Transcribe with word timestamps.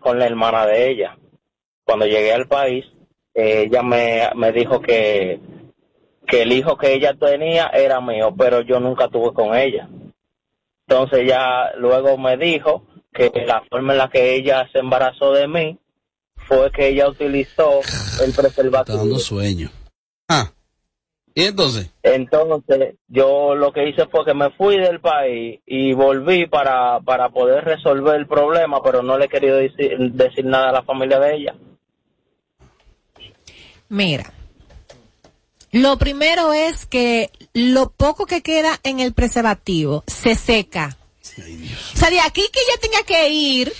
con 0.00 0.18
la 0.18 0.26
hermana 0.26 0.66
de 0.66 0.90
ella. 0.90 1.18
Cuando 1.84 2.06
llegué 2.06 2.32
al 2.32 2.46
país, 2.46 2.84
ella 3.34 3.82
me, 3.82 4.28
me 4.36 4.52
dijo 4.52 4.80
que, 4.80 5.40
que 6.26 6.42
el 6.42 6.52
hijo 6.52 6.76
que 6.76 6.94
ella 6.94 7.14
tenía 7.14 7.68
era 7.68 8.00
mío, 8.00 8.34
pero 8.36 8.60
yo 8.60 8.78
nunca 8.80 9.08
tuve 9.08 9.32
con 9.32 9.56
ella. 9.56 9.88
Entonces 10.86 11.26
ya 11.26 11.72
luego 11.76 12.18
me 12.18 12.36
dijo 12.36 12.84
que 13.12 13.30
la 13.46 13.62
forma 13.70 13.92
en 13.92 13.98
la 13.98 14.10
que 14.10 14.34
ella 14.34 14.68
se 14.72 14.78
embarazó 14.78 15.32
de 15.32 15.48
mí 15.48 15.78
fue 16.36 16.70
que 16.72 16.88
ella 16.88 17.08
utilizó 17.08 17.80
el 18.24 18.32
preservativo. 18.32 18.96
Está 18.96 18.96
dando 18.96 19.18
sueño. 19.18 19.70
Ah. 20.28 20.52
¿Y 21.34 21.44
entonces? 21.44 21.90
Entonces, 22.02 22.96
yo 23.08 23.54
lo 23.54 23.72
que 23.72 23.88
hice 23.88 24.06
fue 24.06 24.24
que 24.24 24.34
me 24.34 24.50
fui 24.50 24.78
del 24.78 25.00
país 25.00 25.60
y 25.64 25.92
volví 25.92 26.46
para, 26.46 27.00
para 27.00 27.28
poder 27.28 27.64
resolver 27.64 28.16
el 28.16 28.26
problema, 28.26 28.82
pero 28.82 29.02
no 29.02 29.16
le 29.16 29.26
he 29.26 29.28
querido 29.28 29.56
decir, 29.56 29.96
decir 30.12 30.44
nada 30.44 30.70
a 30.70 30.72
la 30.72 30.82
familia 30.82 31.20
de 31.20 31.36
ella. 31.36 31.54
Mira, 33.88 34.32
lo 35.72 35.98
primero 35.98 36.52
es 36.52 36.86
que 36.86 37.30
lo 37.52 37.90
poco 37.90 38.26
que 38.26 38.42
queda 38.42 38.80
en 38.82 38.98
el 39.00 39.12
preservativo 39.12 40.02
se 40.06 40.34
seca. 40.34 40.96
O 41.94 41.96
sea, 41.96 42.10
de 42.10 42.20
aquí 42.20 42.42
que 42.52 42.60
ella 42.60 42.80
tenga 42.80 43.02
que 43.04 43.28
ir 43.30 43.72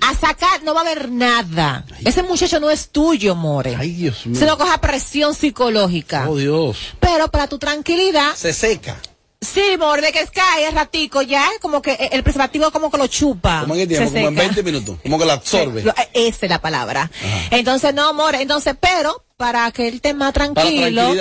a 0.00 0.14
sacar, 0.14 0.62
no 0.62 0.74
va 0.74 0.80
a 0.80 0.84
haber 0.84 1.10
nada. 1.10 1.84
Ese 2.04 2.22
muchacho 2.22 2.60
no 2.60 2.70
es 2.70 2.88
tuyo, 2.90 3.34
More. 3.34 3.76
Ay, 3.76 3.92
Dios 3.92 4.26
mío. 4.26 4.38
Se 4.38 4.46
lo 4.46 4.56
coja 4.58 4.78
presión 4.80 5.34
psicológica. 5.34 6.26
Oh, 6.28 6.36
Dios. 6.36 6.76
Pero 7.00 7.28
para 7.30 7.46
tu 7.48 7.58
tranquilidad, 7.58 8.34
Se 8.34 8.52
seca. 8.52 8.96
sí, 9.40 9.62
More, 9.78 10.02
de 10.02 10.12
que 10.12 10.26
cae 10.26 10.70
ratico 10.70 11.22
ya, 11.22 11.44
como 11.60 11.82
que 11.82 11.94
el 12.12 12.22
preservativo 12.22 12.70
como 12.70 12.90
que 12.90 12.98
lo 12.98 13.06
chupa. 13.06 13.60
¿Cómo 13.60 13.74
en 13.74 13.88
tiempo? 13.88 14.08
Se 14.08 14.14
Como 14.14 14.28
en 14.28 14.34
seca. 14.34 14.42
20 14.46 14.62
minutos. 14.62 14.98
Como 15.02 15.18
que 15.18 15.24
la 15.24 15.32
absorbe. 15.34 15.82
Lo- 15.82 15.94
Esa 16.14 16.46
es 16.46 16.50
la 16.50 16.60
palabra. 16.60 17.10
Entonces, 17.50 17.94
no, 17.94 18.08
amor, 18.08 18.34
entonces, 18.34 18.74
pero 18.80 19.22
para 19.36 19.70
que 19.70 19.88
él 19.88 19.94
esté 19.96 20.14
más 20.14 20.32
tranquilo, 20.32 21.14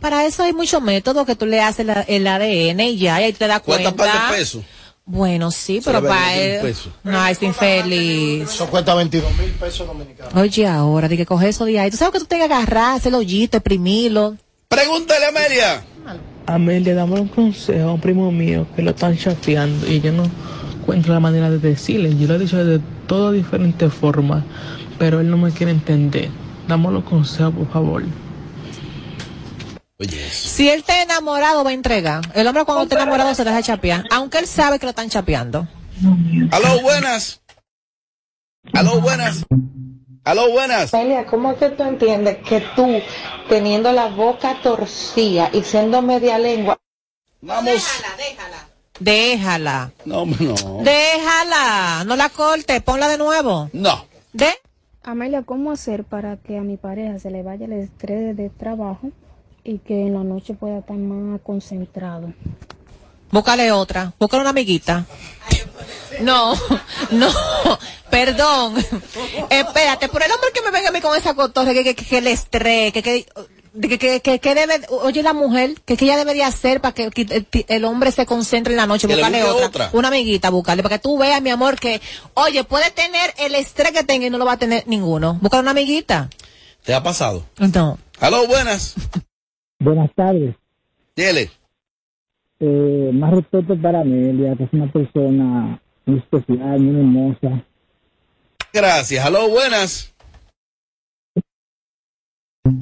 para 0.00 0.26
eso 0.26 0.42
hay 0.42 0.52
muchos 0.52 0.82
métodos 0.82 1.24
que 1.26 1.36
tú 1.36 1.46
le 1.46 1.60
haces 1.60 1.86
la- 1.86 2.02
el 2.02 2.26
ADN 2.26 2.80
y 2.80 2.98
ya, 2.98 3.20
y 3.20 3.24
ahí 3.24 3.32
te 3.32 3.46
das 3.46 3.60
cuenta. 3.60 3.90
un 3.90 3.96
par 3.96 4.30
de 4.30 4.36
pesos. 4.36 4.62
Bueno, 5.10 5.50
sí, 5.50 5.80
pero 5.84 6.00
para 6.00 6.36
él, 6.36 6.72
no, 7.02 7.26
es 7.26 7.42
infeliz. 7.42 8.42
Eso 8.44 8.68
cuesta 8.68 8.94
22 8.94 9.38
mil 9.38 9.50
pesos 9.50 9.84
dominicanos. 9.84 10.32
Oye, 10.36 10.68
ahora, 10.68 11.08
de 11.08 11.16
que 11.16 11.26
coge 11.26 11.48
eso 11.48 11.64
de 11.64 11.80
ahí, 11.80 11.90
tú 11.90 11.96
sabes 11.96 12.12
que 12.12 12.20
tú 12.20 12.26
tienes 12.26 12.46
que 12.46 12.54
agarrar, 12.54 12.94
hacer 12.94 13.08
el 13.08 13.16
hoyito, 13.16 13.56
exprimirlo. 13.56 14.36
Pregúntale 14.68 15.24
a 15.24 15.28
Amelia. 15.30 15.84
Amelia, 16.46 16.94
dame 16.94 17.18
un 17.18 17.26
consejo 17.26 17.88
a 17.88 17.94
un 17.94 18.00
primo 18.00 18.30
mío 18.30 18.68
que 18.76 18.82
lo 18.82 18.92
están 18.92 19.18
chateando 19.18 19.84
y 19.88 20.00
yo 20.00 20.12
no 20.12 20.30
encuentro 20.80 21.12
la 21.12 21.18
manera 21.18 21.50
de 21.50 21.58
decirle. 21.58 22.16
Yo 22.16 22.28
lo 22.28 22.36
he 22.36 22.38
dicho 22.38 22.64
de 22.64 22.80
todas 23.08 23.34
diferentes 23.34 23.92
formas, 23.92 24.44
pero 24.96 25.18
él 25.18 25.28
no 25.28 25.38
me 25.38 25.50
quiere 25.50 25.72
entender. 25.72 26.28
Dame 26.68 26.88
los 26.92 27.02
consejos, 27.02 27.52
por 27.52 27.68
favor. 27.72 28.04
Oye. 30.00 30.30
Si 30.30 30.68
él 30.68 30.80
está 30.80 31.02
enamorado, 31.02 31.62
va 31.62 31.70
a 31.70 31.74
entregar. 31.74 32.22
El 32.34 32.46
hombre 32.46 32.64
cuando 32.64 32.84
está 32.84 32.96
enamorado 32.96 33.34
se 33.34 33.44
deja 33.44 33.62
chapear, 33.62 34.04
aunque 34.10 34.38
él 34.38 34.46
sabe 34.46 34.78
que 34.78 34.86
lo 34.86 34.90
están 34.90 35.10
chapeando. 35.10 35.68
Aló, 36.50 36.80
buenas. 36.80 37.42
Aló, 38.72 39.00
buenas. 39.00 39.44
Aló, 40.24 40.50
buenas. 40.50 40.94
Amelia, 40.94 41.26
¿cómo 41.26 41.52
es 41.52 41.58
que 41.58 41.68
tú 41.70 41.82
entiendes 41.82 42.38
que 42.38 42.62
tú, 42.74 43.00
teniendo 43.48 43.92
la 43.92 44.06
boca 44.06 44.58
torcida 44.62 45.50
y 45.52 45.62
siendo 45.62 46.00
media 46.02 46.38
lengua, 46.38 46.78
Vamos. 47.42 47.86
Déjala. 48.98 49.92
No, 50.04 50.22
hombre, 50.22 50.44
no. 50.44 50.82
Déjala. 50.82 52.04
No 52.04 52.16
la 52.16 52.28
corte, 52.28 52.80
ponla 52.80 53.08
de 53.08 53.16
nuevo. 53.16 53.70
No. 53.72 54.04
¿De? 54.32 54.48
Amelia, 55.02 55.42
¿cómo 55.42 55.72
hacer 55.72 56.04
para 56.04 56.36
que 56.36 56.58
a 56.58 56.60
mi 56.60 56.76
pareja 56.76 57.18
se 57.18 57.30
le 57.30 57.42
vaya 57.42 57.64
el 57.64 57.72
estrés 57.72 58.36
de 58.36 58.50
trabajo 58.50 59.10
y 59.64 59.78
que 59.78 60.06
en 60.06 60.14
la 60.14 60.24
noche 60.24 60.54
pueda 60.54 60.78
estar 60.78 60.96
más 60.96 61.40
concentrado? 61.42 62.32
Búscale 63.30 63.70
otra. 63.72 64.12
Búscale 64.18 64.40
una 64.42 64.50
amiguita. 64.50 65.06
No, 66.20 66.54
no, 67.10 67.30
perdón. 68.10 68.76
Espérate, 69.48 70.08
por 70.08 70.22
el 70.22 70.30
hombre 70.30 70.50
que 70.52 70.62
me 70.62 70.70
venga 70.70 70.88
a 70.88 70.92
mí 70.92 71.00
con 71.00 71.16
esa 71.16 71.34
cotorra, 71.34 71.72
que, 71.72 71.84
que, 71.84 71.94
que, 71.94 72.04
que 72.04 72.18
el 72.18 72.26
estrés, 72.26 72.92
que, 72.92 73.02
que, 73.02 73.26
que, 73.80 73.98
que, 73.98 74.20
que, 74.20 74.38
que 74.40 74.54
debe, 74.54 74.80
oye 74.88 75.22
la 75.22 75.32
mujer, 75.32 75.80
que, 75.84 75.96
que 75.96 76.04
ella 76.04 76.16
debería 76.16 76.48
hacer 76.48 76.80
para 76.80 76.92
que, 76.92 77.10
que 77.10 77.64
el, 77.68 77.84
hombre 77.84 78.10
se 78.10 78.26
concentre 78.26 78.72
en 78.72 78.78
la 78.78 78.86
noche, 78.86 79.06
buscarle 79.06 79.44
otra, 79.44 79.66
otra. 79.66 79.90
una 79.92 80.08
amiguita, 80.08 80.50
buscarle, 80.50 80.82
para 80.82 80.98
que 80.98 81.02
tú 81.02 81.16
veas, 81.16 81.40
mi 81.40 81.50
amor, 81.50 81.78
que, 81.78 82.00
oye, 82.34 82.64
puede 82.64 82.90
tener 82.90 83.32
el 83.38 83.54
estrés 83.54 83.92
que 83.92 84.04
tenga 84.04 84.26
y 84.26 84.30
no 84.30 84.38
lo 84.38 84.44
va 84.44 84.54
a 84.54 84.58
tener 84.58 84.86
ninguno. 84.88 85.38
Búscale 85.40 85.62
una 85.62 85.70
amiguita. 85.70 86.28
¿Te 86.84 86.94
ha 86.94 87.02
pasado? 87.02 87.44
No. 87.58 87.98
Aló, 88.18 88.46
buenas. 88.46 88.94
Buenas 89.80 90.10
tardes. 90.14 90.54
Dile. 91.16 91.50
Eh, 92.60 93.10
más 93.14 93.32
respeto 93.32 93.76
para 93.80 94.02
Amelia, 94.02 94.54
que 94.54 94.64
es 94.64 94.72
una 94.72 94.92
persona 94.92 95.80
muy 96.04 96.18
especial, 96.18 96.80
muy 96.80 97.00
hermosa. 97.00 97.64
Gracias. 98.72 99.24
Aló, 99.24 99.48
buenas. 99.48 100.14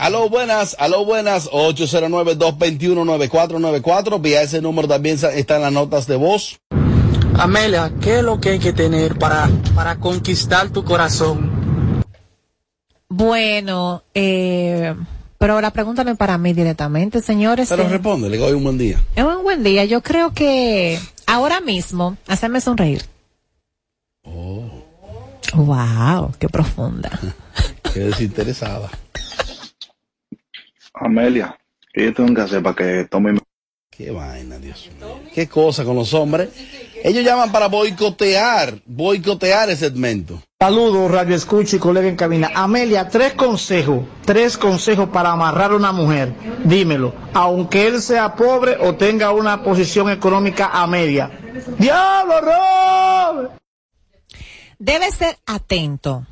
Aló, 0.00 0.28
buenas, 0.28 0.76
aló, 0.78 1.04
buenas, 1.04 1.50
809-221-9494, 1.50 4.20
vía 4.20 4.42
ese 4.42 4.60
número 4.60 4.86
también 4.86 5.18
está 5.34 5.56
en 5.56 5.62
las 5.62 5.72
notas 5.72 6.06
de 6.06 6.14
voz. 6.16 6.60
Amelia, 7.38 7.92
¿qué 8.00 8.18
es 8.18 8.24
lo 8.24 8.40
que 8.40 8.50
hay 8.50 8.58
que 8.58 8.72
tener 8.72 9.18
para, 9.18 9.48
para 9.74 9.98
conquistar 9.98 10.70
tu 10.70 10.84
corazón? 10.84 12.04
Bueno, 13.08 14.04
eh, 14.14 14.94
pero 15.38 15.60
la 15.60 15.70
pregunta 15.70 16.04
no 16.04 16.10
es 16.10 16.16
para 16.16 16.36
mí 16.36 16.52
directamente, 16.52 17.22
señores. 17.22 17.68
Pero 17.68 17.84
Eh, 17.84 17.88
responde, 17.88 18.28
le 18.28 18.36
doy 18.36 18.52
un 18.52 18.64
buen 18.64 18.76
día. 18.76 19.00
Es 19.14 19.24
un 19.24 19.42
buen 19.42 19.62
día. 19.62 19.84
Yo 19.84 20.02
creo 20.02 20.32
que 20.32 20.98
ahora 21.26 21.60
mismo, 21.60 22.16
hacerme 22.26 22.60
sonreír. 22.60 23.02
Wow, 25.54 26.34
qué 26.38 26.48
profunda. 26.48 27.18
Qué 27.94 28.00
desinteresada. 28.00 28.90
Amelia, 30.92 31.58
¿qué 31.92 32.04
yo 32.04 32.14
tengo 32.14 32.34
que 32.34 32.40
hacer 32.42 32.62
para 32.62 32.76
que 32.76 33.06
tome. 33.10 33.38
Qué 33.90 34.10
vaina, 34.10 34.58
Dios 34.58 34.90
mío. 34.98 35.18
Qué 35.34 35.48
cosa 35.48 35.84
con 35.84 35.96
los 35.96 36.12
hombres. 36.12 36.50
Ellos 37.02 37.24
llaman 37.24 37.50
para 37.50 37.66
boicotear, 37.66 38.78
boicotear 38.84 39.70
ese 39.70 39.86
segmento. 39.86 40.40
Saludos, 40.60 41.12
Radio 41.12 41.36
Escucho 41.36 41.76
y 41.76 41.78
colega 41.78 42.08
en 42.08 42.16
cabina. 42.16 42.50
Amelia, 42.52 43.08
tres 43.08 43.34
consejos, 43.34 44.00
tres 44.24 44.58
consejos 44.58 45.08
para 45.10 45.30
amarrar 45.30 45.70
a 45.70 45.76
una 45.76 45.92
mujer. 45.92 46.34
Dímelo, 46.64 47.14
aunque 47.32 47.86
él 47.86 48.02
sea 48.02 48.34
pobre 48.34 48.76
o 48.80 48.96
tenga 48.96 49.30
una 49.30 49.62
posición 49.62 50.10
económica 50.10 50.70
a 50.72 50.84
media. 50.88 51.30
¡Diablo, 51.78 52.40
Rob! 52.40 53.50
Debe 54.80 55.12
ser 55.12 55.38
atento. 55.46 56.26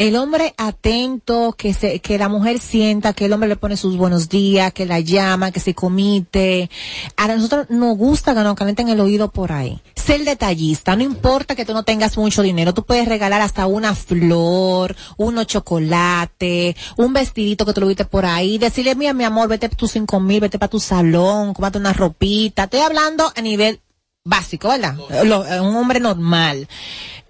El 0.00 0.16
hombre 0.16 0.54
atento, 0.56 1.52
que 1.52 1.74
se, 1.74 2.00
que 2.00 2.16
la 2.16 2.30
mujer 2.30 2.58
sienta 2.58 3.12
que 3.12 3.26
el 3.26 3.34
hombre 3.34 3.50
le 3.50 3.56
pone 3.56 3.76
sus 3.76 3.98
buenos 3.98 4.30
días, 4.30 4.72
que 4.72 4.86
la 4.86 4.98
llama, 5.00 5.50
que 5.50 5.60
se 5.60 5.74
comite. 5.74 6.70
A 7.18 7.28
nosotros 7.28 7.66
nos 7.68 7.98
gusta 7.98 8.32
que 8.34 8.40
nos 8.40 8.54
calienten 8.54 8.88
el 8.88 8.98
oído 9.00 9.30
por 9.30 9.52
ahí. 9.52 9.78
Ser 9.94 10.24
detallista, 10.24 10.96
no 10.96 11.02
importa 11.02 11.54
que 11.54 11.66
tú 11.66 11.74
no 11.74 11.82
tengas 11.82 12.16
mucho 12.16 12.40
dinero, 12.40 12.72
tú 12.72 12.82
puedes 12.84 13.06
regalar 13.06 13.42
hasta 13.42 13.66
una 13.66 13.94
flor, 13.94 14.96
unos 15.18 15.46
chocolate, 15.46 16.74
un 16.96 17.12
vestidito 17.12 17.66
que 17.66 17.74
tú 17.74 17.82
lo 17.82 17.86
viste 17.86 18.06
por 18.06 18.24
ahí, 18.24 18.56
decirle, 18.56 18.94
mira 18.94 19.12
mi 19.12 19.24
amor, 19.24 19.48
vete 19.48 19.68
tus 19.68 19.90
cinco 19.92 20.18
mil, 20.18 20.40
vete 20.40 20.58
para 20.58 20.70
tu 20.70 20.80
salón, 20.80 21.52
cómate 21.52 21.76
una 21.76 21.92
ropita. 21.92 22.64
Estoy 22.64 22.80
hablando 22.80 23.30
a 23.36 23.40
nivel 23.42 23.80
básico, 24.24 24.68
¿verdad? 24.68 24.96
Lo- 25.24 25.42
un 25.62 25.76
hombre 25.76 26.00
normal. 26.00 26.68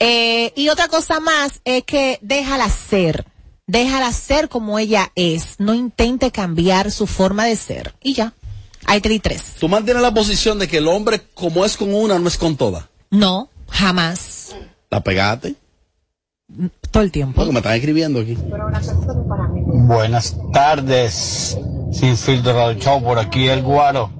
Eh, 0.01 0.53
y 0.57 0.69
otra 0.71 0.89
cosa 0.89 1.21
más 1.21 1.61
es 1.65 1.85
que 1.85 2.19
déjala 2.23 2.69
ser. 2.69 3.27
Déjala 3.67 4.11
ser 4.13 4.49
como 4.49 4.79
ella 4.79 5.13
es. 5.15 5.57
No 5.61 5.75
intente 5.75 6.33
cambiar 6.33 6.91
su 6.91 7.07
forma 7.07 7.45
de 7.45 7.55
ser. 7.55 7.95
Y 8.03 8.15
ya. 8.15 8.33
Ahí 8.87 9.01
te 9.01 9.11
di 9.11 9.21
tres. 9.21 9.55
Tú 9.61 9.69
mantienes 9.69 10.03
la 10.03 10.13
posición 10.13 10.59
de 10.59 10.67
que 10.67 10.79
el 10.79 10.89
hombre, 10.89 11.21
como 11.35 11.65
es 11.65 11.77
con 11.77 11.95
una, 11.95 12.19
no 12.19 12.27
es 12.27 12.39
con 12.39 12.57
toda. 12.57 12.89
No, 13.11 13.49
jamás. 13.69 14.57
¿La 14.91 15.03
pegaste? 15.03 15.55
Todo 16.91 17.03
el 17.03 17.13
tiempo. 17.13 17.37
Porque 17.37 17.53
me 17.53 17.59
están 17.59 17.75
escribiendo 17.75 18.21
aquí. 18.21 18.37
Buenas 19.67 20.37
tardes, 20.53 21.57
sin 21.93 22.17
filtro 22.17 22.69
del 22.69 22.79
show, 22.79 23.03
por 23.03 23.19
aquí 23.19 23.49
el 23.49 23.63
guaro. 23.63 24.11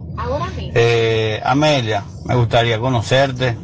Eh, 0.75 1.41
Amelia, 1.45 2.05
me 2.25 2.37
gustaría 2.37 2.79
conocerte, 2.79 3.57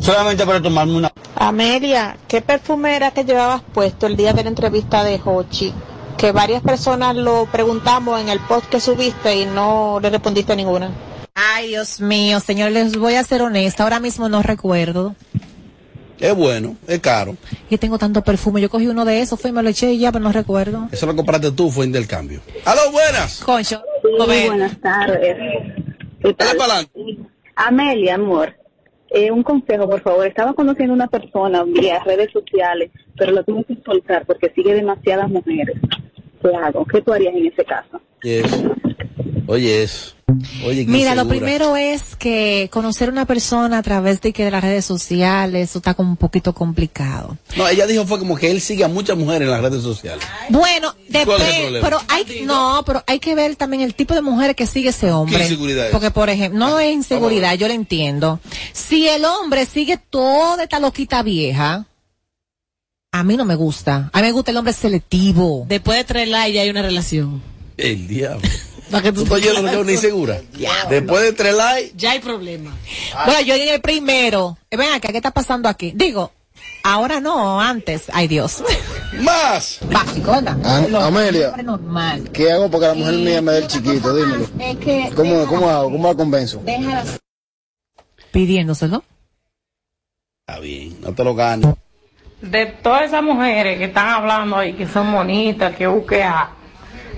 solamente 0.00 0.46
para 0.46 0.60
tomarme 0.62 0.94
una... 0.94 1.12
Amelia, 1.36 2.16
¿qué 2.28 2.40
perfume 2.40 2.96
era 2.96 3.10
que 3.10 3.24
llevabas 3.24 3.62
puesto 3.72 4.06
el 4.06 4.16
día 4.16 4.32
de 4.32 4.42
la 4.42 4.48
entrevista 4.48 5.04
de 5.04 5.20
Hochi? 5.24 5.72
Que 6.16 6.32
varias 6.32 6.62
personas 6.62 7.16
lo 7.16 7.46
preguntamos 7.46 8.20
en 8.20 8.28
el 8.28 8.38
post 8.40 8.66
que 8.68 8.80
subiste 8.80 9.36
y 9.36 9.46
no 9.46 9.98
le 10.00 10.10
respondiste 10.10 10.52
a 10.52 10.56
ninguna. 10.56 10.90
Ay, 11.34 11.68
Dios 11.68 12.00
mío, 12.00 12.40
señor, 12.40 12.70
les 12.72 12.96
voy 12.96 13.14
a 13.14 13.24
ser 13.24 13.42
honesta. 13.42 13.82
Ahora 13.82 13.98
mismo 14.00 14.28
no 14.28 14.42
recuerdo. 14.42 15.16
Es 16.20 16.34
bueno, 16.36 16.76
es 16.86 17.00
caro. 17.00 17.36
Y 17.68 17.78
tengo 17.78 17.98
tanto 17.98 18.22
perfume. 18.22 18.60
Yo 18.60 18.70
cogí 18.70 18.86
uno 18.86 19.04
de 19.04 19.20
esos, 19.20 19.40
fui 19.40 19.50
y 19.50 19.52
me 19.52 19.62
lo 19.62 19.70
eché 19.70 19.92
y 19.92 19.98
ya, 19.98 20.12
pero 20.12 20.22
no 20.22 20.30
recuerdo. 20.30 20.88
Eso 20.92 21.06
lo 21.06 21.16
compraste 21.16 21.50
tú, 21.50 21.68
fue 21.68 21.84
intercambio. 21.84 22.40
¡Aló, 22.64 22.92
buenas! 22.92 23.40
Concho. 23.40 23.82
Sí, 24.02 24.46
buenas 24.46 24.80
tardes. 24.80 25.36
¿Qué 26.22 26.32
tal? 26.34 26.88
Amelia, 27.56 28.14
amor, 28.14 28.54
eh, 29.12 29.30
un 29.30 29.42
consejo, 29.42 29.88
por 29.88 30.00
favor. 30.00 30.26
Estaba 30.26 30.54
conociendo 30.54 30.94
una 30.94 31.06
persona 31.06 31.64
vía 31.64 32.02
redes 32.04 32.30
sociales, 32.32 32.90
pero 33.16 33.32
lo 33.32 33.44
tuve 33.44 33.64
que 33.64 33.76
soltar 33.84 34.24
porque 34.26 34.50
sigue 34.54 34.74
demasiadas 34.74 35.28
mujeres. 35.30 35.76
¿Qué 36.40 36.48
hago? 36.56 36.84
¿Qué 36.86 37.02
harías 37.12 37.34
en 37.34 37.46
ese 37.46 37.64
caso? 37.64 38.00
Yes. 38.22 38.64
Oye, 39.52 39.82
eso. 39.82 40.14
Oye, 40.64 40.86
Mira, 40.86 41.14
lo 41.14 41.28
primero 41.28 41.76
es 41.76 42.16
que 42.16 42.70
conocer 42.72 43.10
una 43.10 43.26
persona 43.26 43.76
a 43.76 43.82
través 43.82 44.22
de 44.22 44.32
que 44.32 44.46
de 44.46 44.50
las 44.50 44.64
redes 44.64 44.86
sociales, 44.86 45.68
eso 45.68 45.80
está 45.80 45.92
como 45.92 46.08
un 46.08 46.16
poquito 46.16 46.54
complicado. 46.54 47.36
No, 47.54 47.68
ella 47.68 47.86
dijo 47.86 48.06
fue 48.06 48.18
como 48.18 48.34
que 48.34 48.50
él 48.50 48.62
sigue 48.62 48.82
a 48.82 48.88
muchas 48.88 49.18
mujeres 49.18 49.42
en 49.42 49.50
las 49.50 49.60
redes 49.60 49.82
sociales. 49.82 50.24
Bueno, 50.48 50.94
¿Cuál 50.94 51.42
es 51.42 51.48
el 51.48 51.74
depende, 51.74 51.80
pero 51.82 52.00
hay, 52.08 52.44
no, 52.46 52.82
pero 52.86 53.04
hay 53.06 53.18
que 53.18 53.34
ver 53.34 53.54
también 53.56 53.82
el 53.82 53.94
tipo 53.94 54.14
de 54.14 54.22
mujer 54.22 54.54
que 54.54 54.66
sigue 54.66 54.88
ese 54.88 55.12
hombre. 55.12 55.36
¿Qué 55.36 55.42
inseguridad 55.44 55.84
es? 55.84 55.92
Porque, 55.92 56.10
por 56.10 56.30
ejemplo, 56.30 56.58
no 56.58 56.78
es 56.78 56.90
inseguridad, 56.90 57.54
yo 57.58 57.68
lo 57.68 57.74
entiendo. 57.74 58.40
Si 58.72 59.06
el 59.06 59.26
hombre 59.26 59.66
sigue 59.66 59.98
toda 59.98 60.62
esta 60.62 60.80
loquita 60.80 61.22
vieja, 61.22 61.84
a 63.10 63.22
mí 63.22 63.36
no 63.36 63.44
me 63.44 63.56
gusta. 63.56 64.08
A 64.14 64.20
mí 64.22 64.28
me 64.28 64.32
gusta 64.32 64.50
el 64.50 64.56
hombre 64.56 64.72
selectivo. 64.72 65.66
Después 65.68 65.98
de 65.98 66.04
tres 66.04 66.28
likes 66.30 66.54
ya 66.54 66.62
hay 66.62 66.70
una 66.70 66.80
relación. 66.80 67.42
El 67.76 68.08
diablo. 68.08 68.48
Para 68.92 69.02
que 69.02 69.12
¿Tú 69.12 69.22
estás 69.22 69.38
oyendo 69.38 69.68
que 69.70 69.76
una 69.78 69.92
insegura? 69.92 70.40
Después 70.90 71.22
de 71.22 71.32
tres 71.32 71.54
likes, 71.54 71.92
Ya 71.96 72.12
hay 72.12 72.20
problema. 72.20 72.70
Bueno, 73.26 73.40
yo 73.40 73.54
en 73.56 73.68
el 73.68 73.80
primero. 73.80 74.56
Eh, 74.70 74.76
Ven 74.76 74.92
acá, 74.92 75.08
¿qué 75.10 75.16
está 75.16 75.30
pasando 75.32 75.68
aquí? 75.68 75.92
Digo, 75.96 76.30
ahora 76.84 77.20
no, 77.20 77.60
antes. 77.60 78.04
Ay, 78.12 78.28
Dios. 78.28 78.62
más. 79.20 79.80
An- 80.64 80.94
Amelia, 80.94 81.52
normal. 81.64 82.30
¿qué 82.32 82.52
hago 82.52 82.70
para 82.70 82.80
que 82.80 82.88
la 82.88 82.94
mujer 83.06 83.14
mía 83.14 83.42
me 83.42 83.52
dé 83.52 83.58
el 83.58 83.66
chiquito? 83.66 84.14
Dímelo. 84.14 84.46
Es 84.60 84.76
que. 84.78 85.10
¿Cómo, 85.16 85.46
cómo 85.46 85.68
hago? 85.68 85.90
¿Cómo 85.90 86.08
la 86.08 86.14
convenzo? 86.14 86.60
Déjala. 86.64 87.04
Pidiéndoselo. 88.30 89.02
Está 90.46 90.60
bien, 90.60 91.00
no 91.00 91.14
te 91.14 91.24
lo 91.24 91.34
ganes. 91.34 91.74
de 92.40 92.66
todas 92.66 93.02
esas 93.02 93.22
mujeres 93.22 93.78
que 93.78 93.84
están 93.84 94.08
hablando 94.08 94.56
ahí, 94.56 94.72
que 94.74 94.88
son 94.88 95.12
bonitas, 95.12 95.76
que 95.76 95.86
busque 95.86 96.22
a, 96.24 96.50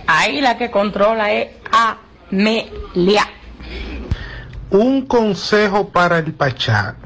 ahí 0.06 0.40
la 0.42 0.58
que 0.58 0.70
controla 0.70 1.32
es 1.32 1.48
Amelia. 1.74 3.26
Un 4.70 5.06
consejo 5.06 5.88
para 5.88 6.18
el 6.18 6.32
Pachá. 6.32 6.96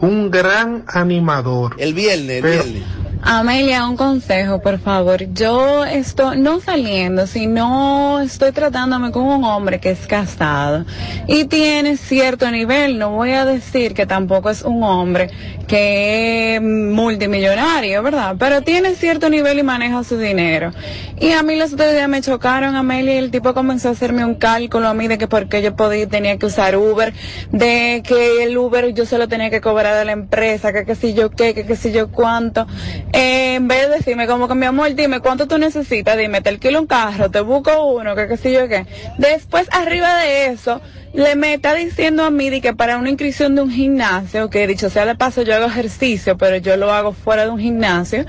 Un 0.00 0.30
gran 0.30 0.84
animador. 0.86 1.74
El 1.78 1.92
viernes, 1.94 2.36
el 2.36 2.42
Pero- 2.42 2.64
viernes. 2.64 2.84
Amelia, 3.22 3.88
un 3.88 3.96
consejo, 3.96 4.60
por 4.60 4.78
favor. 4.78 5.24
Yo 5.34 5.84
estoy 5.84 6.38
no 6.40 6.60
saliendo, 6.60 7.26
sino 7.26 8.20
estoy 8.20 8.52
tratándome 8.52 9.10
con 9.10 9.24
un 9.24 9.44
hombre 9.44 9.80
que 9.80 9.90
es 9.90 10.06
casado 10.06 10.84
y 11.26 11.44
tiene 11.44 11.96
cierto 11.96 12.48
nivel. 12.50 12.98
No 12.98 13.10
voy 13.10 13.32
a 13.32 13.44
decir 13.44 13.94
que 13.94 14.06
tampoco 14.06 14.50
es 14.50 14.62
un 14.62 14.82
hombre 14.84 15.30
que 15.66 16.56
es 16.56 16.62
multimillonario, 16.62 18.02
¿verdad? 18.02 18.36
Pero 18.38 18.62
tiene 18.62 18.94
cierto 18.94 19.28
nivel 19.28 19.58
y 19.58 19.62
maneja 19.64 20.04
su 20.04 20.16
dinero. 20.16 20.72
Y 21.20 21.32
a 21.32 21.42
mí 21.42 21.56
los 21.56 21.72
otros 21.72 21.92
días 21.92 22.08
me 22.08 22.22
chocaron, 22.22 22.76
Amelia, 22.76 23.14
y 23.14 23.18
el 23.18 23.30
tipo 23.30 23.52
comenzó 23.52 23.88
a 23.88 23.92
hacerme 23.92 24.24
un 24.24 24.36
cálculo 24.36 24.88
a 24.88 24.94
mí 24.94 25.08
de 25.08 25.18
que 25.18 25.26
por 25.26 25.48
qué 25.48 25.60
yo 25.60 25.74
podía, 25.74 26.08
tenía 26.08 26.38
que 26.38 26.46
usar 26.46 26.76
Uber, 26.76 27.12
de 27.50 28.02
que 28.06 28.44
el 28.44 28.56
Uber 28.56 28.94
yo 28.94 29.04
se 29.04 29.18
lo 29.18 29.26
tenía 29.28 29.50
que 29.50 29.60
cobrar 29.60 29.94
a 29.94 30.04
la 30.04 30.12
empresa, 30.12 30.72
que 30.72 30.84
qué 30.84 30.94
sé 30.94 31.14
yo 31.14 31.30
qué, 31.30 31.52
que 31.52 31.66
qué 31.66 31.76
sé 31.76 31.92
yo 31.92 32.10
cuánto. 32.10 32.66
Eh, 33.12 33.54
en 33.54 33.68
vez 33.68 33.88
de 33.88 33.96
decirme 33.96 34.26
como 34.26 34.48
que 34.48 34.54
mi 34.54 34.66
amor, 34.66 34.94
dime 34.94 35.20
cuánto 35.20 35.48
tú 35.48 35.58
necesitas, 35.58 36.16
dime, 36.16 36.40
te 36.40 36.50
alquilo 36.50 36.80
un 36.80 36.86
carro, 36.86 37.30
te 37.30 37.40
busco 37.40 37.86
uno, 37.86 38.14
que 38.14 38.28
qué 38.28 38.36
sé 38.36 38.52
yo 38.52 38.68
qué. 38.68 38.86
Después, 39.18 39.66
arriba 39.72 40.14
de 40.16 40.46
eso, 40.46 40.80
le 41.14 41.34
me 41.36 41.54
está 41.54 41.74
diciendo 41.74 42.24
a 42.24 42.30
mí 42.30 42.50
de 42.50 42.60
que 42.60 42.74
para 42.74 42.98
una 42.98 43.08
inscripción 43.08 43.54
de 43.54 43.62
un 43.62 43.70
gimnasio, 43.70 44.50
que 44.50 44.66
dicho 44.66 44.90
sea 44.90 45.06
de 45.06 45.14
paso 45.14 45.42
yo 45.42 45.54
hago 45.54 45.66
ejercicio, 45.66 46.36
pero 46.36 46.58
yo 46.58 46.76
lo 46.76 46.92
hago 46.92 47.12
fuera 47.12 47.44
de 47.44 47.50
un 47.50 47.58
gimnasio, 47.58 48.26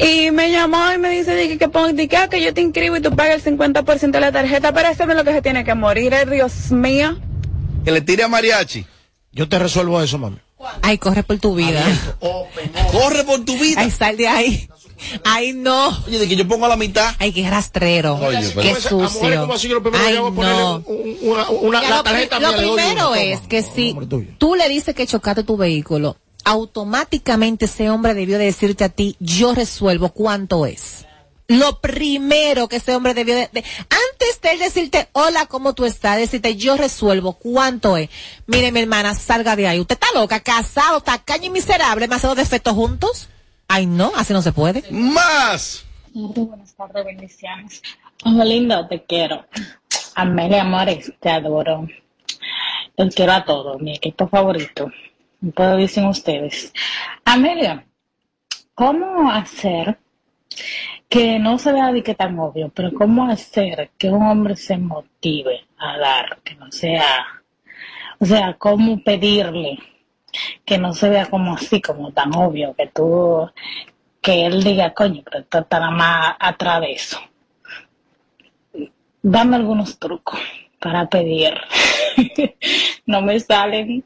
y 0.00 0.30
me 0.30 0.50
llamó 0.50 0.92
y 0.92 0.98
me 0.98 1.10
dice 1.10 1.32
de 1.34 1.48
que, 1.48 1.58
que, 1.58 1.92
de 1.92 2.08
que, 2.08 2.16
ah, 2.16 2.28
que 2.28 2.42
yo 2.42 2.54
te 2.54 2.62
inscribo 2.62 2.96
y 2.96 3.00
tú 3.00 3.14
pagas 3.14 3.46
el 3.46 3.58
50% 3.58 4.10
de 4.10 4.20
la 4.20 4.32
tarjeta, 4.32 4.72
pero 4.72 4.88
eso 4.88 5.04
es 5.04 5.16
lo 5.16 5.24
que 5.24 5.32
se 5.32 5.42
tiene 5.42 5.64
que 5.64 5.74
morir, 5.74 6.14
eh, 6.14 6.26
Dios 6.26 6.72
mío. 6.72 7.18
Que 7.84 7.92
le 7.92 8.00
tire 8.00 8.24
a 8.24 8.28
mariachi. 8.28 8.86
Yo 9.32 9.48
te 9.48 9.58
resuelvo 9.58 10.00
eso, 10.00 10.18
mami. 10.18 10.38
Ay, 10.82 10.98
corre 10.98 11.22
por 11.22 11.38
tu 11.38 11.54
vida. 11.54 11.82
Corre 12.92 13.24
por 13.24 13.44
tu 13.44 13.56
vida. 13.58 13.80
Ay, 13.80 13.90
sal 13.90 14.16
de 14.16 14.28
ahí. 14.28 14.68
Ay, 15.24 15.52
no. 15.52 15.88
Oye, 16.06 16.18
de 16.18 16.28
que 16.28 16.36
yo 16.36 16.46
pongo 16.46 16.66
a 16.66 16.68
la 16.68 16.76
mitad. 16.76 17.14
Ay, 17.18 17.32
qué 17.32 17.48
rastrero. 17.48 18.14
Oye, 18.16 18.50
pero- 18.54 18.62
qué 18.62 18.74
sucio. 18.80 19.40
como 19.40 19.54
así, 19.54 19.68
yo 19.68 19.74
lo 19.74 19.82
primero 19.82 20.04
Ay, 20.04 20.14
no. 20.14 20.82
un- 20.86 21.16
una, 21.22 21.48
una- 21.50 21.82
Ya, 21.82 21.90
la 21.90 21.96
lo, 21.96 22.02
tarjeta 22.02 22.38
doy 22.40 22.54
primero 22.76 23.14
es 23.14 23.36
toma. 23.38 23.48
que 23.48 23.62
si 23.62 23.96
tú 24.38 24.54
le 24.54 24.68
dices 24.68 24.94
que 24.94 25.06
chocaste 25.06 25.42
tu 25.42 25.56
vehículo, 25.56 26.16
automáticamente 26.44 27.64
ese 27.64 27.90
hombre 27.90 28.14
debió 28.14 28.38
de 28.38 28.44
decirte 28.46 28.84
a 28.84 28.88
ti, 28.88 29.16
yo 29.20 29.54
resuelvo 29.54 30.10
cuánto 30.10 30.66
es. 30.66 31.06
Lo 31.46 31.80
primero 31.80 32.68
que 32.68 32.76
ese 32.76 32.94
hombre 32.94 33.12
debió 33.12 33.34
de, 33.34 33.48
de- 33.52 33.64
antes 33.80 34.40
de 34.40 34.52
él 34.52 34.58
decirte, 34.58 35.08
hola, 35.12 35.44
¿cómo 35.46 35.74
tú 35.74 35.84
estás? 35.84 36.16
Decirte, 36.16 36.56
yo 36.56 36.76
resuelvo 36.76 37.34
cuánto 37.34 37.96
es. 37.98 38.08
Mire, 38.46 38.72
mi 38.72 38.80
hermana, 38.80 39.14
salga 39.14 39.54
de 39.54 39.68
ahí. 39.68 39.78
Usted 39.80 39.94
está 40.00 40.06
loca, 40.18 40.40
casado, 40.40 41.00
tacaño 41.02 41.44
y 41.46 41.50
miserable, 41.50 42.08
más 42.08 42.22
dos 42.22 42.36
defectos 42.36 42.72
juntos. 42.72 43.28
Ay, 43.68 43.84
no, 43.86 44.12
así 44.16 44.32
no 44.32 44.40
se 44.40 44.52
puede. 44.52 44.84
Más. 44.90 45.84
Buenas 46.14 46.74
tardes, 46.74 47.04
bendiciones. 47.04 47.82
Ojo 48.24 48.44
lindo, 48.44 48.86
te 48.88 49.02
quiero. 49.04 49.44
Amelia 50.14 50.62
Amores, 50.62 51.12
te 51.20 51.28
adoro. 51.28 51.86
Los 52.96 53.14
quiero 53.14 53.32
a 53.32 53.44
todos, 53.44 53.80
mi 53.82 53.96
equipo 53.96 54.28
favorito. 54.28 54.90
Puedo 55.54 55.76
dicen 55.76 56.06
ustedes. 56.06 56.72
Amelia, 57.24 57.84
¿cómo 58.74 59.30
hacer 59.30 59.98
que 61.14 61.38
no 61.38 61.60
se 61.60 61.70
vea 61.70 61.92
de 61.92 62.02
que 62.02 62.16
tan 62.16 62.36
obvio, 62.40 62.72
pero 62.74 62.92
cómo 62.92 63.30
hacer 63.30 63.92
que 63.96 64.10
un 64.10 64.20
hombre 64.20 64.56
se 64.56 64.76
motive 64.76 65.64
a 65.78 65.96
dar, 65.96 66.40
que 66.42 66.56
no 66.56 66.72
sea, 66.72 67.24
o 68.18 68.26
sea, 68.26 68.54
cómo 68.54 69.00
pedirle 69.00 69.78
que 70.64 70.76
no 70.76 70.92
se 70.92 71.08
vea 71.08 71.26
como 71.26 71.54
así, 71.54 71.80
como 71.80 72.10
tan 72.10 72.34
obvio, 72.34 72.74
que 72.74 72.88
tú, 72.88 73.48
que 74.20 74.44
él 74.44 74.64
diga, 74.64 74.92
coño, 74.92 75.22
pero 75.24 75.44
está 75.48 75.78
nada 75.78 75.92
más 75.92 76.34
atrás 76.40 76.80
de 76.80 76.92
eso. 76.94 77.20
Dame 79.22 79.54
algunos 79.54 79.96
trucos 80.00 80.40
para 80.80 81.08
pedir. 81.08 81.54
no 83.06 83.22
me 83.22 83.38
salen. 83.38 84.04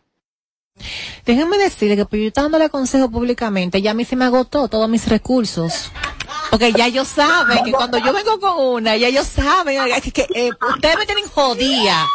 Déjenme 1.24 1.56
decirle 1.56 1.96
que 1.96 2.04
pues, 2.04 2.22
yo 2.22 2.30
dándole 2.34 2.68
consejo 2.68 3.10
públicamente, 3.10 3.80
ya 3.80 3.92
a 3.92 3.94
mí 3.94 4.04
se 4.04 4.14
me 4.14 4.26
agotó 4.26 4.68
todos 4.68 4.90
mis 4.90 5.08
recursos. 5.08 5.90
Porque 6.50 6.72
ya 6.72 6.86
ellos 6.86 7.08
saben 7.08 7.64
que 7.64 7.72
cuando 7.72 7.98
yo 7.98 8.12
vengo 8.12 8.40
con 8.40 8.58
una, 8.58 8.96
ya 8.96 9.08
ellos 9.08 9.26
saben 9.26 9.78
que, 10.02 10.12
que, 10.12 10.26
eh, 10.34 10.50
ustedes 10.74 10.96
me 10.96 11.06
tienen 11.06 11.28
jodida. 11.28 12.06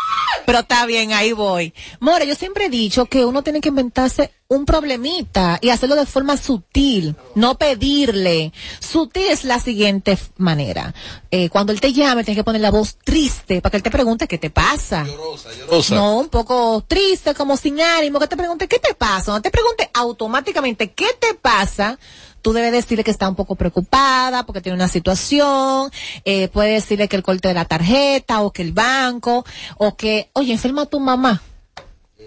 Pero 0.45 0.59
está 0.59 0.85
bien, 0.85 1.13
ahí 1.13 1.31
voy. 1.31 1.73
More, 1.99 2.25
yo 2.27 2.35
siempre 2.35 2.65
he 2.65 2.69
dicho 2.69 3.05
que 3.05 3.25
uno 3.25 3.43
tiene 3.43 3.61
que 3.61 3.69
inventarse 3.69 4.31
un 4.47 4.65
problemita 4.65 5.57
y 5.61 5.69
hacerlo 5.69 5.95
de 5.95 6.05
forma 6.05 6.37
sutil, 6.37 7.15
no 7.35 7.57
pedirle. 7.57 8.53
Sutil 8.79 9.23
es 9.29 9.45
la 9.45 9.59
siguiente 9.59 10.17
manera. 10.37 10.93
Eh, 11.31 11.49
cuando 11.49 11.71
él 11.71 11.81
te 11.81 11.93
llame, 11.93 12.23
tienes 12.23 12.39
que 12.39 12.43
poner 12.43 12.61
la 12.61 12.71
voz 12.71 12.97
triste 13.03 13.61
para 13.61 13.71
que 13.71 13.77
él 13.77 13.83
te 13.83 13.91
pregunte 13.91 14.27
qué 14.27 14.37
te 14.37 14.49
pasa. 14.49 15.05
llorosa. 15.05 15.95
No, 15.95 16.19
un 16.19 16.29
poco 16.29 16.83
triste, 16.87 17.33
como 17.33 17.57
sin 17.57 17.81
ánimo, 17.81 18.19
que 18.19 18.27
te 18.27 18.37
pregunte 18.37 18.67
qué 18.67 18.79
te 18.79 18.93
pasa. 18.93 19.31
No 19.31 19.41
te 19.41 19.51
pregunte 19.51 19.89
automáticamente 19.93 20.91
qué 20.91 21.07
te 21.19 21.33
pasa. 21.33 21.97
Tú 22.43 22.53
debes 22.53 22.71
decirle 22.73 23.03
que 23.03 23.09
está 23.12 23.27
un 23.27 23.35
poco 23.35 23.55
preocupada 23.55 24.45
porque 24.45 24.62
tiene 24.62 24.75
una 24.75 24.88
situación, 24.89 25.89
eh, 26.25 26.50
puede 26.50 26.73
decirle 26.73 27.07
que 27.07 27.15
el 27.15 27.23
corte 27.23 27.47
de 27.47 27.53
la 27.55 27.65
tarjeta 27.65 28.41
o 28.41 28.51
que 28.51 28.62
el 28.62 28.73
banco, 28.73 29.43
o 29.77 29.95
que, 29.95 30.29
oye, 30.33 30.53
enferma 30.53 30.83
a 30.83 30.85
tu 30.85 31.00
mamá. 31.00 31.41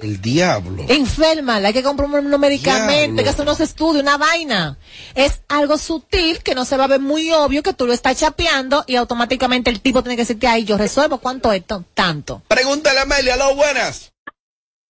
El 0.02 0.20
diablo. 0.20 0.84
Enferma, 0.88 1.56
hay 1.56 1.72
que 1.72 1.82
comprar 1.82 2.08
unos 2.10 2.40
medicamentos, 2.40 3.18
hay 3.18 3.24
que 3.24 3.30
hacer 3.30 3.42
unos 3.44 3.60
estudios, 3.60 4.02
una 4.02 4.18
vaina. 4.18 4.76
Es 5.14 5.40
algo 5.48 5.78
sutil 5.78 6.42
que 6.42 6.54
no 6.54 6.64
se 6.66 6.76
va 6.76 6.84
a 6.84 6.88
ver 6.88 7.00
muy 7.00 7.30
obvio 7.32 7.62
que 7.62 7.72
tú 7.72 7.86
lo 7.86 7.92
estás 7.94 8.18
chapeando 8.18 8.84
y 8.86 8.96
automáticamente 8.96 9.70
el 9.70 9.80
tipo 9.80 10.02
tiene 10.02 10.16
que 10.16 10.22
decirte, 10.22 10.48
ay, 10.48 10.64
yo 10.64 10.76
resuelvo 10.76 11.16
cuánto 11.18 11.50
es 11.52 11.64
to- 11.66 11.84
tanto. 11.94 12.42
Pregúntale 12.48 12.98
a 12.98 13.02
Amelia, 13.02 13.36
lo 13.36 13.54
buenas. 13.54 14.12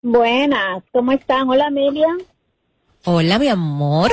Buenas, 0.01 0.83
¿cómo 0.91 1.11
están? 1.11 1.49
Hola 1.49 1.67
Amelia. 1.67 2.07
Hola, 3.05 3.39
mi 3.39 3.47
amor. 3.47 4.11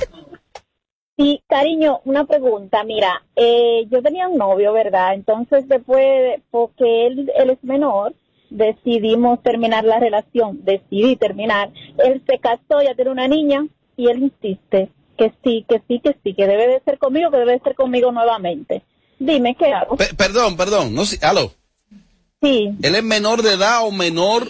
Sí, 1.16 1.42
cariño, 1.49 2.00
una 2.04 2.25
pregunta. 2.25 2.83
Mira, 2.85 3.23
eh, 3.37 3.87
yo 3.90 4.02
tenía 4.02 4.26
un 4.28 4.37
novio, 4.38 4.73
¿verdad? 4.73 5.14
Entonces 5.14 5.68
después, 5.68 6.40
porque 6.50 7.06
él, 7.06 7.30
él 7.37 7.50
es 7.50 7.62
menor, 7.62 8.14
decidimos 8.50 9.42
terminar 9.42 9.85
la 9.85 10.00
relación. 10.00 10.61
Decidí 10.64 11.16
terminar. 11.16 11.71
Él 11.99 12.23
se 12.26 12.38
casó, 12.38 12.83
ya 12.83 12.94
tiene 12.94 13.11
una 13.12 13.28
niña. 13.28 13.66
y 13.97 14.09
él 14.09 14.25
insiste 14.25 14.90
que 15.16 15.33
sí, 15.44 15.64
que 15.68 15.80
sí, 15.87 16.00
que 16.00 16.16
sí, 16.25 16.35
que 16.35 16.47
debe 16.49 16.66
de 16.66 16.80
ser 16.85 16.99
conmigo, 16.99 17.30
que 17.30 17.37
debe 17.38 17.52
de 17.52 17.61
ser 17.61 17.76
conmigo 17.76 18.11
nuevamente. 18.11 18.83
Dime, 19.21 19.54
¿qué 19.54 19.73
hago? 19.73 19.94
Pe- 19.97 20.12
perdón, 20.16 20.56
perdón, 20.56 20.92
no 20.92 21.04
sé, 21.04 21.25
aló. 21.25 21.52
Sí. 22.42 22.71
¿Él 22.83 22.94
es 22.97 23.04
menor 23.04 23.42
de 23.42 23.52
edad 23.52 23.87
o 23.87 23.92
menor, 23.92 24.49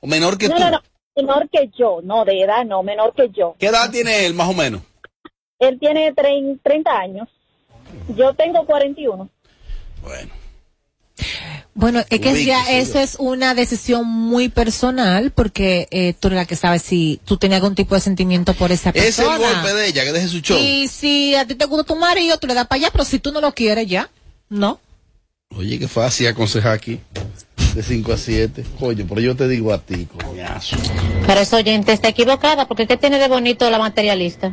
o 0.00 0.06
menor 0.06 0.38
que 0.38 0.48
no, 0.48 0.54
tú? 0.54 0.60
no, 0.62 0.70
no, 0.70 0.80
menor 1.16 1.48
que 1.50 1.68
yo, 1.76 1.98
no, 2.04 2.24
de 2.24 2.40
edad 2.42 2.64
no, 2.64 2.84
menor 2.84 3.12
que 3.14 3.28
yo. 3.30 3.56
¿Qué 3.58 3.66
edad 3.66 3.90
tiene 3.90 4.24
él, 4.26 4.34
más 4.34 4.48
o 4.48 4.54
menos? 4.54 4.82
Él 5.68 5.78
tiene 5.78 6.12
trein- 6.14 6.58
30 6.62 6.90
años, 6.98 7.28
yo 8.16 8.34
tengo 8.34 8.64
41. 8.66 9.28
Bueno, 11.76 12.00
es 12.08 12.20
que 12.20 12.44
ya 12.44 12.70
eso 12.70 13.00
es 13.00 13.16
una 13.18 13.54
decisión 13.54 14.06
muy 14.06 14.48
personal 14.48 15.32
porque 15.32 15.88
eh, 15.90 16.14
tú 16.18 16.28
eres 16.28 16.36
la 16.38 16.44
que 16.46 16.54
sabes 16.54 16.82
si 16.82 17.20
tú 17.24 17.36
tenías 17.36 17.60
algún 17.60 17.74
tipo 17.74 17.94
de 17.96 18.00
sentimiento 18.00 18.54
por 18.54 18.70
esa 18.70 18.90
Es 18.90 19.18
el 19.18 19.24
persona. 19.26 19.38
golpe 19.62 19.74
de 19.74 19.88
ella, 19.88 20.04
que 20.04 20.12
deje 20.12 20.28
su 20.28 20.40
show. 20.40 20.56
Y 20.56 20.86
si 20.86 21.34
a 21.34 21.46
ti 21.46 21.56
te 21.56 21.64
gusta 21.64 21.84
tu 21.84 21.96
marido, 21.98 22.38
tú 22.38 22.46
le 22.46 22.54
das 22.54 22.68
para 22.68 22.78
allá, 22.80 22.90
pero 22.92 23.04
si 23.04 23.18
tú 23.18 23.32
no 23.32 23.40
lo 23.40 23.52
quieres 23.52 23.88
ya, 23.88 24.08
¿no? 24.48 24.78
Oye, 25.56 25.78
qué 25.80 25.88
fácil 25.88 26.28
aconsejar 26.28 26.72
aquí. 26.72 27.00
De 27.74 27.82
5 27.82 28.12
a 28.12 28.16
7. 28.18 28.64
Coño, 28.78 29.04
pero 29.08 29.20
yo 29.20 29.34
te 29.34 29.48
digo 29.48 29.72
a 29.72 29.78
ti, 29.78 30.06
coñazo. 30.06 30.76
Pero 31.26 31.40
esa 31.40 31.56
oyente 31.56 31.92
está 31.92 32.08
equivocada, 32.08 32.68
porque 32.68 32.86
¿qué 32.86 32.96
tiene 32.96 33.18
de 33.18 33.26
bonito 33.26 33.68
la 33.68 33.78
materialista? 33.80 34.52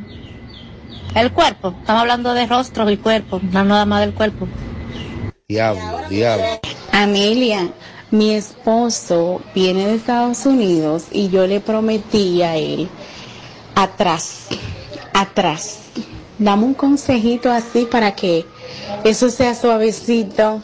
El 1.15 1.32
cuerpo. 1.32 1.75
Estamos 1.80 2.01
hablando 2.01 2.34
de 2.34 2.46
rostros 2.46 2.91
y 2.91 2.98
cuerpo, 2.98 3.39
no 3.51 3.63
nada 3.63 3.86
más 3.86 4.01
del 4.01 4.13
cuerpo. 4.13 4.48
Diablo, 5.48 6.08
diablo. 6.10 6.46
Amelia, 6.91 7.70
mi 8.12 8.34
esposo 8.34 9.41
viene 9.53 9.88
de 9.88 9.96
Estados 9.96 10.46
Unidos 10.46 11.06
y 11.12 11.30
yo 11.30 11.48
le 11.48 11.60
prometí 11.60 12.41
a 12.41 12.56
él, 12.56 12.89
atrás, 13.75 14.48
atrás, 15.13 15.80
dame 16.38 16.63
un 16.63 16.74
consejito 16.74 17.51
así 17.51 17.86
para 17.86 18.15
que 18.15 18.46
eso 19.03 19.30
sea 19.30 19.56
suavecito. 19.56 20.62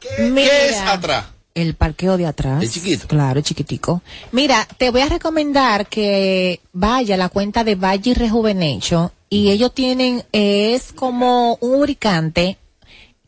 ¿Qué 0.00 0.68
es 0.68 0.80
atrás? 0.80 1.31
El 1.54 1.74
parqueo 1.74 2.16
de 2.16 2.26
atrás. 2.26 2.62
¿Es 2.62 2.72
chiquito? 2.72 3.06
Claro, 3.08 3.40
es 3.40 3.46
chiquitico. 3.46 4.02
Mira, 4.30 4.66
te 4.78 4.90
voy 4.90 5.02
a 5.02 5.08
recomendar 5.08 5.86
que 5.86 6.60
vaya 6.72 7.14
a 7.14 7.18
la 7.18 7.28
cuenta 7.28 7.64
de 7.64 7.74
Valle 7.74 8.14
Rejuvenecho 8.14 9.12
y 9.28 9.50
ellos 9.50 9.72
tienen, 9.74 10.24
es 10.32 10.92
como 10.92 11.56
un 11.60 11.72
lubricante 11.72 12.58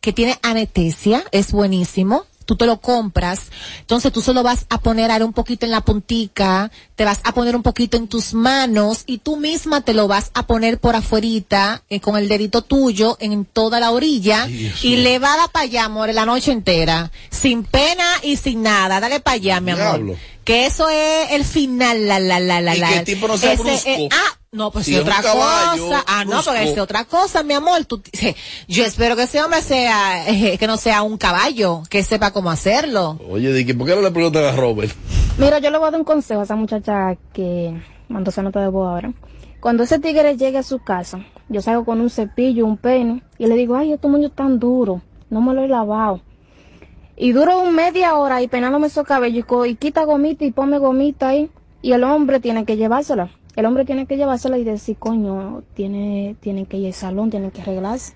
que 0.01 0.13
tiene 0.13 0.37
anestesia, 0.43 1.23
es 1.31 1.51
buenísimo. 1.51 2.25
Tú 2.45 2.55
te 2.55 2.65
lo 2.65 2.79
compras, 2.79 3.47
entonces 3.79 4.13
tú 4.13 4.21
se 4.21 4.33
lo 4.33 4.43
vas 4.43 4.65
a 4.69 4.79
poner 4.79 5.09
ahora 5.11 5.25
un 5.25 5.33
poquito 5.33 5.65
en 5.65 5.71
la 5.71 5.81
puntica, 5.81 6.71
te 6.95 7.03
vas 7.03 7.19
a 7.23 7.33
poner 7.33 7.55
un 7.55 7.63
poquito 7.63 7.97
en 7.97 8.07
tus 8.07 8.33
manos 8.33 9.03
y 9.07 9.17
tú 9.17 9.37
misma 9.37 9.81
te 9.81 9.93
lo 9.93 10.07
vas 10.07 10.31
a 10.35 10.45
poner 10.45 10.77
por 10.79 10.95
afuerita 10.95 11.81
eh, 11.89 11.99
con 11.99 12.17
el 12.17 12.27
dedito 12.27 12.61
tuyo 12.61 13.17
en 13.19 13.45
toda 13.45 13.79
la 13.79 13.91
orilla 13.91 14.47
y 14.47 14.97
le 14.97 15.19
va 15.19 15.33
a 15.33 15.37
dar 15.37 15.51
para 15.51 15.63
allá, 15.65 15.85
amor, 15.85 16.13
la 16.13 16.25
noche 16.25 16.51
entera, 16.51 17.11
sin 17.31 17.63
pena 17.63 18.05
y 18.21 18.37
sin 18.37 18.61
nada, 18.61 18.99
dale 18.99 19.19
para 19.19 19.35
allá, 19.35 19.59
mi 19.59 19.71
amor. 19.71 19.83
Diablo. 19.95 20.15
Que 20.43 20.67
eso 20.67 20.87
es 20.89 21.31
el 21.31 21.43
final, 21.43 22.07
la, 22.07 22.19
la, 22.19 22.39
la, 22.39 22.61
la, 22.61 22.75
Y 22.75 22.79
la. 22.79 22.89
que 22.89 22.97
el 22.99 23.05
tipo 23.05 23.27
no 23.27 23.35
sea 23.35 23.53
Ese, 23.53 23.63
brusco. 23.63 23.89
eh, 23.89 24.09
ah, 24.11 24.37
no, 24.55 24.71
pues 24.71 24.85
Si 24.85 24.95
un 24.95 25.01
otra 25.01 25.21
caballo, 25.21 25.83
cosa. 25.83 26.03
Ah, 26.07 26.23
no, 26.25 26.31
brusco. 26.31 26.51
porque 26.51 26.71
es 26.71 26.77
otra 26.77 27.05
cosa, 27.05 27.43
mi 27.43 27.53
amor. 27.53 27.85
Tú, 27.85 28.01
yo 28.67 28.83
espero 28.83 29.15
que 29.15 29.23
ese 29.23 29.41
hombre 29.41 29.61
sea, 29.61 30.27
eh, 30.27 30.57
que 30.57 30.67
no 30.67 30.77
sea 30.77 31.03
un 31.03 31.17
caballo, 31.17 31.83
que 31.89 32.03
sepa 32.03 32.31
cómo 32.31 32.49
hacerlo. 32.49 33.19
Oye, 33.29 33.53
Dicky, 33.53 33.73
¿por 33.73 33.87
qué 33.87 33.95
no 33.95 34.01
le 34.01 34.11
preguntas 34.11 34.53
a 34.53 34.55
Robert? 34.55 34.91
Mira, 35.37 35.59
yo 35.59 35.69
le 35.69 35.77
voy 35.77 35.87
a 35.87 35.91
dar 35.91 35.99
un 35.99 36.05
consejo 36.05 36.39
a 36.39 36.43
esa 36.43 36.55
muchacha 36.55 37.15
que 37.33 37.79
mandó 38.07 38.29
esa 38.31 38.41
nota 38.41 38.61
de 38.61 38.69
voz 38.69 38.87
ahora. 38.87 39.13
Cuando 39.59 39.83
ese 39.83 39.99
tigre 39.99 40.37
llegue 40.37 40.59
a 40.59 40.63
su 40.63 40.79
casa, 40.79 41.25
yo 41.49 41.61
salgo 41.61 41.85
con 41.85 41.99
un 42.01 42.09
cepillo, 42.09 42.65
un 42.65 42.77
peine, 42.77 43.23
y 43.37 43.47
le 43.47 43.55
digo, 43.55 43.75
ay, 43.75 43.93
este 43.93 44.07
moño 44.07 44.27
es 44.27 44.33
tan 44.33 44.59
duro, 44.59 45.01
no 45.29 45.41
me 45.41 45.53
lo 45.53 45.63
he 45.63 45.67
lavado. 45.67 46.21
Y 47.17 47.31
duro 47.31 47.61
un 47.61 47.73
media 47.73 48.15
hora 48.15 48.41
y 48.41 48.47
penándome 48.47 48.87
esos 48.87 49.05
cabellos 49.05 49.45
y, 49.67 49.75
quita 49.75 50.03
gomita 50.03 50.43
y 50.43 50.51
pone 50.51 50.77
gomita 50.79 51.29
ahí. 51.29 51.49
Y 51.81 51.93
el 51.93 52.03
hombre 52.03 52.39
tiene 52.39 52.65
que 52.65 52.77
llevársela. 52.77 53.29
El 53.55 53.65
hombre 53.65 53.85
tiene 53.85 54.05
que 54.05 54.17
llevársela 54.17 54.57
y 54.57 54.63
decir, 54.63 54.97
coño, 54.97 55.63
tiene, 55.73 56.35
tiene 56.41 56.65
que 56.65 56.77
ir 56.77 56.87
al 56.87 56.93
salón, 56.93 57.29
tiene 57.29 57.51
que 57.51 57.61
arreglarse. 57.61 58.13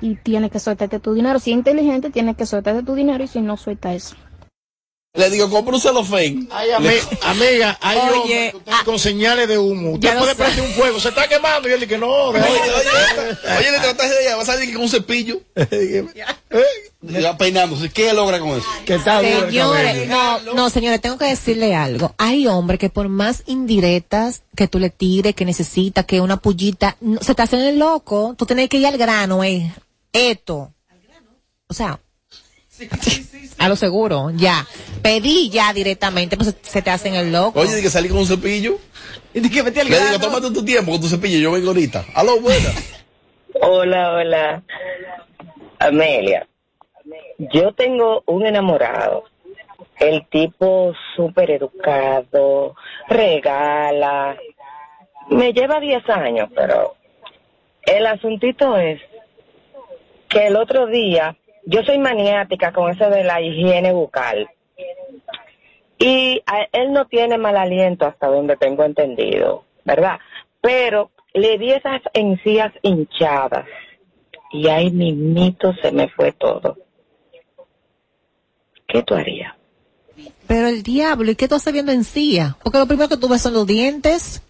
Y 0.00 0.16
tiene 0.16 0.50
que 0.50 0.58
soltarte 0.58 1.00
tu 1.00 1.14
dinero. 1.14 1.38
Si 1.38 1.50
es 1.50 1.56
inteligente, 1.56 2.10
tiene 2.10 2.34
que 2.34 2.44
soltarte 2.44 2.82
tu 2.82 2.94
dinero 2.94 3.24
y 3.24 3.26
si 3.26 3.40
no, 3.40 3.56
suelta 3.56 3.94
eso. 3.94 4.16
Le 5.16 5.30
digo, 5.30 5.48
compra 5.50 5.74
un. 5.76 6.48
Ay, 6.50 6.68
ami- 6.70 7.18
amiga, 7.22 7.78
hay 7.80 7.98
Oye, 7.98 8.52
ustedes 8.54 8.78
con 8.84 8.98
señales 8.98 9.48
de 9.48 9.58
humo. 9.58 9.92
Usted 9.92 10.16
puede 10.18 10.32
sé. 10.32 10.36
prender 10.36 10.64
un 10.64 10.72
fuego, 10.72 11.00
se 11.00 11.08
está 11.08 11.26
quemando. 11.26 11.68
Y 11.68 11.72
él 11.72 11.80
dice 11.80 11.88
que 11.88 11.98
no. 11.98 12.08
Oye, 12.08 12.40
oye, 12.40 13.58
oye, 13.58 13.70
le 13.72 13.78
trataste 13.78 14.14
de 14.14 14.22
ella, 14.22 14.36
va 14.36 14.42
a 14.42 14.46
salir 14.46 14.72
con 14.74 14.82
un 14.82 14.88
cepillo. 14.88 15.40
Y 17.08 17.22
va 17.22 17.36
peinándose. 17.36 17.90
¿Qué 17.90 18.12
logra 18.12 18.40
con 18.40 18.50
eso? 18.50 18.66
Que 18.84 18.94
está 18.94 19.20
Señores, 19.20 20.08
no, 20.08 20.40
no, 20.54 20.70
señores, 20.70 21.00
tengo 21.00 21.18
que 21.18 21.26
decirle 21.26 21.74
algo. 21.74 22.14
Hay 22.18 22.46
hombres 22.48 22.80
que 22.80 22.88
por 22.90 23.08
más 23.08 23.42
indirectas 23.46 24.42
que 24.56 24.66
tú 24.66 24.78
le 24.80 24.90
tires, 24.90 25.34
que 25.34 25.44
necesita, 25.44 26.02
que 26.02 26.20
una 26.20 26.38
pullita, 26.38 26.96
no, 27.00 27.20
se 27.22 27.34
te 27.34 27.42
hacen 27.42 27.60
el 27.60 27.78
loco. 27.78 28.34
Tú 28.36 28.44
tienes 28.46 28.68
que 28.68 28.78
ir 28.78 28.86
al 28.86 28.98
grano, 28.98 29.44
eh. 29.44 29.72
Esto. 30.12 30.72
O 31.68 31.74
sea, 31.74 32.00
a 33.58 33.68
lo 33.68 33.76
seguro, 33.76 34.30
ya. 34.34 34.66
Pedí 35.02 35.50
ya 35.50 35.72
directamente, 35.72 36.36
pues 36.36 36.54
se 36.62 36.82
te 36.82 36.90
hacen 36.90 37.14
el 37.14 37.32
loco. 37.32 37.60
Oye, 37.60 37.74
de 37.74 37.82
que 37.82 37.90
salí 37.90 38.08
con 38.08 38.18
un 38.18 38.26
cepillo. 38.26 38.78
Y 39.34 39.40
de 39.40 39.50
que 39.50 39.62
vete 39.62 39.80
al 39.80 39.88
Le 39.88 39.98
digo, 39.98 40.18
tómate 40.18 40.50
tu 40.50 40.64
tiempo 40.64 40.92
con 40.92 41.00
tu 41.00 41.08
cepillo, 41.08 41.38
yo 41.38 41.52
vengo 41.52 41.68
ahorita. 41.68 42.04
Aló, 42.14 42.40
buena. 42.40 42.70
Hola, 43.60 44.12
hola. 44.12 44.62
Amelia, 45.78 46.46
yo 47.38 47.72
tengo 47.72 48.22
un 48.26 48.46
enamorado. 48.46 49.24
El 49.98 50.26
tipo 50.28 50.94
súper 51.14 51.50
educado, 51.50 52.74
regala. 53.08 54.36
Me 55.30 55.52
lleva 55.52 55.80
10 55.80 56.08
años, 56.10 56.50
pero 56.54 56.94
el 57.82 58.06
asuntito 58.06 58.76
es 58.76 59.00
que 60.28 60.48
el 60.48 60.56
otro 60.56 60.86
día, 60.86 61.36
yo 61.66 61.82
soy 61.82 61.98
maniática 61.98 62.72
con 62.72 62.90
eso 62.90 63.10
de 63.10 63.22
la 63.24 63.40
higiene 63.40 63.92
bucal. 63.92 64.48
Y 65.98 66.42
a- 66.46 66.66
él 66.72 66.92
no 66.92 67.06
tiene 67.06 67.38
mal 67.38 67.56
aliento 67.56 68.06
hasta 68.06 68.26
donde 68.28 68.56
tengo 68.56 68.84
entendido, 68.84 69.64
¿verdad? 69.84 70.18
Pero 70.60 71.10
le 71.34 71.58
di 71.58 71.72
esas 71.72 72.00
encías 72.12 72.72
hinchadas 72.82 73.66
y 74.52 74.68
ahí 74.68 74.90
mismito 74.90 75.74
se 75.82 75.92
me 75.92 76.08
fue 76.08 76.32
todo. 76.32 76.76
¿Qué 78.86 79.02
tú 79.02 79.14
harías? 79.14 79.54
Pero 80.46 80.68
el 80.68 80.82
diablo, 80.82 81.30
¿y 81.30 81.36
qué 81.36 81.48
tú 81.48 81.56
estás 81.56 81.72
viendo 81.72 81.92
en 81.92 82.04
silla? 82.04 82.56
Porque 82.62 82.78
lo 82.78 82.86
primero 82.86 83.08
que 83.08 83.16
tú 83.16 83.28
ves 83.28 83.42
son 83.42 83.52
los 83.54 83.66
dientes. 83.66 84.42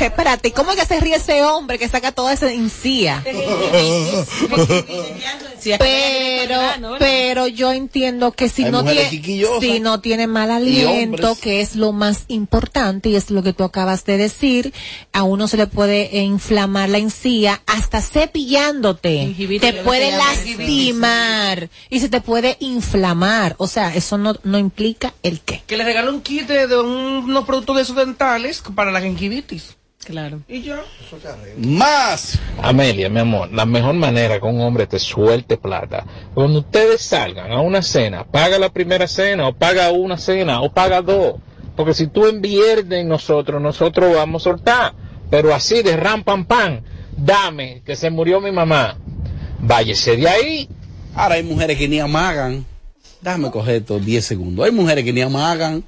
Espérate, 0.00 0.52
¿cómo 0.52 0.72
es 0.72 0.78
que 0.80 0.86
se 0.86 1.00
ríe 1.00 1.16
ese 1.16 1.42
hombre 1.44 1.78
que 1.78 1.88
saca 1.88 2.12
toda 2.12 2.32
esa 2.32 2.50
encía? 2.52 3.22
Pero, 5.78 6.60
pero 6.98 7.46
yo 7.46 7.72
entiendo 7.72 8.32
que 8.32 8.48
si 8.48 8.64
no 8.64 8.82
tiene, 10.00 10.26
mal 10.26 10.50
aliento, 10.50 11.36
que 11.40 11.60
es 11.60 11.76
lo 11.76 11.92
más 11.92 12.24
importante 12.28 13.10
y 13.10 13.16
es 13.16 13.30
lo 13.30 13.42
que 13.42 13.52
tú 13.52 13.64
acabas 13.64 14.04
de 14.04 14.16
decir, 14.16 14.72
a 15.12 15.22
uno 15.22 15.48
se 15.48 15.56
le 15.56 15.66
puede 15.66 16.16
eh, 16.18 16.22
inflamar 16.22 16.88
la 16.88 16.98
encía 16.98 17.60
hasta 17.66 18.00
cepillándote. 18.00 19.34
Te 19.60 19.72
puede 19.84 20.10
lastimar 20.18 21.68
y 21.90 22.00
se 22.00 22.08
te 22.08 22.20
puede 22.20 22.56
inflamar. 22.60 23.54
O 23.58 23.66
sea, 23.66 23.94
eso 23.94 24.16
no, 24.18 24.34
no 24.44 24.58
implica 24.58 25.12
el 25.22 25.40
qué. 25.40 25.62
Que 25.66 25.76
le 25.76 25.84
regaló 25.84 26.10
un 26.12 26.22
kit 26.22 26.46
de, 26.46 26.66
de 26.66 26.80
un- 26.80 26.90
unos 27.30 27.44
productos 27.44 27.76
de 27.76 27.82
esos 27.82 27.96
dentales 27.96 28.62
para 28.74 28.90
la 28.90 29.00
gingivitis. 29.02 29.59
Claro. 30.10 30.40
Y 30.48 30.62
ya. 30.62 30.82
Más. 31.56 32.38
Amelia, 32.60 33.08
mi 33.08 33.20
amor, 33.20 33.52
la 33.52 33.64
mejor 33.64 33.94
manera 33.94 34.40
que 34.40 34.46
un 34.46 34.60
hombre 34.60 34.86
te 34.86 34.98
suelte 34.98 35.56
plata, 35.56 36.04
cuando 36.34 36.60
ustedes 36.60 37.00
salgan 37.00 37.52
a 37.52 37.60
una 37.60 37.80
cena, 37.80 38.24
paga 38.24 38.58
la 38.58 38.70
primera 38.70 39.06
cena, 39.06 39.48
o 39.48 39.54
paga 39.54 39.90
una 39.92 40.18
cena, 40.18 40.62
o 40.62 40.72
paga 40.72 41.00
dos. 41.00 41.36
Porque 41.76 41.94
si 41.94 42.08
tú 42.08 42.26
inviertes 42.26 43.00
en 43.00 43.08
nosotros, 43.08 43.62
nosotros 43.62 44.14
vamos 44.14 44.42
a 44.42 44.50
soltar. 44.50 44.94
Pero 45.30 45.54
así 45.54 45.82
de 45.82 45.96
ram 45.96 46.24
pam 46.24 46.44
pam, 46.44 46.82
dame, 47.16 47.82
que 47.86 47.94
se 47.94 48.10
murió 48.10 48.40
mi 48.40 48.50
mamá. 48.50 48.98
Váyese 49.60 50.16
de 50.16 50.28
ahí. 50.28 50.68
Ahora 51.14 51.36
hay 51.36 51.42
mujeres 51.42 51.78
que 51.78 51.88
ni 51.88 52.00
amagan. 52.00 52.66
Déjame 53.20 53.50
coger 53.50 53.76
estos 53.76 54.04
10 54.04 54.24
segundos. 54.24 54.64
Hay 54.64 54.72
mujeres 54.72 55.04
que 55.04 55.12
ni 55.12 55.20
amagan. 55.20 55.84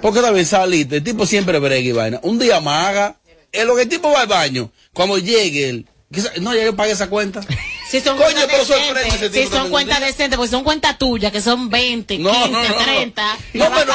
Porque 0.00 0.20
también 0.20 0.46
saliste, 0.46 0.96
el 0.96 1.04
tipo 1.04 1.26
siempre 1.26 1.60
brega 1.60 1.88
y 1.88 1.92
vaina. 1.92 2.20
Un 2.24 2.38
día 2.38 2.56
amaga. 2.56 3.16
En 3.52 3.66
lo 3.66 3.76
que 3.76 3.82
el 3.82 3.88
tipo 3.88 4.10
va 4.10 4.22
al 4.22 4.26
baño, 4.26 4.70
cuando 4.92 5.18
llegue 5.18 5.68
él, 5.68 5.86
que 6.12 6.22
no, 6.40 6.54
ya 6.54 6.64
yo 6.64 6.74
pagué 6.76 6.92
esa 6.92 7.08
cuenta. 7.08 7.40
Si 7.92 8.00
son 8.00 8.16
Coño, 8.16 8.24
cuentas 8.32 8.46
pero 8.50 8.64
sorprende 8.64 9.00
ese 9.00 9.10
decentes, 9.10 9.32
tipo 9.32 9.50
si 9.50 9.52
son 9.54 9.70
cuentas 9.70 10.00
decentes, 10.00 10.36
porque 10.38 10.50
son 10.50 10.64
cuentas 10.64 10.96
tuyas, 10.98 11.30
que 11.30 11.42
son 11.42 11.68
20, 11.68 12.18
No, 12.20 12.30
15, 12.32 12.48
no, 12.50 12.62
no, 12.62 12.68
no. 12.70 12.84
30. 12.84 13.38
No, 13.52 13.70
pero- 13.74 13.92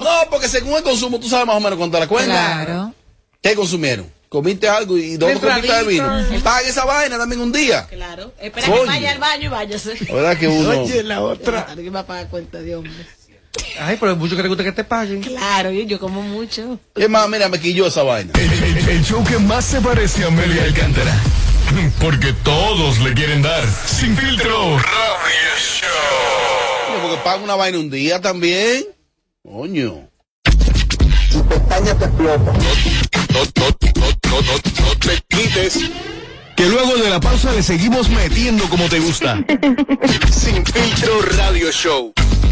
no, 0.00 0.30
porque 0.30 0.48
según 0.50 0.76
el 0.76 0.82
consumo 0.82 1.18
tú 1.18 1.30
sabes 1.30 1.46
más 1.46 1.56
o 1.56 1.60
menos 1.60 1.78
cuánto 1.78 1.98
la 1.98 2.06
cuenta. 2.06 2.34
Claro. 2.66 2.92
¿Qué 3.40 3.54
consumieron? 3.54 4.12
Comiste 4.28 4.68
algo 4.68 4.98
y 4.98 5.16
dos 5.16 5.32
copitas 5.40 5.78
de 5.78 5.84
vino. 5.84 6.26
Pague 6.44 6.68
esa 6.68 6.84
vaina 6.84 7.16
también 7.16 7.40
un 7.40 7.50
día. 7.50 7.86
Claro. 7.86 8.34
Espera 8.38 8.66
Coño. 8.66 8.82
que 8.82 8.86
vaya 8.88 9.12
al 9.12 9.18
baño 9.18 9.44
y 9.44 9.48
váyase. 9.48 9.94
La 10.08 10.14
verdad 10.14 10.36
que 10.36 10.48
uno- 10.48 10.82
Oye, 10.82 11.02
la 11.02 11.22
otra. 11.22 11.68
¿Quién 11.74 11.94
va 11.94 12.00
a 12.00 12.06
pagar 12.06 12.28
cuenta 12.28 12.58
de 12.58 12.76
hombre? 12.76 13.06
Ay, 13.80 13.96
pero 14.00 14.12
hay 14.12 14.18
mucho 14.18 14.36
que 14.36 14.42
le 14.42 14.48
gusta 14.48 14.64
que 14.64 14.72
te 14.72 14.84
paguen. 14.84 15.20
Claro, 15.22 15.70
yo, 15.70 15.82
yo 15.84 15.98
como 16.00 16.22
mucho. 16.22 16.78
Es 16.94 17.08
más, 17.08 17.28
mira, 17.28 17.48
me 17.48 17.60
quilló 17.60 17.86
esa 17.86 18.02
vaina. 18.02 18.32
El, 18.34 18.52
el- 18.52 18.88
el 18.88 19.04
show 19.04 19.22
que 19.24 19.38
más 19.38 19.64
se 19.64 19.80
parece 19.80 20.24
a 20.24 20.28
Amelia 20.28 20.64
Alcántara. 20.64 21.14
Porque 22.00 22.32
todos 22.42 22.98
le 23.00 23.12
quieren 23.14 23.42
dar. 23.42 23.62
Sin 23.86 24.16
filtro. 24.16 24.78
Radio 24.78 25.52
Show. 25.58 27.02
Porque 27.02 27.16
paga 27.22 27.42
una 27.42 27.54
vaina 27.54 27.78
un 27.78 27.90
día 27.90 28.20
también. 28.20 28.84
Coño. 29.42 30.08
No, 31.34 31.44
no, 31.44 31.94
no, 31.94 32.36
no, 34.26 34.40
no, 34.40 34.40
no 34.42 34.98
te 34.98 35.22
quites. 35.28 35.78
Que 36.56 36.66
luego 36.66 36.96
de 36.96 37.08
la 37.10 37.20
pausa 37.20 37.52
le 37.52 37.62
seguimos 37.62 38.08
metiendo 38.08 38.64
como 38.68 38.88
te 38.88 38.98
gusta. 38.98 39.38
Sin 40.32 40.64
filtro 40.66 41.22
Radio 41.36 41.70
Show. 41.70 42.12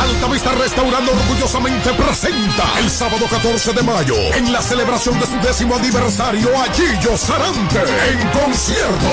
Altavista 0.00 0.52
Restaurando 0.52 1.12
orgullosamente 1.12 1.92
presenta 1.94 2.64
el 2.78 2.90
sábado 2.90 3.26
14 3.28 3.72
de 3.72 3.82
mayo 3.82 4.14
en 4.34 4.52
la 4.52 4.60
celebración 4.60 5.18
de 5.18 5.26
su 5.26 5.36
décimo 5.40 5.76
aniversario 5.76 6.48
a 6.56 6.64
Gillo 6.72 7.16
Sarante 7.16 7.80
en 7.80 8.28
concierto. 8.30 9.06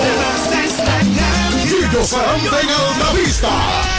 Gillo 1.63 2.03
Sarante 2.05 2.61
en 2.61 2.69
Altavista. 2.69 3.92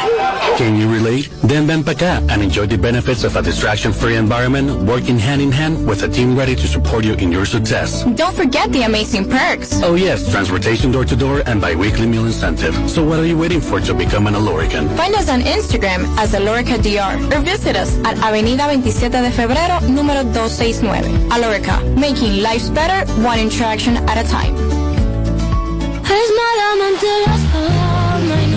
Can 0.56 0.74
you 0.74 0.88
relate? 0.90 1.28
Then 1.44 1.66
ven 1.66 1.84
pa' 1.84 1.92
acá 1.92 2.22
and 2.30 2.42
enjoy 2.42 2.66
the 2.66 2.78
benefits 2.78 3.24
of 3.24 3.36
a 3.36 3.42
distraction-free 3.42 4.16
environment 4.16 4.70
working 4.88 5.18
hand 5.18 5.42
in 5.42 5.52
hand 5.52 5.86
with 5.86 6.02
a 6.02 6.08
team 6.08 6.34
ready 6.34 6.54
to 6.56 6.66
support 6.66 7.04
you 7.04 7.12
in 7.14 7.30
your 7.30 7.44
success. 7.44 8.04
Don't 8.16 8.34
forget 8.34 8.72
the 8.72 8.82
amazing 8.82 9.28
perks. 9.28 9.82
Oh 9.82 9.96
yes, 9.96 10.30
transportation 10.32 10.90
door 10.92 11.04
to 11.04 11.14
door 11.14 11.42
and 11.44 11.60
bi-weekly 11.60 12.06
meal 12.06 12.24
incentive. 12.24 12.74
So 12.88 13.04
what 13.04 13.18
are 13.18 13.26
you 13.26 13.36
waiting 13.36 13.60
for 13.60 13.80
to 13.80 13.92
become 13.92 14.26
an 14.26 14.34
Alorican? 14.34 14.88
Find 14.96 15.14
us 15.14 15.28
on 15.28 15.42
Instagram 15.42 16.08
as 16.16 16.32
Alorica 16.32 16.80
DR 16.80 17.20
or 17.36 17.40
visit 17.42 17.76
us 17.76 17.92
at 18.08 18.16
Avenida 18.24 18.64
27 18.64 19.22
de 19.22 19.30
Febrero, 19.30 19.78
número 19.92 20.24
269. 20.32 21.28
Alorica, 21.36 21.84
making 22.00 22.40
lives 22.42 22.70
better 22.70 23.04
one 23.22 23.38
interaction 23.38 23.96
at 24.08 24.16
a 24.16 24.24
time. 24.26 24.56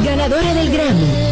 Ganadora 0.05 0.53
del 0.53 0.71
Grammy, 0.71 1.18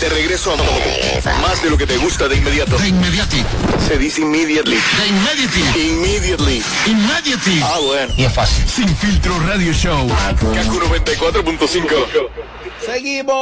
De 0.00 0.08
regreso 0.10 0.52
a 0.52 0.56
más 1.40 1.62
de 1.62 1.70
lo 1.70 1.78
que 1.78 1.86
te 1.86 1.96
gusta 1.96 2.28
de 2.28 2.36
inmediato. 2.36 2.76
De 2.76 2.88
inmediati. 2.88 3.42
Se 3.88 3.96
dice 3.96 4.20
immediately. 4.20 4.76
De 4.76 5.06
inmediati. 5.08 5.60
Immediately. 5.88 6.62
Immediately. 6.86 7.62
Ah, 7.62 7.78
bueno. 7.82 8.12
Y 8.16 8.24
es 8.24 8.34
fácil. 8.34 8.68
Sin 8.68 8.94
filtro 8.96 9.38
radio 9.40 9.72
show. 9.72 10.06
Kaku 10.06 10.80
94.5. 10.80 12.28
Seguimos. 12.84 13.36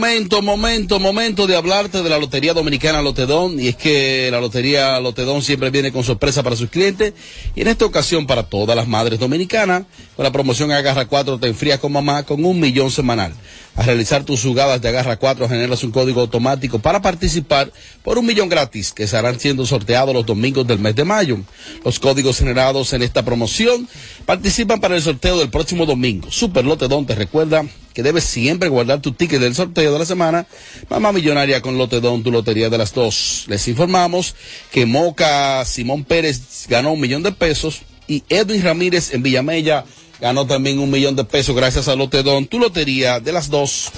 Momento, 0.00 0.40
momento, 0.40 0.98
momento 0.98 1.46
de 1.46 1.56
hablarte 1.56 2.02
de 2.02 2.08
la 2.08 2.16
Lotería 2.16 2.54
Dominicana 2.54 3.02
Lotedón. 3.02 3.60
Y 3.60 3.68
es 3.68 3.76
que 3.76 4.30
la 4.30 4.40
Lotería 4.40 4.98
Lotedón 4.98 5.42
siempre 5.42 5.68
viene 5.68 5.92
con 5.92 6.04
sorpresa 6.04 6.42
para 6.42 6.56
sus 6.56 6.70
clientes. 6.70 7.12
Y 7.54 7.60
en 7.60 7.68
esta 7.68 7.84
ocasión 7.84 8.26
para 8.26 8.44
todas 8.44 8.74
las 8.74 8.88
madres 8.88 9.18
dominicanas, 9.20 9.82
con 10.16 10.24
la 10.24 10.32
promoción 10.32 10.72
Agarra 10.72 11.04
4 11.04 11.38
te 11.38 11.48
enfrías 11.48 11.80
con 11.80 11.92
mamá 11.92 12.22
con 12.22 12.42
un 12.42 12.58
millón 12.58 12.90
semanal. 12.90 13.34
Al 13.76 13.84
realizar 13.84 14.24
tus 14.24 14.42
jugadas 14.42 14.80
de 14.80 14.88
Agarra 14.88 15.18
4 15.18 15.46
generas 15.50 15.84
un 15.84 15.90
código 15.90 16.22
automático 16.22 16.78
para 16.78 17.02
participar 17.02 17.70
por 18.02 18.16
un 18.16 18.24
millón 18.24 18.48
gratis 18.48 18.92
que 18.92 19.02
estarán 19.02 19.38
siendo 19.38 19.66
sorteados 19.66 20.14
los 20.14 20.24
domingos 20.24 20.66
del 20.66 20.78
mes 20.78 20.96
de 20.96 21.04
mayo. 21.04 21.40
Los 21.84 22.00
códigos 22.00 22.38
generados 22.38 22.94
en 22.94 23.02
esta 23.02 23.22
promoción 23.22 23.86
participan 24.24 24.80
para 24.80 24.96
el 24.96 25.02
sorteo 25.02 25.38
del 25.38 25.50
próximo 25.50 25.84
domingo. 25.84 26.30
Super 26.30 26.64
Lotedón 26.64 27.04
te 27.04 27.14
recuerda 27.14 27.66
debes 28.02 28.24
siempre 28.24 28.68
guardar 28.68 29.00
tu 29.00 29.12
ticket 29.12 29.40
del 29.40 29.54
sorteo 29.54 29.92
de 29.92 29.98
la 29.98 30.06
semana. 30.06 30.46
Mamá 30.88 31.12
Millonaria 31.12 31.60
con 31.60 31.78
Lotedón, 31.78 32.22
tu 32.22 32.30
lotería 32.30 32.68
de 32.68 32.78
las 32.78 32.94
dos. 32.94 33.44
Les 33.48 33.66
informamos 33.68 34.34
que 34.70 34.86
Moca 34.86 35.64
Simón 35.64 36.04
Pérez 36.04 36.66
ganó 36.68 36.92
un 36.92 37.00
millón 37.00 37.22
de 37.22 37.32
pesos 37.32 37.82
y 38.06 38.22
Edwin 38.28 38.62
Ramírez 38.62 39.14
en 39.14 39.22
Villamella 39.22 39.84
ganó 40.20 40.46
también 40.46 40.78
un 40.78 40.90
millón 40.90 41.16
de 41.16 41.24
pesos 41.24 41.56
gracias 41.56 41.88
a 41.88 41.96
Lotedón, 41.96 42.46
tu 42.46 42.58
lotería 42.58 43.20
de 43.20 43.32
las 43.32 43.48
dos. 43.48 43.90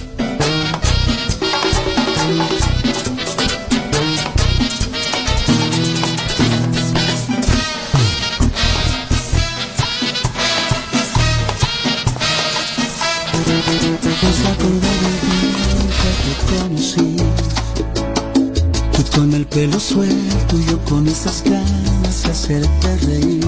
El 19.43 19.49
pelo 19.49 19.77
suelto 19.79 20.57
y 20.57 20.65
yo 20.71 20.79
con 20.85 21.05
esas 21.05 21.43
ganas 21.43 22.23
de 22.23 22.31
hacerte 22.31 22.97
reír. 23.05 23.45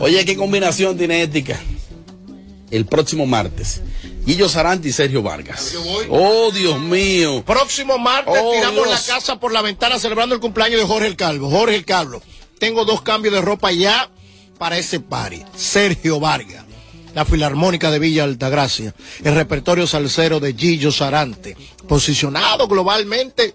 Oye, 0.00 0.24
qué 0.24 0.36
combinación 0.36 0.98
tiene 0.98 1.22
ética. 1.22 1.60
El 2.72 2.84
próximo 2.86 3.26
martes. 3.26 3.80
Guillo 4.26 4.48
Sarante 4.48 4.88
y 4.88 4.92
Sergio 4.92 5.22
Vargas. 5.22 5.74
Oh, 6.08 6.50
Dios 6.52 6.80
mío. 6.80 7.44
Próximo 7.44 7.96
martes 7.98 8.34
Oh, 8.36 8.52
tiramos 8.52 8.86
Dios. 8.86 8.88
la 9.08 9.14
casa 9.14 9.38
por 9.38 9.52
la 9.52 9.62
ventana 9.62 9.98
celebrando 10.00 10.34
el 10.34 10.40
cumpleaños 10.40 10.80
de 10.80 10.86
Jorge 10.86 11.06
el 11.06 11.16
Calvo. 11.16 11.48
Jorge 11.50 11.76
el 11.76 11.84
Calvo. 11.84 12.20
Tengo 12.58 12.84
dos 12.84 13.02
cambios 13.02 13.34
de 13.34 13.40
ropa 13.40 13.70
ya 13.70 14.10
para 14.58 14.78
ese 14.78 14.98
party. 14.98 15.42
Sergio 15.54 16.18
Vargas. 16.18 16.64
La 17.14 17.24
Filarmónica 17.24 17.90
de 17.92 17.98
Villa 18.00 18.24
Altagracia. 18.24 18.94
El 19.22 19.34
repertorio 19.36 19.86
salsero 19.86 20.40
de 20.40 20.54
Gillo 20.54 20.90
Sarante. 20.90 21.56
Posicionado 21.86 22.66
globalmente 22.66 23.54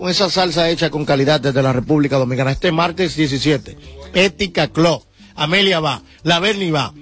con 0.00 0.10
esa 0.10 0.30
salsa 0.30 0.70
hecha 0.70 0.88
con 0.88 1.04
calidad 1.04 1.42
desde 1.42 1.62
la 1.62 1.74
República 1.74 2.16
Dominicana. 2.16 2.52
Este 2.52 2.72
martes 2.72 3.16
17. 3.16 3.76
Ética 4.14 4.68
Club. 4.68 5.04
Amelia 5.34 5.78
va. 5.78 6.02
La 6.22 6.40
Berni 6.40 6.70
va. 6.70 6.94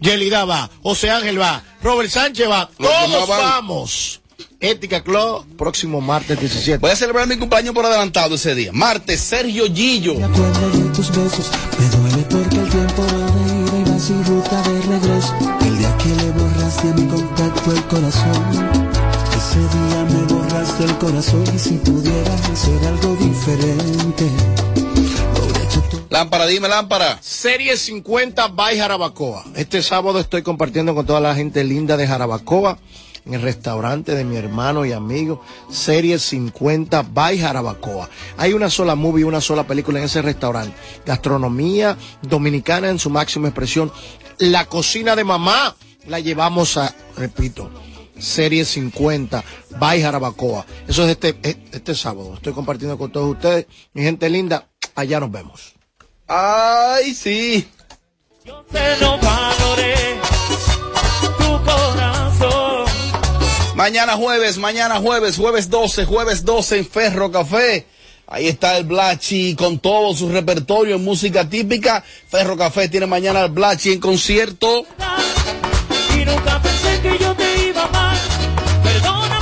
Yelida 0.00 0.44
va. 0.44 0.68
José 0.82 1.10
Ángel 1.10 1.40
va. 1.40 1.62
Robert 1.80 2.10
Sánchez 2.10 2.50
va. 2.50 2.68
Los 2.78 2.90
Todos 2.90 3.28
vamos. 3.28 4.20
Ética 4.58 5.02
Club, 5.02 5.46
próximo 5.56 6.00
martes 6.00 6.40
17. 6.40 6.78
Voy 6.78 6.90
a 6.90 6.96
celebrar 6.96 7.28
mi 7.28 7.36
cumpleaños 7.36 7.72
por 7.72 7.86
adelantado 7.86 8.34
ese 8.34 8.54
día. 8.54 8.72
Martes, 8.72 9.20
Sergio 9.20 9.72
Gillo. 9.72 10.12
acuerdo 10.12 10.70
de 10.70 10.90
tus 10.92 11.08
besos. 11.10 11.50
Me 11.78 11.86
duele 11.88 12.26
porque 12.28 12.56
el 12.56 12.68
tiempo 12.68 13.02
va 13.02 13.30
de 13.32 13.60
ida 13.60 13.78
y 13.78 13.90
va 13.90 13.98
sin 13.98 14.24
ruta 14.24 14.62
de 14.62 14.80
regreso. 14.82 15.34
El 15.60 15.78
día 15.78 15.96
que 15.98 16.08
le 16.08 16.30
borraste 16.32 16.88
a 16.88 16.92
mi 16.94 17.06
contacto 17.06 17.72
el 17.72 17.84
corazón. 17.84 18.69
El 20.80 20.96
corazón 20.96 21.44
y 21.54 21.58
si 21.58 21.78
algo 22.86 23.14
diferente. 23.16 24.26
Lámpara, 26.08 26.46
dime 26.46 26.68
lámpara. 26.68 27.18
Serie 27.20 27.76
50 27.76 28.48
by 28.48 28.78
Jarabacoa. 28.78 29.44
Este 29.56 29.82
sábado 29.82 30.18
estoy 30.18 30.40
compartiendo 30.40 30.94
con 30.94 31.04
toda 31.04 31.20
la 31.20 31.34
gente 31.34 31.64
linda 31.64 31.98
de 31.98 32.06
Jarabacoa 32.06 32.78
en 33.26 33.34
el 33.34 33.42
restaurante 33.42 34.14
de 34.14 34.24
mi 34.24 34.36
hermano 34.36 34.86
y 34.86 34.92
amigo. 34.92 35.44
Serie 35.70 36.18
50 36.18 37.02
by 37.02 37.38
Jarabacoa. 37.38 38.08
Hay 38.38 38.54
una 38.54 38.70
sola 38.70 38.94
movie, 38.94 39.26
una 39.26 39.42
sola 39.42 39.66
película 39.66 39.98
en 39.98 40.06
ese 40.06 40.22
restaurante. 40.22 40.74
Gastronomía 41.04 41.98
dominicana 42.22 42.88
en 42.88 42.98
su 42.98 43.10
máxima 43.10 43.48
expresión. 43.48 43.92
La 44.38 44.64
cocina 44.64 45.14
de 45.14 45.24
mamá 45.24 45.76
la 46.06 46.20
llevamos 46.20 46.78
a, 46.78 46.94
repito, 47.18 47.70
Serie 48.20 48.64
50 48.64 49.42
by 49.78 50.02
Jarabacoa. 50.02 50.66
Eso 50.86 51.04
es 51.04 51.10
este, 51.10 51.36
este 51.72 51.94
sábado. 51.94 52.34
Estoy 52.34 52.52
compartiendo 52.52 52.96
con 52.98 53.10
todos 53.10 53.30
ustedes. 53.30 53.66
Mi 53.92 54.02
gente 54.02 54.28
linda, 54.28 54.68
allá 54.94 55.20
nos 55.20 55.30
vemos. 55.30 55.74
Ay, 56.26 57.14
sí. 57.14 57.68
Te 58.44 58.96
lo 59.00 59.18
valoré, 59.18 59.94
tu 61.38 61.64
corazón. 61.64 62.84
Mañana 63.74 64.14
jueves, 64.14 64.58
mañana 64.58 65.00
jueves, 65.00 65.36
jueves 65.36 65.70
12, 65.70 66.04
jueves 66.04 66.44
12 66.44 66.78
en 66.78 66.86
Ferro 66.86 67.30
Café. 67.30 67.86
Ahí 68.26 68.46
está 68.46 68.76
el 68.76 68.84
Blachi 68.84 69.56
con 69.56 69.80
todo 69.80 70.14
su 70.14 70.28
repertorio 70.28 70.96
en 70.96 71.04
música 71.04 71.48
típica. 71.48 72.04
Ferro 72.28 72.56
Café 72.56 72.88
tiene 72.88 73.06
mañana 73.06 73.42
el 73.42 73.50
Blachi 73.50 73.92
en 73.92 74.00
concierto. 74.00 74.86
Y 76.14 76.24
nunca 76.24 76.62
pensé 76.62 77.00
que 77.02 77.18
yo 77.18 77.34
te. 77.34 77.49
Perdóname 78.82 79.39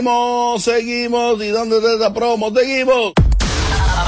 Seguimos, 0.00 0.64
seguimos. 0.64 1.42
¿Y 1.42 1.48
dónde 1.48 1.76
está 1.76 1.94
esa 1.94 2.14
promo? 2.14 2.50
Seguimos. 2.54 3.12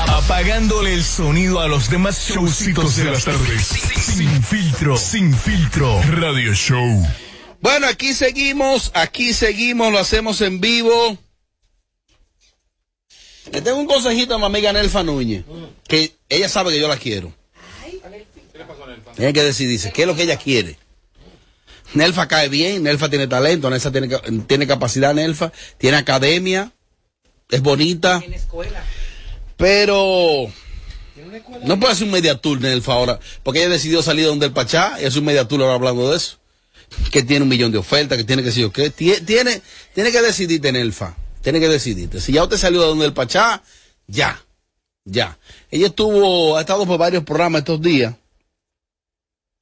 Apagándole 0.08 0.94
el 0.94 1.04
sonido 1.04 1.60
a 1.60 1.68
los 1.68 1.90
demás 1.90 2.30
showcitos 2.30 2.96
de 2.96 3.04
las 3.04 3.26
tardes. 3.26 3.66
Sin 3.66 4.42
filtro, 4.42 4.96
sin 4.96 5.34
filtro. 5.34 6.00
Radio 6.12 6.54
Show. 6.54 7.06
Bueno, 7.60 7.86
aquí 7.88 8.14
seguimos, 8.14 8.90
aquí 8.94 9.34
seguimos, 9.34 9.92
lo 9.92 9.98
hacemos 9.98 10.40
en 10.40 10.62
vivo. 10.62 11.18
Le 13.52 13.60
tengo 13.60 13.78
un 13.78 13.86
consejito 13.86 14.36
a 14.36 14.38
mi 14.38 14.46
amiga 14.46 14.72
Nelfa 14.72 15.02
Núñez, 15.02 15.44
que 15.86 16.14
ella 16.30 16.48
sabe 16.48 16.72
que 16.72 16.80
yo 16.80 16.88
la 16.88 16.96
quiero. 16.96 17.34
Tiene 19.14 19.34
que 19.34 19.42
decidirse 19.42 19.92
qué 19.92 20.02
es 20.02 20.08
lo 20.08 20.16
que 20.16 20.22
ella 20.22 20.38
quiere. 20.38 20.78
Nelfa 21.94 22.26
cae 22.28 22.48
bien, 22.48 22.82
Nelfa 22.84 23.08
tiene 23.08 23.26
talento, 23.26 23.68
Nelfa 23.70 23.90
tiene, 23.92 24.08
tiene 24.46 24.66
capacidad, 24.66 25.14
Nelfa, 25.14 25.52
tiene 25.78 25.96
academia, 25.98 26.72
es 27.50 27.60
bonita. 27.62 28.22
Pero 29.56 30.50
no 31.64 31.78
puede 31.78 31.92
hacer 31.92 32.04
un 32.06 32.12
media 32.12 32.36
tour, 32.36 32.60
Nelfa, 32.60 32.92
ahora, 32.94 33.20
porque 33.42 33.60
ella 33.60 33.68
decidió 33.70 34.02
salir 34.02 34.24
de 34.24 34.30
donde 34.30 34.46
el 34.46 34.52
Pachá 34.52 34.98
y 35.00 35.04
hacer 35.04 35.20
un 35.20 35.26
media 35.26 35.46
tour 35.46 35.60
ahora 35.62 35.74
hablando 35.74 36.10
de 36.10 36.16
eso. 36.16 36.38
Que 37.10 37.22
tiene 37.22 37.42
un 37.44 37.48
millón 37.48 37.72
de 37.72 37.78
ofertas, 37.78 38.18
que 38.18 38.24
tiene 38.24 38.42
que 38.42 38.48
decir, 38.48 38.70
¿qué? 38.70 38.92
Tie- 38.94 39.24
Tiene, 39.24 39.62
tiene 39.94 40.12
que 40.12 40.20
decidirte, 40.20 40.72
Nelfa. 40.72 41.16
Tiene 41.40 41.58
que 41.58 41.68
decidirte. 41.68 42.20
Si 42.20 42.32
ya 42.32 42.42
usted 42.42 42.58
salió 42.58 42.80
de 42.82 42.86
donde 42.88 43.06
el 43.06 43.12
Pachá, 43.14 43.62
ya. 44.06 44.42
Ya. 45.04 45.38
Ella 45.70 45.86
estuvo, 45.86 46.56
ha 46.56 46.60
estado 46.60 46.84
por 46.86 46.98
varios 46.98 47.24
programas 47.24 47.60
estos 47.60 47.80
días. 47.80 48.14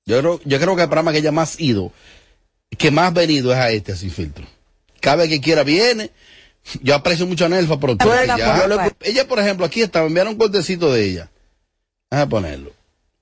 Yo 0.07 0.19
creo, 0.19 0.41
yo 0.45 0.59
creo 0.59 0.75
que 0.77 0.83
el 0.83 0.89
programa 0.89 1.13
que 1.13 1.19
ella 1.19 1.31
más 1.31 1.57
ha 1.57 1.63
ido, 1.63 1.93
que 2.77 2.91
más 2.91 3.09
ha 3.09 3.11
venido 3.11 3.53
es 3.53 3.59
a 3.59 3.71
este, 3.71 3.97
sin 3.97 4.11
filtro. 4.11 4.45
Cada 5.01 5.17
vez 5.17 5.29
que 5.29 5.41
quiera 5.41 5.63
viene. 5.65 6.11
Yo 6.83 6.95
aprecio 6.95 7.27
mucho 7.27 7.47
a 7.47 7.49
Nelfa, 7.49 7.81
pero 7.81 7.95
ya- 7.97 8.67
por 8.69 8.95
ella, 9.01 9.27
por 9.27 9.39
ejemplo, 9.39 9.65
aquí 9.67 9.81
está, 9.81 10.01
me 10.01 10.09
enviaron 10.09 10.35
un 10.35 10.39
cortecito 10.39 10.93
de 10.93 11.05
ella. 11.05 11.31
Déjame 12.11 12.29
ponerlo. 12.31 12.73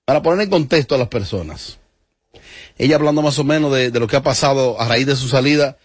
Para 0.04 0.22
poner 0.22 0.44
en 0.44 0.50
contexto 0.50 0.94
a 0.96 0.98
las 0.98 1.08
personas. 1.08 1.78
Ella 2.76 2.96
hablando 2.96 3.22
más 3.22 3.38
o 3.38 3.44
menos 3.44 3.72
de, 3.72 3.90
de 3.90 4.00
lo 4.00 4.06
que 4.06 4.16
ha 4.16 4.22
pasado 4.22 4.80
a 4.80 4.88
raíz 4.88 5.06
de 5.06 5.14
su 5.16 5.28
salida 5.28 5.76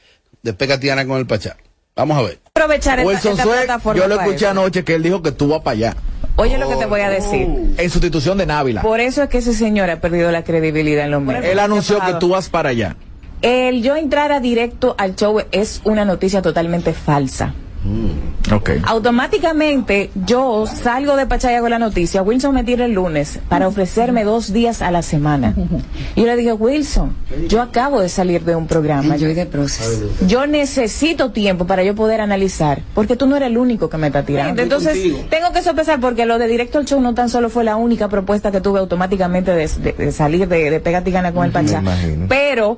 de 0.42 0.54
Pegatiana 0.54 1.06
con 1.06 1.18
el 1.18 1.28
Pachá. 1.28 1.58
Vamos 1.96 2.18
a 2.18 2.22
ver. 2.24 2.40
aprovechar 2.56 3.00
esta, 3.00 3.08
Wilson 3.08 3.32
esta 3.34 3.44
plataforma 3.44 4.02
yo 4.02 4.08
lo 4.08 4.16
escuché 4.16 4.36
eso. 4.38 4.50
anoche 4.50 4.84
que 4.84 4.96
él 4.96 5.04
dijo 5.04 5.22
que 5.22 5.32
tú 5.32 5.48
vas 5.50 5.62
para 5.62 5.72
allá. 5.76 5.98
Oye 6.38 6.58
lo 6.58 6.68
que 6.68 6.76
te 6.78 6.86
voy 6.88 7.02
a 7.02 7.10
decir. 7.10 7.48
En 7.78 7.90
sustitución 7.92 8.38
de 8.40 8.48
Návila. 8.48 8.82
Por 8.82 9.00
eso 9.00 9.22
es 9.24 9.30
que 9.30 9.38
ese 9.38 9.54
señor 9.54 9.90
ha 9.92 10.02
perdido 10.02 10.32
la 10.32 10.44
credibilidad 10.44 11.06
en 11.06 11.12
los 11.12 11.22
medios. 11.22 11.46
Él 11.46 11.60
anunció 11.60 12.00
que 12.04 12.16
tú 12.16 12.30
vas 12.30 12.50
para 12.50 12.70
allá. 12.70 12.96
El 13.44 13.84
yo 13.84 13.96
entrar 13.96 14.32
a 14.32 14.40
directo 14.40 14.96
al 14.98 15.16
show 15.16 15.40
es 15.52 15.82
una 15.84 16.04
noticia 16.06 16.42
totalmente 16.42 16.94
falsa. 16.94 17.54
Ok. 18.54 18.70
Automáticamente 18.84 20.10
yo 20.26 20.66
salgo 20.66 21.18
de 21.18 21.26
Pachaya 21.28 21.60
con 21.60 21.70
la 21.70 21.80
noticia. 21.80 22.22
Wilson 22.22 22.56
me 22.56 22.64
tira 22.64 22.86
el 22.86 22.94
lunes 22.94 23.40
para 23.50 23.68
ofrecerme 23.68 24.24
dos 24.24 24.54
días 24.54 24.82
a 24.82 24.90
la 24.92 25.02
semana. 25.02 25.54
Y 26.16 26.22
yo 26.22 26.26
le 26.28 26.38
dije, 26.38 26.54
Wilson, 26.54 27.14
yo 27.50 27.62
acabo 27.62 28.00
de 28.02 28.08
salir 28.08 28.44
de 28.46 28.56
un 28.56 28.68
programa. 28.68 29.18
Yo 30.28 30.48
necesito 30.48 31.32
tiempo 31.32 31.68
para 31.68 31.84
yo 31.84 31.94
poder 31.96 32.22
analizar, 32.22 32.82
porque 32.96 33.16
tú 33.18 33.28
no 33.28 33.36
eres 33.36 33.48
el 33.50 33.58
único 33.58 33.90
que 33.90 33.98
me 33.98 34.08
está 34.08 34.24
tirando. 34.24 34.62
Entonces, 34.62 34.98
tengo 35.30 35.52
que 35.52 35.62
sopesar 35.62 36.00
porque 36.00 36.26
lo 36.26 36.38
de 36.40 36.48
Directo 36.48 36.78
al 36.80 36.86
Show 36.86 37.02
no 37.02 37.14
tan 37.14 37.30
solo 37.30 37.50
fue 37.50 37.64
la 37.66 37.76
única 37.76 38.08
propuesta 38.08 38.52
que 38.52 38.62
tuve 38.62 38.80
automáticamente 38.80 39.52
de, 39.52 39.68
de- 39.68 39.92
de 39.94 40.12
salir 40.12 40.48
de, 40.48 40.80
de 40.80 41.12
Gana 41.12 41.34
con 41.34 41.46
el 41.46 41.52
Pachá. 41.52 41.80
imagino. 41.80 42.26
Pero 42.30 42.78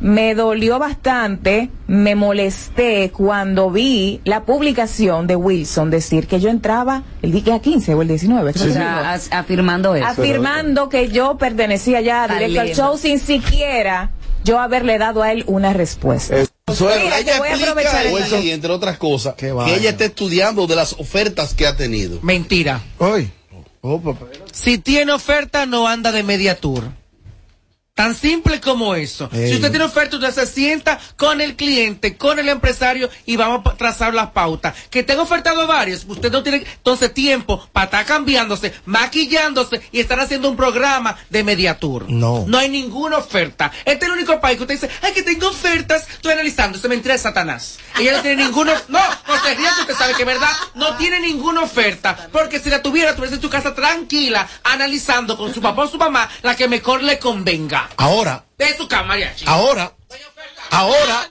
me 0.00 0.34
dolió 0.34 0.78
bastante, 0.78 1.70
me 1.86 2.14
molesté 2.14 3.10
cuando 3.10 3.70
vi 3.70 4.20
la 4.24 4.44
publicación 4.44 5.26
de 5.26 5.36
Wilson 5.36 5.90
decir 5.90 6.26
que 6.26 6.38
yo 6.40 6.48
entraba 6.50 7.02
el 7.22 7.32
día 7.32 7.58
15 7.60 7.94
o 7.94 8.02
el 8.02 8.08
19. 8.08 8.52
creo 8.52 8.64
O 8.64 8.68
que 8.68 8.72
sea, 8.74 8.98
dijo. 8.98 9.04
as- 9.04 9.28
afirmando 9.32 9.94
eso. 9.94 10.06
Afirmando 10.06 10.88
que 10.88 11.08
yo 11.08 11.36
pertenecía 11.38 12.00
ya 12.00 12.24
a 12.24 12.28
Directo 12.28 12.60
al. 12.60 12.74
Show 12.74 12.98
sin 12.98 13.18
siquiera 13.18 14.10
yo 14.44 14.58
haberle 14.60 14.98
dado 14.98 15.22
a 15.22 15.32
él 15.32 15.44
una 15.46 15.72
respuesta. 15.72 16.36
Bueno, 16.78 17.04
Mira, 17.04 17.18
ella 17.20 17.32
yo 17.34 17.38
voy 17.38 17.48
a 17.48 17.54
explica 17.54 18.02
esto. 18.02 18.40
y 18.40 18.50
entre 18.50 18.72
otras 18.72 18.98
cosas, 18.98 19.34
que 19.34 19.48
ella 19.48 19.90
está 19.90 20.04
estudiando 20.04 20.66
de 20.66 20.74
las 20.76 20.92
ofertas 20.94 21.54
que 21.54 21.66
ha 21.66 21.76
tenido. 21.76 22.18
Mentira. 22.22 22.80
Hoy. 22.98 23.30
Si 24.52 24.78
tiene 24.78 25.12
oferta, 25.12 25.64
no 25.66 25.86
anda 25.86 26.10
de 26.12 26.22
media 26.24 26.56
tour. 26.58 26.84
Tan 27.96 28.14
simple 28.14 28.60
como 28.60 28.94
eso. 28.94 29.30
Si 29.32 29.54
usted 29.54 29.70
tiene 29.70 29.86
oferta, 29.86 30.16
usted 30.16 30.30
se 30.30 30.46
sienta 30.46 31.00
con 31.16 31.40
el 31.40 31.56
cliente, 31.56 32.18
con 32.18 32.38
el 32.38 32.50
empresario 32.50 33.08
y 33.24 33.36
vamos 33.36 33.62
a 33.64 33.74
trazar 33.74 34.12
las 34.12 34.32
pautas. 34.32 34.74
Que 34.90 35.02
tenga 35.02 35.22
ofertado 35.22 35.66
varios, 35.66 36.04
usted 36.06 36.30
no 36.30 36.42
tiene 36.42 36.58
entonces 36.58 37.14
tiempo 37.14 37.66
para 37.72 37.86
estar 37.86 38.04
cambiándose, 38.04 38.74
maquillándose 38.84 39.80
y 39.92 40.00
estar 40.00 40.20
haciendo 40.20 40.50
un 40.50 40.56
programa 40.56 41.16
de 41.30 41.42
media 41.42 41.78
tour. 41.78 42.04
No. 42.10 42.44
No 42.46 42.58
hay 42.58 42.68
ninguna 42.68 43.16
oferta. 43.16 43.72
Este 43.86 44.04
es 44.04 44.12
el 44.12 44.18
único 44.18 44.38
país 44.42 44.58
que 44.58 44.64
usted 44.64 44.74
dice, 44.74 44.90
ay, 45.00 45.14
que 45.14 45.22
tengo 45.22 45.48
ofertas. 45.48 46.06
Estoy 46.06 46.32
analizando, 46.32 46.76
eso 46.76 46.88
es 46.88 46.90
mentira 46.90 47.14
de 47.14 47.18
Satanás. 47.18 47.78
Ella 47.98 48.12
no 48.12 48.20
tiene 48.20 48.44
ninguna, 48.44 48.74
no, 48.88 49.00
se 49.42 49.54
ría 49.54 49.70
que 49.74 49.80
usted 49.80 49.94
sabe 49.94 50.12
que 50.12 50.24
es 50.24 50.28
verdad, 50.28 50.50
no 50.74 50.98
tiene 50.98 51.18
ninguna 51.20 51.62
oferta. 51.62 52.28
Porque 52.30 52.60
si 52.60 52.68
la 52.68 52.82
tuviera, 52.82 53.12
estuviese 53.12 53.36
en 53.36 53.40
su 53.40 53.48
casa 53.48 53.74
tranquila, 53.74 54.46
analizando 54.64 55.38
con 55.38 55.54
su 55.54 55.62
papá 55.62 55.84
o 55.84 55.88
su 55.88 55.96
mamá 55.96 56.28
la 56.42 56.54
que 56.54 56.68
mejor 56.68 57.02
le 57.02 57.18
convenga. 57.18 57.85
Ahora, 57.96 58.44
De 58.58 58.66
mariachi. 59.04 59.44
ahora, 59.46 59.92
ahora, 60.70 61.30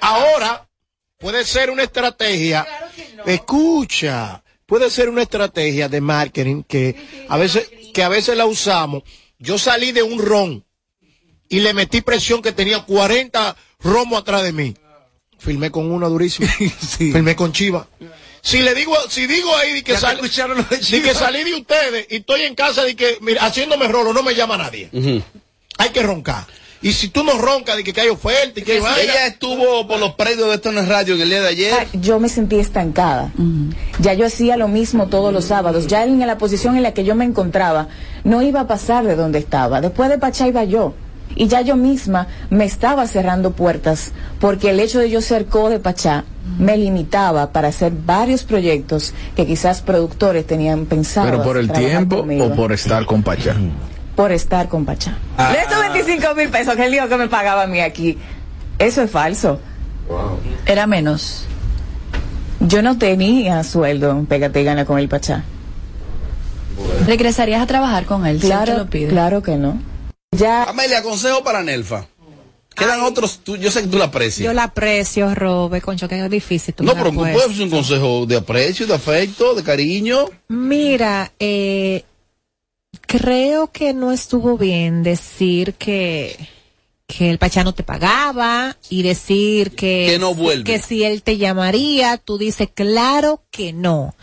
ahora 0.00 0.68
puede 1.18 1.44
ser 1.44 1.70
una 1.70 1.82
estrategia. 1.84 2.66
Escucha, 3.26 4.42
puede 4.66 4.90
ser 4.90 5.08
una 5.08 5.22
estrategia 5.22 5.88
de 5.88 6.00
marketing 6.00 6.62
que 6.64 6.96
a 7.28 7.36
veces, 7.36 7.68
que 7.94 8.02
a 8.02 8.08
veces 8.08 8.36
la 8.36 8.46
usamos. 8.46 9.02
Yo 9.38 9.58
salí 9.58 9.92
de 9.92 10.02
un 10.02 10.18
ron 10.20 10.64
y 11.48 11.60
le 11.60 11.74
metí 11.74 12.00
presión 12.00 12.42
que 12.42 12.52
tenía 12.52 12.82
40 12.84 13.56
romos 13.80 14.20
atrás 14.20 14.42
de 14.42 14.52
mí. 14.52 14.74
Filmé 15.38 15.70
con 15.70 15.90
uno 15.90 16.08
durísimo. 16.08 16.48
Filmé 16.98 17.34
con 17.34 17.52
Chiva. 17.52 17.86
Si 18.44 18.58
le 18.60 18.74
digo, 18.74 18.96
si 19.08 19.26
digo 19.26 19.54
ahí 19.56 19.72
de 19.74 19.84
que, 19.84 19.92
sal- 19.96 20.16
que 21.00 21.14
salí 21.14 21.44
de 21.44 21.54
ustedes 21.54 22.06
y 22.10 22.16
estoy 22.16 22.42
en 22.42 22.54
casa 22.56 22.82
de 22.84 22.96
que, 22.96 23.18
mira, 23.20 23.44
haciéndome 23.44 23.86
rolo, 23.88 24.12
no 24.12 24.22
me 24.22 24.34
llama 24.34 24.56
nadie. 24.56 24.90
Hay 25.78 25.90
que 25.90 26.02
roncar. 26.02 26.44
Y 26.84 26.92
si 26.94 27.08
tú 27.08 27.22
no 27.22 27.38
roncas 27.38 27.76
de 27.76 27.84
que, 27.84 27.92
que 27.92 28.00
hay 28.00 28.08
oferta 28.08 28.58
y 28.58 28.62
que 28.64 28.72
hay 28.72 28.80
vaina, 28.80 29.00
Ella 29.12 29.26
estuvo 29.28 29.86
por 29.86 30.00
los 30.00 30.14
predios 30.14 30.48
de 30.48 30.56
Esto 30.56 30.72
no 30.72 30.80
es 30.80 30.88
Radio 30.88 31.14
en 31.14 31.20
el 31.20 31.28
día 31.28 31.40
de 31.40 31.48
ayer. 31.48 31.74
Ah, 31.78 31.86
Yo 31.92 32.18
me 32.18 32.28
sentí 32.28 32.56
estancada. 32.56 33.30
Ya 34.00 34.14
yo 34.14 34.26
hacía 34.26 34.56
lo 34.56 34.66
mismo 34.66 35.06
todos 35.06 35.32
los 35.32 35.44
sábados. 35.44 35.86
Ya 35.86 36.02
en 36.02 36.18
la 36.18 36.38
posición 36.38 36.76
en 36.76 36.82
la 36.82 36.92
que 36.92 37.04
yo 37.04 37.14
me 37.14 37.24
encontraba, 37.24 37.86
no 38.24 38.42
iba 38.42 38.60
a 38.62 38.66
pasar 38.66 39.04
de 39.04 39.14
donde 39.14 39.38
estaba. 39.38 39.80
Después 39.80 40.10
de 40.10 40.18
Pachá 40.18 40.48
iba 40.48 40.64
yo. 40.64 40.92
Y 41.36 41.46
ya 41.46 41.60
yo 41.60 41.76
misma 41.76 42.26
me 42.50 42.64
estaba 42.64 43.06
cerrando 43.06 43.52
puertas 43.52 44.10
porque 44.40 44.70
el 44.70 44.80
hecho 44.80 44.98
de 44.98 45.08
yo 45.08 45.22
ser 45.22 45.46
co 45.46 45.70
de 45.70 45.78
Pachá 45.78 46.24
me 46.58 46.76
limitaba 46.76 47.52
para 47.52 47.68
hacer 47.68 47.92
varios 48.04 48.42
proyectos 48.42 49.14
que 49.36 49.46
quizás 49.46 49.82
productores 49.82 50.46
tenían 50.48 50.86
pensado. 50.86 51.30
Pero 51.30 51.42
por 51.44 51.56
el 51.56 51.70
tiempo 51.70 52.18
conmigo. 52.18 52.46
o 52.46 52.54
por 52.56 52.72
estar 52.72 53.06
con 53.06 53.22
Pachá. 53.22 53.54
Por 54.16 54.32
estar 54.32 54.68
con 54.68 54.84
Pachá. 54.84 55.16
Ah. 55.36 55.52
De 55.52 55.60
estos 55.60 55.78
25 55.80 56.34
mil 56.34 56.48
pesos 56.50 56.74
que 56.76 56.84
el 56.84 56.92
lío 56.92 57.08
que 57.08 57.16
me 57.16 57.28
pagaba 57.28 57.62
a 57.62 57.66
mí 57.66 57.80
aquí, 57.80 58.18
eso 58.78 59.02
es 59.02 59.10
falso. 59.10 59.60
Era 60.66 60.86
menos. 60.86 61.44
Yo 62.60 62.82
no 62.82 62.98
tenía 62.98 63.64
sueldo 63.64 64.10
en 64.10 64.26
Pégate 64.26 64.60
y 64.60 64.64
Gana 64.64 64.84
con 64.84 64.98
el 64.98 65.08
Pachá. 65.08 65.44
¿Regresarías 67.06 67.62
a 67.62 67.66
trabajar 67.66 68.04
con 68.06 68.26
él? 68.26 68.40
si 68.40 68.46
Claro, 68.46 68.78
lo 68.78 68.86
pide? 68.86 69.08
claro 69.08 69.42
que 69.42 69.56
no. 69.56 69.80
Ya. 70.32 70.64
Amelia, 70.64 71.02
consejo 71.02 71.42
para 71.42 71.62
Nelfa. 71.62 72.06
Quedan 72.74 73.00
otros, 73.02 73.40
tú- 73.44 73.56
yo 73.56 73.70
sé 73.70 73.82
que 73.82 73.88
tú 73.88 73.98
la 73.98 74.06
aprecias. 74.06 74.46
Yo 74.46 74.54
la 74.54 74.64
aprecio, 74.64 75.34
Robe, 75.34 75.82
concho, 75.82 76.08
que 76.08 76.18
es 76.24 76.30
difícil. 76.30 76.72
tú 76.72 76.84
no, 76.84 76.94
pero 76.94 77.12
puedes. 77.12 77.34
puede 77.36 77.54
ser 77.54 77.64
un 77.64 77.70
consejo 77.70 78.24
de 78.24 78.36
aprecio, 78.36 78.86
de 78.86 78.94
afecto, 78.94 79.54
de 79.54 79.62
cariño. 79.62 80.24
Mira, 80.48 81.32
eh, 81.38 82.04
creo 83.06 83.70
que 83.70 83.94
no 83.94 84.12
estuvo 84.12 84.56
bien 84.58 85.02
decir 85.02 85.74
que 85.74 86.36
que 87.06 87.28
el 87.28 87.36
Pachá 87.36 87.62
no 87.62 87.74
te 87.74 87.82
pagaba 87.82 88.76
y 88.88 89.02
decir 89.02 89.72
que 89.72 90.06
Que 90.08 90.18
no 90.18 90.34
vuelve. 90.34 90.64
que 90.64 90.78
si 90.78 91.04
él 91.04 91.22
te 91.22 91.36
llamaría, 91.36 92.16
tú 92.16 92.38
dices 92.38 92.68
claro 92.72 93.42
que 93.50 93.74
no. 93.74 94.14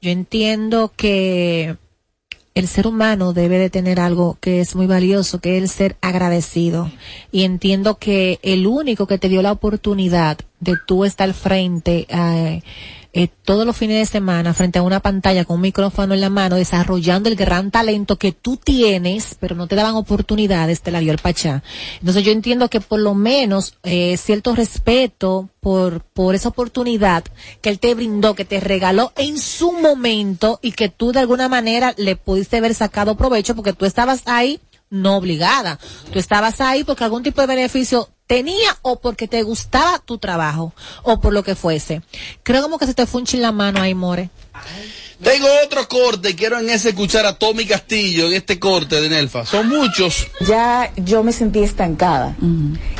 Yo 0.00 0.10
entiendo 0.10 0.92
que 0.96 1.76
el 2.54 2.66
ser 2.66 2.88
humano 2.88 3.32
debe 3.32 3.58
de 3.58 3.70
tener 3.70 4.00
algo 4.00 4.36
que 4.40 4.60
es 4.60 4.74
muy 4.74 4.86
valioso, 4.86 5.40
que 5.40 5.56
es 5.56 5.62
el 5.62 5.68
ser 5.68 5.96
agradecido. 6.00 6.90
Y 7.30 7.44
entiendo 7.44 7.98
que 7.98 8.40
el 8.42 8.66
único 8.66 9.06
que 9.06 9.18
te 9.18 9.28
dio 9.28 9.40
la 9.42 9.52
oportunidad 9.52 10.38
de 10.58 10.74
tú 10.86 11.04
estar 11.04 11.28
al 11.28 11.34
frente 11.34 12.06
eh, 12.08 12.62
eh, 13.14 13.28
todos 13.44 13.66
los 13.66 13.76
fines 13.76 13.98
de 13.98 14.10
semana 14.10 14.54
frente 14.54 14.78
a 14.78 14.82
una 14.82 15.00
pantalla 15.00 15.44
con 15.44 15.56
un 15.56 15.62
micrófono 15.62 16.14
en 16.14 16.22
la 16.22 16.30
mano, 16.30 16.56
desarrollando 16.56 17.28
el 17.28 17.36
gran 17.36 17.70
talento 17.70 18.16
que 18.16 18.32
tú 18.32 18.56
tienes, 18.56 19.36
pero 19.38 19.54
no 19.54 19.66
te 19.66 19.76
daban 19.76 19.96
oportunidades, 19.96 20.80
te 20.80 20.90
la 20.90 21.00
dio 21.00 21.12
el 21.12 21.18
Pachá. 21.18 21.62
Entonces 22.00 22.24
yo 22.24 22.32
entiendo 22.32 22.70
que 22.70 22.80
por 22.80 23.00
lo 23.00 23.14
menos 23.14 23.74
eh, 23.82 24.16
cierto 24.16 24.54
respeto 24.54 25.50
por, 25.60 26.00
por 26.00 26.34
esa 26.34 26.48
oportunidad 26.48 27.24
que 27.60 27.68
él 27.68 27.78
te 27.78 27.94
brindó, 27.94 28.34
que 28.34 28.46
te 28.46 28.60
regaló 28.60 29.12
en 29.16 29.38
su 29.38 29.72
momento 29.72 30.58
y 30.62 30.72
que 30.72 30.88
tú 30.88 31.12
de 31.12 31.20
alguna 31.20 31.48
manera 31.48 31.94
le 31.98 32.16
pudiste 32.16 32.56
haber 32.56 32.74
sacado 32.74 33.16
provecho 33.16 33.54
porque 33.54 33.74
tú 33.74 33.84
estabas 33.84 34.22
ahí 34.24 34.58
no 34.92 35.16
obligada. 35.16 35.80
Tú 36.12 36.18
estabas 36.18 36.60
ahí 36.60 36.84
porque 36.84 37.02
algún 37.02 37.22
tipo 37.22 37.40
de 37.40 37.48
beneficio 37.48 38.10
tenía 38.26 38.78
o 38.82 39.00
porque 39.00 39.26
te 39.26 39.42
gustaba 39.42 39.98
tu 39.98 40.18
trabajo 40.18 40.72
o 41.02 41.20
por 41.20 41.32
lo 41.32 41.42
que 41.42 41.56
fuese. 41.56 42.02
Creo 42.42 42.62
como 42.62 42.78
que 42.78 42.86
se 42.86 42.94
te 42.94 43.06
fue 43.06 43.22
un 43.22 43.26
chin 43.26 43.42
la 43.42 43.52
mano 43.52 43.80
ahí, 43.80 43.94
More. 43.94 44.30
Tengo 45.22 45.46
otro 45.64 45.88
corte, 45.88 46.34
quiero 46.34 46.58
en 46.58 46.68
ese 46.68 46.90
escuchar 46.90 47.24
a 47.26 47.38
Tommy 47.38 47.64
Castillo 47.64 48.26
en 48.26 48.34
este 48.34 48.58
corte 48.58 49.00
de 49.00 49.08
Nelfa. 49.08 49.46
Son 49.46 49.68
muchos. 49.68 50.26
Ya 50.46 50.92
yo 50.96 51.22
me 51.22 51.32
sentí 51.32 51.60
estancada. 51.60 52.36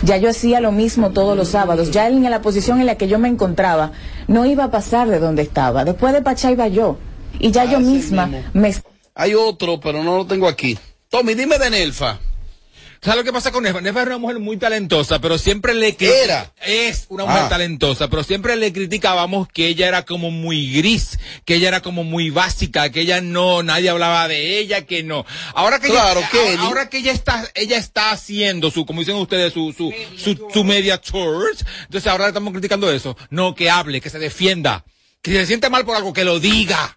Ya 0.02 0.16
yo 0.16 0.30
hacía 0.30 0.60
lo 0.60 0.72
mismo 0.72 1.10
todos 1.10 1.36
los 1.36 1.48
sábados. 1.48 1.90
Ya 1.90 2.06
en 2.08 2.22
la 2.22 2.40
posición 2.40 2.80
en 2.80 2.86
la 2.86 2.96
que 2.96 3.08
yo 3.08 3.18
me 3.18 3.28
encontraba, 3.28 3.92
no 4.28 4.46
iba 4.46 4.64
a 4.64 4.70
pasar 4.70 5.08
de 5.08 5.18
donde 5.18 5.42
estaba. 5.42 5.84
Después 5.84 6.12
de 6.12 6.22
Pachá 6.22 6.50
iba 6.52 6.68
yo. 6.68 6.96
Y 7.38 7.50
ya 7.50 7.64
yo 7.64 7.80
misma 7.80 8.30
me... 8.52 8.74
Hay 9.14 9.34
otro, 9.34 9.80
pero 9.80 10.02
no 10.02 10.16
lo 10.16 10.26
tengo 10.26 10.46
aquí. 10.48 10.78
Tommy, 11.12 11.34
dime 11.34 11.58
de 11.58 11.68
Nelfa. 11.70 12.18
¿Sabes 13.02 13.18
lo 13.18 13.24
que 13.24 13.32
pasa 13.32 13.50
con 13.52 13.64
Nefa? 13.64 13.80
Nefa 13.82 14.00
es 14.00 14.06
una 14.06 14.18
mujer 14.18 14.38
muy 14.38 14.56
talentosa, 14.56 15.20
pero 15.20 15.36
siempre 15.36 15.74
le 15.74 15.94
cri- 15.96 16.08
Era. 16.24 16.52
Es 16.64 17.04
una 17.10 17.24
mujer 17.26 17.42
Ah. 17.42 17.48
talentosa, 17.50 18.08
pero 18.08 18.22
siempre 18.24 18.56
le 18.56 18.72
criticábamos 18.72 19.46
que 19.48 19.66
ella 19.66 19.88
era 19.88 20.04
como 20.06 20.30
muy 20.30 20.72
gris, 20.72 21.18
que 21.44 21.56
ella 21.56 21.68
era 21.68 21.82
como 21.82 22.02
muy 22.04 22.30
básica, 22.30 22.90
que 22.90 23.00
ella 23.02 23.20
no, 23.20 23.62
nadie 23.62 23.90
hablaba 23.90 24.26
de 24.28 24.58
ella, 24.58 24.86
que 24.86 25.02
no. 25.02 25.26
Ahora 25.54 25.80
que 25.80 25.88
Claro, 25.88 26.20
ella, 26.20 26.28
ahora, 26.52 26.62
ahora 26.62 26.88
que 26.90 26.98
ella 26.98 27.12
está, 27.12 27.44
ella 27.56 27.76
está 27.76 28.12
haciendo 28.12 28.70
su, 28.70 28.86
como 28.86 29.00
dicen 29.00 29.16
ustedes, 29.16 29.52
su, 29.52 29.74
su, 29.76 29.92
su, 30.16 30.48
su 30.50 30.64
media 30.64 30.96
tours, 30.98 31.64
entonces 31.84 32.06
ahora 32.10 32.24
le 32.24 32.28
estamos 32.28 32.52
criticando 32.52 32.90
eso. 32.90 33.16
No, 33.28 33.54
que 33.54 33.68
hable, 33.68 34.00
que 34.00 34.08
se 34.10 34.18
defienda, 34.20 34.84
que 35.20 35.32
si 35.32 35.36
se 35.38 35.46
siente 35.46 35.68
mal 35.68 35.84
por 35.84 35.96
algo, 35.96 36.12
que 36.14 36.24
lo 36.24 36.38
diga. 36.40 36.96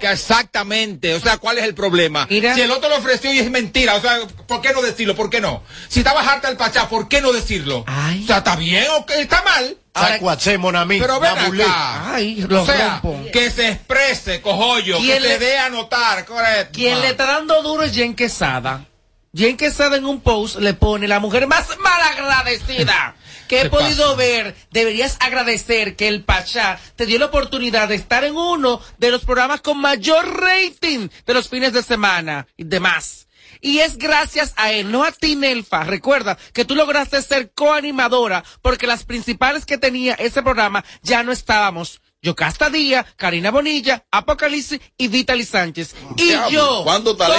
Que 0.00 0.10
exactamente, 0.10 1.14
o 1.14 1.20
sea, 1.20 1.36
¿cuál 1.36 1.58
es 1.58 1.64
el 1.64 1.74
problema? 1.74 2.26
Si 2.28 2.38
el 2.38 2.70
otro 2.70 2.88
lo 2.88 2.96
ofreció 2.96 3.32
y 3.32 3.38
es 3.38 3.50
mentira, 3.50 3.94
o 3.96 4.00
sea, 4.00 4.18
¿por 4.46 4.60
qué 4.62 4.72
no 4.72 4.80
decirlo? 4.82 5.14
¿Por 5.14 5.28
qué 5.28 5.40
no? 5.40 5.62
Si 5.88 6.00
estaba 6.00 6.20
harta 6.22 6.48
el 6.48 6.56
pachá, 6.56 6.88
¿por 6.88 7.06
qué 7.08 7.20
no 7.20 7.32
decirlo? 7.32 7.80
O 7.80 8.26
sea, 8.26 8.38
¿está 8.38 8.56
bien 8.56 8.86
o 8.96 9.04
qué? 9.04 9.20
está 9.20 9.42
mal? 9.42 9.76
Sacuache, 9.94 10.56
monami. 10.56 10.98
Pero 11.00 11.20
ven 11.20 11.32
acá. 11.36 12.14
Ay, 12.14 12.42
o 12.50 12.64
sea, 12.64 13.00
rompo. 13.02 13.30
que 13.32 13.50
se 13.50 13.68
exprese, 13.68 14.40
cojollo, 14.40 14.96
que 14.98 15.02
¿Quién 15.04 15.22
se 15.22 15.28
le- 15.28 15.38
dé 15.38 15.58
a 15.58 15.68
notar, 15.68 16.24
correcto. 16.24 16.70
Quien 16.72 17.00
le 17.00 17.08
está 17.08 17.26
dando 17.26 17.60
duro 17.62 17.82
es 17.82 17.92
Jen 17.92 18.14
Quesada. 18.14 18.86
Jen 19.32 19.56
Quesada 19.56 19.96
en 19.96 20.06
un 20.06 20.20
post 20.20 20.56
le 20.56 20.74
pone 20.74 21.06
la 21.06 21.20
mujer 21.20 21.46
más 21.46 21.78
malagradecida 21.78 23.14
que 23.46 23.60
he 23.60 23.62
¿Qué 23.64 23.70
podido 23.70 24.04
pasa? 24.04 24.16
ver. 24.16 24.56
Deberías 24.70 25.16
agradecer 25.20 25.94
que 25.94 26.08
el 26.08 26.24
Pachá 26.24 26.80
te 26.96 27.06
dio 27.06 27.18
la 27.18 27.26
oportunidad 27.26 27.88
de 27.88 27.94
estar 27.94 28.24
en 28.24 28.36
uno 28.36 28.80
de 28.98 29.10
los 29.10 29.24
programas 29.24 29.60
con 29.60 29.78
mayor 29.80 30.40
rating 30.40 31.08
de 31.26 31.34
los 31.34 31.48
fines 31.48 31.72
de 31.72 31.82
semana 31.82 32.46
y 32.56 32.64
demás. 32.64 33.28
Y 33.60 33.80
es 33.80 33.98
gracias 33.98 34.52
a 34.56 34.72
él, 34.72 34.90
no 34.90 35.04
a 35.04 35.12
ti, 35.12 35.36
Nelfa. 35.36 35.84
Recuerda 35.84 36.36
que 36.52 36.64
tú 36.64 36.74
lograste 36.74 37.20
ser 37.22 37.52
coanimadora 37.52 38.42
porque 38.62 38.86
las 38.86 39.04
principales 39.04 39.66
que 39.66 39.78
tenía 39.78 40.14
ese 40.14 40.42
programa 40.42 40.84
ya 41.02 41.22
no 41.22 41.30
estábamos. 41.30 42.00
Yocasta 42.22 42.68
Díaz, 42.70 43.06
Karina 43.16 43.50
Bonilla, 43.50 44.04
Apocalipsis 44.10 44.80
y 44.98 45.08
Vitaly 45.08 45.44
Sánchez. 45.44 45.94
Y 46.16 46.24
Diablo, 46.24 46.50
yo, 46.50 46.84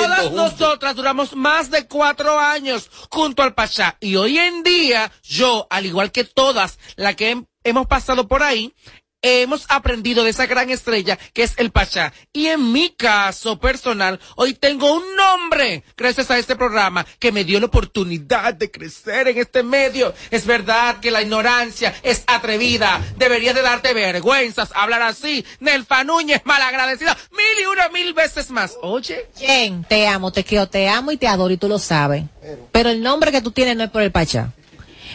todas 0.07 0.31
nosotras 0.35 0.95
duramos 0.95 1.35
más 1.35 1.69
de 1.69 1.87
cuatro 1.87 2.39
años 2.39 2.89
junto 3.09 3.43
al 3.43 3.53
Pachá. 3.53 3.97
Y 3.99 4.15
hoy 4.15 4.37
en 4.39 4.63
día, 4.63 5.11
yo, 5.23 5.67
al 5.69 5.85
igual 5.85 6.11
que 6.11 6.23
todas 6.23 6.79
las 6.95 7.15
que 7.15 7.35
hem- 7.35 7.45
hemos 7.63 7.85
pasado 7.85 8.27
por 8.27 8.41
ahí, 8.41 8.73
hemos 9.21 9.65
aprendido 9.69 10.23
de 10.23 10.31
esa 10.31 10.45
gran 10.45 10.69
estrella 10.69 11.17
que 11.33 11.43
es 11.43 11.53
el 11.57 11.71
Pachá. 11.71 12.13
Y 12.33 12.47
en 12.47 12.71
mi 12.71 12.89
caso 12.89 13.59
personal, 13.59 14.19
hoy 14.35 14.53
tengo 14.53 14.93
un 14.93 15.15
nombre 15.15 15.83
gracias 15.95 16.31
a 16.31 16.37
este 16.37 16.55
programa 16.55 17.05
que 17.19 17.31
me 17.31 17.43
dio 17.43 17.59
la 17.59 17.67
oportunidad 17.67 18.53
de 18.53 18.71
crecer 18.71 19.27
en 19.27 19.37
este 19.37 19.63
medio. 19.63 20.13
Es 20.29 20.45
verdad 20.45 20.99
que 20.99 21.11
la 21.11 21.21
ignorancia 21.21 21.93
es 22.03 22.23
atrevida. 22.27 23.01
Deberías 23.17 23.55
de 23.55 23.61
darte 23.61 23.93
vergüenzas 23.93 24.71
hablar 24.73 25.01
así. 25.01 25.45
Nelfa 25.59 26.03
Núñez, 26.03 26.41
malagradecida, 26.45 27.17
mil 27.31 27.63
y 27.63 27.65
una 27.65 27.89
mil 27.89 28.13
veces 28.13 28.49
más. 28.49 28.77
Oye. 28.81 29.27
Jen, 29.37 29.83
te 29.83 30.07
amo, 30.07 30.31
te 30.31 30.43
quiero, 30.43 30.67
te 30.67 30.89
amo 30.89 31.11
y 31.11 31.17
te 31.17 31.27
adoro 31.27 31.53
y 31.53 31.57
tú 31.57 31.67
lo 31.67 31.79
sabes. 31.79 32.23
Pero 32.71 32.89
el 32.89 33.01
nombre 33.01 33.31
que 33.31 33.41
tú 33.41 33.51
tienes 33.51 33.75
no 33.75 33.83
es 33.83 33.91
por 33.91 34.01
el 34.01 34.11
Pachá. 34.11 34.53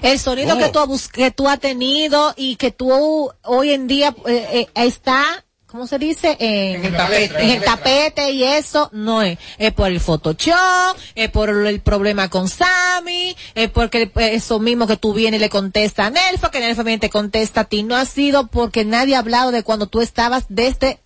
El 0.03 0.19
sonido 0.19 0.55
Oh. 0.55 0.59
que, 0.59 0.69
tú, 0.69 0.79
has- 0.81 1.09
que 1.09 1.31
tú 1.31 1.49
has 1.49 1.61
tenido 1.61 2.33
y 2.37 2.57
que 2.57 2.71
tú 2.71 3.31
hoy 3.45 3.71
en 3.73 3.87
día 3.87 4.15
eh, 4.27 4.47
eh, 4.53 4.69
está, 4.87 5.45
¿cómo 5.67 5.87
se 5.87 5.99
dice? 5.99 6.37
En, 6.39 6.85
el 6.85 6.97
tapete. 6.97 7.43
En 7.43 7.51
el 7.51 7.63
tapete 7.65 8.31
y 8.31 8.45
eso 8.45 8.89
no 8.93 9.23
es. 9.23 9.39
Es 9.59 9.73
por 9.73 9.89
el 9.89 10.01
Photoshop, 10.01 10.97
es 11.15 11.31
por 11.31 11.51
el 11.51 11.81
problema 11.81 12.29
con 12.31 12.49
Sammy, 12.49 13.37
es 13.55 13.71
porque 13.71 14.03
eh, 14.15 14.31
eso 14.35 14.59
mismo 14.61 14.87
que 14.87 14.97
tú 14.97 15.13
vienes 15.13 15.39
y 15.39 15.41
le 15.41 15.49
contestas 15.51 16.07
a 16.07 16.11
Nelfa, 16.11 16.51
que 16.51 16.61
Nelfa 16.61 16.83
viene 16.83 16.97
y 16.97 17.01
te 17.01 17.11
contesta 17.11 17.63
a 17.63 17.65
ti. 17.65 17.83
No 17.83 17.97
ha 17.97 18.05
sido 18.05 18.47
porque 18.49 18.85
nadie 18.85 19.17
ha 19.17 19.21
hablado 19.21 19.51
de 19.51 19.63
cuando 19.63 19.87
tú 19.87 20.01
estabas 20.01 20.45
desde 20.49 21.01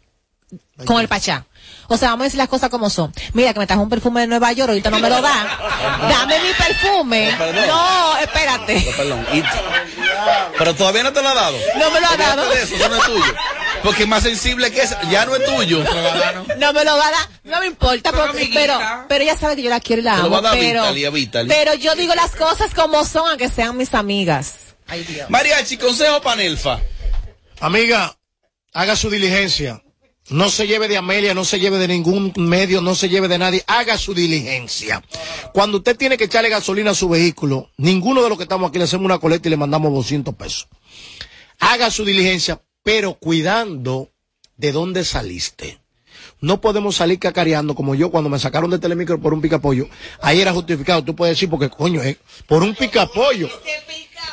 con 0.85 1.01
el 1.01 1.09
Pachá. 1.09 1.47
O 1.93 1.97
sea, 1.97 2.11
vamos 2.11 2.23
a 2.23 2.25
decir 2.27 2.39
las 2.39 2.49
cosas 2.49 2.71
como 2.71 2.89
son. 2.89 3.13
Mira, 3.33 3.53
que 3.53 3.59
me 3.59 3.67
trajo 3.67 3.83
un 3.83 3.89
perfume 3.89 4.21
de 4.21 4.29
Nueva 4.29 4.53
York, 4.53 4.69
ahorita 4.71 4.91
no 4.91 5.01
me 5.01 5.11
lo 5.11 5.21
da. 5.21 5.59
Dame 6.09 6.39
mi 6.39 6.53
perfume. 6.55 7.35
Perdón. 7.37 7.67
No, 7.67 8.17
espérate. 8.19 8.75
No, 8.87 8.97
perdón. 8.97 9.27
Y- 9.33 9.43
pero 10.57 10.75
todavía 10.75 11.03
no 11.03 11.13
te 11.13 11.21
lo 11.21 11.29
ha 11.31 11.35
dado. 11.35 11.59
No 11.79 11.91
me 11.91 12.01
lo 12.01 12.07
ha 12.09 12.17
dado. 12.17 12.53
eso, 12.53 12.77
eso 12.77 12.89
no 12.89 12.97
es 12.97 13.05
tuyo. 13.05 13.35
Porque 13.83 14.03
es 14.05 14.09
más 14.09 14.23
sensible 14.23 14.71
que 14.71 14.83
eso, 14.83 14.95
ya 15.11 15.27
no 15.27 15.35
es 15.35 15.45
tuyo. 15.45 15.83
No 16.59 16.73
me 16.73 16.85
lo 16.85 16.97
va 16.97 17.09
a 17.09 17.11
dar, 17.11 17.29
no 17.45 17.59
me 17.61 17.67
importa, 17.67 18.13
Pero, 18.13 18.27
porque- 18.27 18.51
pero, 18.55 18.79
pero 19.09 19.25
ella 19.25 19.37
sabe 19.37 19.57
que 19.57 19.63
yo 19.63 19.71
la 19.71 19.81
quiero 19.81 20.01
y 20.03 20.05
la 20.05 20.17
Te 20.17 20.23
lo 20.23 20.31
va 20.31 20.37
a 20.37 20.39
amo, 20.41 20.49
dar 20.49 20.59
pero, 20.59 20.83
Vitaly, 20.83 21.05
a 21.07 21.11
Vitaly. 21.11 21.49
pero 21.49 21.75
yo 21.75 21.95
digo 21.97 22.15
las 22.15 22.33
cosas 22.37 22.73
como 22.75 23.05
son, 23.05 23.29
aunque 23.31 23.49
sean 23.49 23.77
mis 23.77 23.95
amigas. 23.95 24.55
Ay, 24.87 25.03
Dios. 25.05 25.29
Mariachi, 25.29 25.77
consejo 25.77 26.21
para 26.21 26.37
Nelfa. 26.37 26.79
Amiga, 27.61 28.17
haga 28.75 28.95
su 28.97 29.11
diligencia. 29.11 29.83
No 30.31 30.49
se 30.49 30.67
lleve 30.67 30.87
de 30.87 30.97
Amelia, 30.97 31.35
no 31.35 31.45
se 31.45 31.59
lleve 31.59 31.79
de 31.79 31.89
ningún 31.89 32.33
medio, 32.37 32.81
no 32.81 32.95
se 32.95 33.09
lleve 33.09 33.27
de 33.27 33.39
nadie. 33.39 33.65
Haga 33.67 33.99
su 33.99 34.15
diligencia. 34.15 35.03
Cuando 35.53 35.79
usted 35.79 35.97
tiene 35.97 36.17
que 36.17 36.25
echarle 36.25 36.49
gasolina 36.49 36.93
a 36.93 36.95
su 36.95 37.09
vehículo, 37.09 37.71
ninguno 37.77 38.23
de 38.23 38.29
los 38.29 38.39
que 38.39 38.45
estamos 38.45 38.69
aquí 38.69 38.79
le 38.79 38.85
hacemos 38.85 39.05
una 39.05 39.19
coleta 39.19 39.49
y 39.49 39.51
le 39.51 39.57
mandamos 39.57 39.93
200 39.93 40.35
pesos. 40.37 40.69
Haga 41.59 41.91
su 41.91 42.05
diligencia, 42.05 42.63
pero 42.85 43.15
cuidando 43.15 44.11
de 44.57 44.71
dónde 44.71 45.05
saliste. 45.05 45.81
No 46.41 46.61
podemos 46.61 46.97
salir 46.97 47.19
cacareando 47.19 47.75
como 47.75 47.95
yo 47.95 48.11
cuando 48.11 48.31
me 48.31 48.39
sacaron 48.39 48.71
de 48.71 48.79
Telemicro 48.79 49.21
por 49.21 49.35
un 49.35 49.41
picapollo. 49.41 49.89
Ahí 50.23 50.41
era 50.41 50.53
justificado. 50.53 51.05
Tú 51.05 51.15
puedes 51.15 51.37
decir 51.37 51.51
porque 51.51 51.69
coño, 51.69 52.03
eh, 52.03 52.19
por 52.47 52.63
un 52.63 52.75
picapollo. 52.75 53.49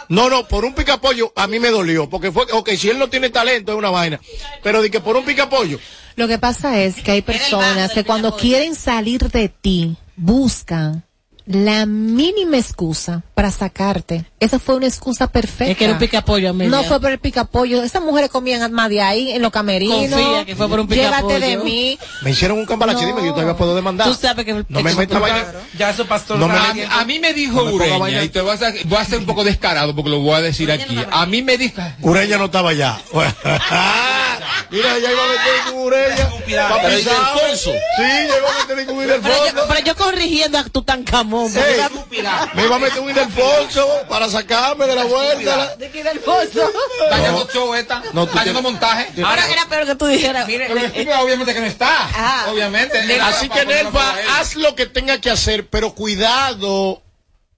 No, 0.10 0.30
no, 0.30 0.48
por 0.48 0.66
un 0.66 0.74
picapollo 0.74 1.32
a 1.36 1.48
mí 1.48 1.60
me 1.60 1.70
dolió. 1.70 2.10
Porque 2.10 2.32
fue, 2.32 2.46
ok, 2.52 2.70
si 2.72 2.90
él 2.90 3.00
no 3.00 3.10
tiene 3.10 3.30
talento 3.30 3.72
es 3.72 3.78
una 3.78 3.90
vaina. 3.90 4.20
Pero 4.64 4.82
de 4.82 4.92
que 4.92 5.00
por 5.00 5.18
un 5.18 5.26
picapollo. 5.26 5.80
Lo 6.16 6.28
que 6.28 6.38
pasa 6.38 6.80
es 6.82 7.02
que 7.02 7.12
hay 7.12 7.22
personas 7.22 7.94
que 7.94 8.04
cuando 8.04 8.36
quieren 8.36 8.76
salir 8.76 9.30
de 9.30 9.50
ti, 9.50 9.98
buscan 10.16 11.07
la 11.48 11.86
mínima 11.86 12.58
excusa 12.58 13.24
para 13.34 13.52
sacarte. 13.52 14.26
Esa 14.40 14.60
fue 14.60 14.76
una 14.76 14.86
excusa 14.88 15.28
perfecta. 15.28 15.72
Es 15.72 15.78
que 15.78 15.86
era 15.86 15.94
un 15.94 16.00
picapollo, 16.00 16.50
Amelia. 16.50 16.70
No 16.70 16.84
fue 16.84 17.00
por 17.00 17.10
el 17.12 17.20
picapollo. 17.20 17.82
Esas 17.84 18.02
mujeres 18.04 18.30
comían 18.30 18.70
más 18.74 18.90
de 18.90 19.02
ahí, 19.02 19.32
en 19.32 19.42
los 19.42 19.52
camerinos. 19.52 19.98
Confía 20.12 20.46
que 20.46 20.56
fue 20.56 20.68
por 20.68 20.82
un 20.82 20.88
Llévate 20.88 21.16
picapollo. 21.24 21.40
de 21.40 21.58
mí. 21.58 21.98
Me 22.22 22.32
hicieron 22.32 22.60
un 22.60 22.66
cambalache, 22.66 23.06
dime 23.06 23.22
que 23.22 23.28
yo 23.28 23.34
todavía 23.34 23.56
puedo 23.56 23.76
demandar. 23.76 24.08
Tú 24.10 24.14
sabes 24.14 24.44
que 24.46 24.54
No 24.68 24.82
me 24.82 24.94
meta 24.94 25.20
vaina. 25.20 25.46
Ya 25.78 25.90
eso 25.92 26.06
pastor. 26.06 26.38
No 26.38 26.48
me 26.48 26.56
a, 26.58 26.74
metas- 26.74 26.92
a 26.92 27.06
mí 27.06 27.20
me 27.20 27.34
dijo 27.34 27.64
No 27.64 27.72
Ureña, 27.72 28.24
y 28.24 28.30
te 28.30 28.42
voy 28.42 28.52
a, 28.52 28.58
ser, 28.58 28.76
voy 28.86 28.98
a 28.98 29.06
ser 29.06 29.20
un 29.20 29.26
poco 29.26 29.44
descarado 29.44 29.96
porque 29.96 30.10
lo 30.12 30.20
voy 30.20 30.36
a 30.36 30.42
decir 30.42 30.70
aquí. 30.72 30.98
A 31.12 31.26
mí 31.26 31.42
me 31.42 31.58
dijo. 31.58 31.82
Ureña 32.02 32.38
no 32.38 32.46
estaba 32.46 32.72
allá. 32.72 33.00
Mira, 34.70 34.98
ya 35.00 35.12
iba 35.12 35.24
a 35.24 35.28
meter 35.28 35.74
Ureña. 35.74 36.30
Pero 36.46 36.98
¿y 36.98 37.02
Ildefonso? 37.02 37.72
Sí, 37.72 37.78
ya 37.98 38.38
iba 38.38 38.50
a 38.50 38.68
meter 38.68 38.86
yo, 38.88 39.02
Ildefonso. 39.04 39.66
pero 39.68 39.80
yo 39.82 39.96
corrigiendo 39.96 40.58
a 40.58 40.64
Tutankamón. 40.66 41.52
iba- 41.52 42.52
me 42.54 42.64
iba 42.66 42.76
a 42.76 42.80
meter 42.80 43.00
un 43.00 43.10
Ildefonso 43.10 43.88
para 44.10 44.30
sacarme 44.30 44.86
de 44.88 44.96
la 44.96 45.04
vuelta. 45.06 45.76
¿De 45.78 45.90
qué 45.92 46.04
del 46.04 46.20
pozo? 46.20 46.44
Está 47.04 47.16
haciendo 47.16 47.48
show 47.52 47.74
esta. 47.76 48.00
No, 48.14 48.26
tú 48.26 48.30
está 48.30 48.40
haciendo 48.42 48.62
tienes- 48.62 48.64
montaje. 48.64 49.24
Ahora 49.24 49.50
era 49.52 49.66
peor 49.68 49.86
que 49.86 49.96
tú 49.96 50.06
dijeras. 50.08 50.48
Mire, 50.48 50.68
Pero 50.68 50.80
el 50.80 50.86
estúpido 50.86 51.20
obviamente 51.22 51.54
que 51.54 51.60
no 51.62 51.66
está. 51.66 52.46
Obviamente. 52.50 53.20
Así 53.22 53.50
que 53.50 53.66
Nelfa, 53.66 54.16
haz 54.38 54.56
lo 54.56 54.76
que 54.76 54.86
tenga 54.86 55.20
que 55.22 55.30
hacer, 55.30 55.68
pero 55.68 55.94
cuidado 55.94 57.02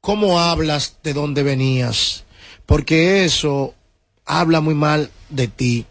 cómo 0.02 0.40
hablas 0.40 0.96
de 1.04 1.14
dónde 1.14 1.44
venías, 1.44 2.24
porque 2.66 3.26
eso 3.26 3.74
habla 4.26 4.62
muy 4.62 4.74
mal 4.76 5.10
de 5.30 5.48
ti. 5.48 5.86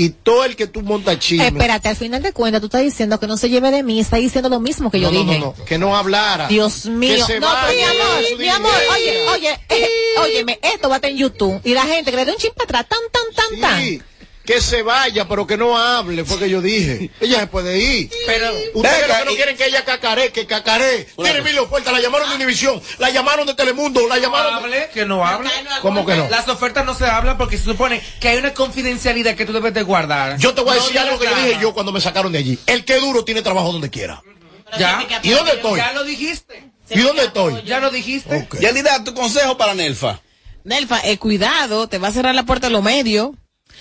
Y 0.00 0.10
todo 0.10 0.44
el 0.44 0.54
que 0.54 0.68
tú 0.68 0.82
montas 0.82 1.18
chisme. 1.18 1.48
Espérate, 1.48 1.88
al 1.88 1.96
final 1.96 2.22
de 2.22 2.32
cuentas, 2.32 2.60
tú 2.60 2.68
estás 2.68 2.82
diciendo 2.82 3.18
que 3.18 3.26
no 3.26 3.36
se 3.36 3.50
lleve 3.50 3.72
de 3.72 3.82
mí, 3.82 3.98
está 3.98 4.16
diciendo 4.16 4.48
lo 4.48 4.60
mismo 4.60 4.92
que 4.92 5.00
yo 5.00 5.10
no, 5.10 5.18
no, 5.18 5.24
dije. 5.24 5.40
no, 5.40 5.54
no, 5.58 5.64
que 5.64 5.76
no 5.76 5.96
hablara. 5.96 6.46
Dios 6.46 6.86
mío. 6.86 7.16
Que 7.26 7.32
se 7.34 7.40
No, 7.40 7.48
vaya 7.48 7.66
pero 7.66 7.74
mi 7.74 7.82
amor, 7.82 8.38
mi 8.38 8.48
amor, 8.48 8.70
oye, 8.94 9.28
oye, 9.28 9.60
eh, 9.70 9.88
óyeme, 10.22 10.60
esto 10.62 10.88
va 10.88 10.94
a 10.94 10.98
estar 10.98 11.10
en 11.10 11.16
YouTube. 11.16 11.60
Y 11.64 11.74
la 11.74 11.82
gente 11.82 12.12
que 12.12 12.16
le 12.16 12.24
dé 12.26 12.30
un 12.30 12.38
para 12.54 12.78
atrás, 12.80 12.86
tan, 12.88 13.00
tan, 13.10 13.34
tan, 13.60 13.80
Sí, 13.82 13.98
tan. 13.98 14.06
Que 14.48 14.62
se 14.62 14.80
vaya, 14.82 15.28
pero 15.28 15.46
que 15.46 15.58
no 15.58 15.76
hable, 15.76 16.24
fue 16.24 16.38
que 16.38 16.48
yo 16.48 16.62
dije. 16.62 17.10
Ella 17.20 17.40
se 17.40 17.46
puede 17.48 17.76
ir. 17.78 18.10
Pero, 18.26 18.50
Ustedes 18.72 19.06
lo 19.06 19.14
que 19.18 19.24
no 19.26 19.30
y- 19.32 19.36
quieren 19.36 19.56
que 19.58 19.66
ella 19.66 19.84
cacare, 19.84 20.32
que 20.32 20.46
cacare. 20.46 21.06
Tiene 21.22 21.42
mil 21.42 21.58
ofertas, 21.58 21.92
la 21.92 22.00
llamaron 22.00 22.30
de 22.30 22.36
Univisión, 22.36 22.80
la 22.98 23.10
llamaron 23.10 23.46
de 23.46 23.52
Telemundo, 23.54 24.08
la 24.08 24.14
no 24.16 24.22
llamaron. 24.22 24.54
hable, 24.54 24.88
que 24.94 25.04
no 25.04 25.22
hable. 25.22 25.50
¿Cómo 25.82 26.06
que 26.06 26.16
no? 26.16 26.30
Las 26.30 26.48
ofertas 26.48 26.86
no 26.86 26.94
se 26.94 27.04
hablan 27.04 27.36
porque 27.36 27.58
se 27.58 27.64
supone 27.64 28.00
que 28.22 28.28
hay 28.28 28.38
una 28.38 28.54
confidencialidad 28.54 29.36
que 29.36 29.44
tú 29.44 29.52
debes 29.52 29.74
de 29.74 29.82
guardar. 29.82 30.38
Yo 30.38 30.54
te 30.54 30.62
voy 30.62 30.72
a 30.72 30.76
No 30.76 30.82
decir 30.82 30.98
algo 30.98 31.18
que 31.18 31.26
yo 31.26 31.34
dije 31.36 31.58
yo 31.60 31.74
cuando 31.74 31.92
me 31.92 32.00
sacaron 32.00 32.32
de 32.32 32.38
allí. 32.38 32.58
El 32.64 32.86
que 32.86 32.94
duro 32.94 33.24
tiene 33.26 33.42
trabajo 33.42 33.70
donde 33.70 33.90
quiera. 33.90 34.22
¿Ya? 34.78 35.06
¿Y 35.22 35.28
dónde 35.28 35.52
estoy? 35.52 35.78
Ya 35.78 35.92
lo 35.92 36.04
dijiste. 36.04 36.70
¿Y 36.88 37.00
dónde 37.00 37.24
estoy? 37.24 37.62
Ya 37.66 37.80
lo 37.80 37.90
dijiste. 37.90 38.34
Ok. 38.34 38.60
Yelida, 38.60 39.04
tu 39.04 39.12
consejo 39.12 39.58
para 39.58 39.74
Nelfa. 39.74 40.22
Nelfa, 40.64 41.00
eh, 41.04 41.18
cuidado, 41.18 41.86
te 41.86 41.98
va 41.98 42.08
a 42.08 42.12
cerrar 42.12 42.34
la 42.34 42.44
puerta 42.44 42.68
a 42.68 42.70
los 42.70 42.82
medios. 42.82 43.32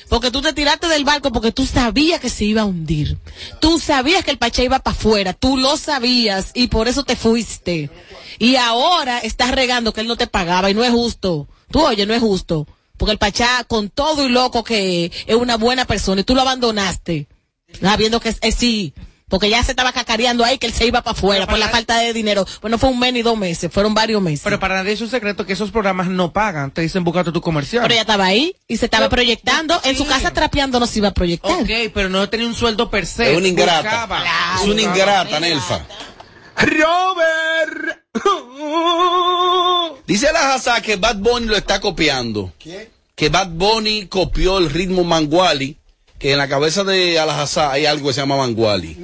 Porque 0.10 0.32
tú 0.32 0.41
te 0.41 0.54
tiraste 0.54 0.88
del 0.88 1.04
barco 1.04 1.32
porque 1.32 1.52
tú 1.52 1.66
sabías 1.66 2.20
que 2.20 2.30
se 2.30 2.45
iba 2.45 2.62
a 2.62 2.66
hundir. 2.66 3.18
Tú 3.60 3.80
sabías 3.80 4.24
que 4.24 4.32
el 4.32 4.38
Pachá 4.38 4.64
iba 4.64 4.80
para 4.80 4.95
afuera. 4.95 5.34
Tú 5.34 5.58
lo 5.58 5.78
sabías 5.78 6.52
y 6.54 6.68
por 6.68 6.88
eso 6.88 7.04
te 7.04 7.16
fuiste. 7.16 7.89
Y 8.39 8.56
ahora 8.56 9.20
estás 9.20 9.52
regando 9.52 9.93
que 9.93 10.02
él 10.02 10.08
no 10.08 10.16
te 10.16 10.28
pagaba 10.28 10.70
y 10.70 10.74
no 10.74 10.84
es 10.84 10.91
justo. 10.91 11.48
Tú 11.72 11.82
oye, 11.82 12.06
no 12.06 12.14
es 12.14 12.22
justo. 12.22 12.68
Porque 12.98 13.12
el 13.12 13.18
Pachá, 13.18 13.64
con 13.66 13.89
todo 13.89 14.26
y 14.26 14.30
loco 14.30 14.64
que 14.64 15.12
es 15.26 15.36
una 15.36 15.58
buena 15.58 15.86
persona 15.86 16.22
y 16.22 16.24
tú 16.24 16.36
lo 16.36 16.41
abandonaste. 16.41 17.28
Sabiendo 17.80 18.20
que 18.20 18.30
es, 18.30 18.38
es 18.41 18.56
sí. 18.56 18.93
Porque 19.30 19.50
ya 19.50 19.62
se 19.62 19.72
estaba 19.72 19.92
cacareando 19.92 20.46
ahí 20.46 20.58
que 20.58 20.68
él 20.68 20.74
se 20.74 20.86
iba 20.86 21.02
para 21.02 21.18
afuera 21.18 21.46
por 21.48 21.60
la 21.60 21.68
falta 21.68 21.98
de 21.98 22.14
dinero. 22.14 22.46
Bueno, 22.62 22.78
fue 22.78 22.90
un 22.90 23.00
mes 23.00 23.12
ni 23.12 23.22
dos 23.24 23.38
meses, 23.38 23.70
fueron 23.72 23.94
varios 23.94 24.22
meses. 24.22 24.42
Pero 24.44 24.58
para 24.60 24.76
nadie 24.76 24.94
es 24.94 25.02
un 25.02 25.10
secreto 25.10 25.46
que 25.46 25.52
esos 25.54 25.70
programas 25.70 26.08
no 26.08 26.32
pagan. 26.32 26.72
Te 26.72 26.82
dicen 26.82 27.04
buscate 27.04 27.34
tu 27.34 27.42
comercial. 27.42 27.82
Pero 27.84 27.94
ella 27.94 28.02
estaba 28.02 28.26
ahí 28.26 28.56
y 28.68 28.78
se 28.78 28.86
estaba 28.86 29.10
proyectando. 29.10 29.80
En 29.84 29.98
su 29.98 30.06
casa 30.06 30.32
trapeando 30.32 30.80
no 30.80 30.88
se 30.88 31.00
iba 31.00 31.10
a 31.10 31.14
proyectar. 31.14 31.52
Ok, 31.52 31.70
pero 31.94 32.08
no 32.08 32.30
tenía 32.30 32.48
un 32.48 32.56
sueldo 32.56 32.90
per 32.90 33.06
se. 33.06 33.32
Es 33.32 33.38
una 33.38 33.48
ingrata. 33.50 33.82
Buscaba. 33.82 34.24
Es 34.62 34.68
una 34.68 34.82
ingrata, 34.82 35.40
Nelfa. 35.42 35.86
Robert. 36.56 38.04
Dice 40.08 40.32
la 40.32 40.54
Hazá 40.54 40.82
que 40.82 40.96
Bad 40.96 41.18
Bunny 41.18 41.48
lo 41.48 41.58
está 41.58 41.82
copiando. 41.82 42.54
Que 43.16 43.30
Bad 43.30 43.50
Bunny 43.50 44.08
copió 44.08 44.58
el 44.58 44.70
ritmo 44.70 45.04
Manguali, 45.04 45.78
que 46.20 46.32
en 46.32 46.38
la 46.38 46.47
cabeza 46.47 46.84
de 46.84 47.20
Alhazá 47.20 47.72
hay 47.72 47.86
algo 47.86 48.07
que 48.07 48.13
se 48.13 48.22
llama 48.22 48.38
Manguali. 48.38 48.97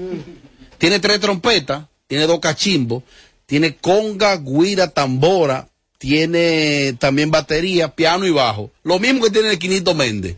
Tiene 0.78 1.00
tres 1.00 1.20
trompetas, 1.20 1.86
tiene 2.08 2.28
dos 2.28 2.40
cachimbos, 2.40 3.04
tiene 3.46 3.76
conga, 3.76 4.38
guira, 4.38 4.90
tambora, 4.90 5.68
tiene 5.98 6.94
también 7.00 7.32
batería, 7.32 7.96
piano 7.96 8.26
y 8.26 8.32
bajo. 8.32 8.72
Lo 8.84 9.00
mismo 9.00 9.24
que 9.24 9.30
tiene 9.30 9.52
el 9.52 9.60
Quinito 9.60 9.94
Méndez. 9.94 10.36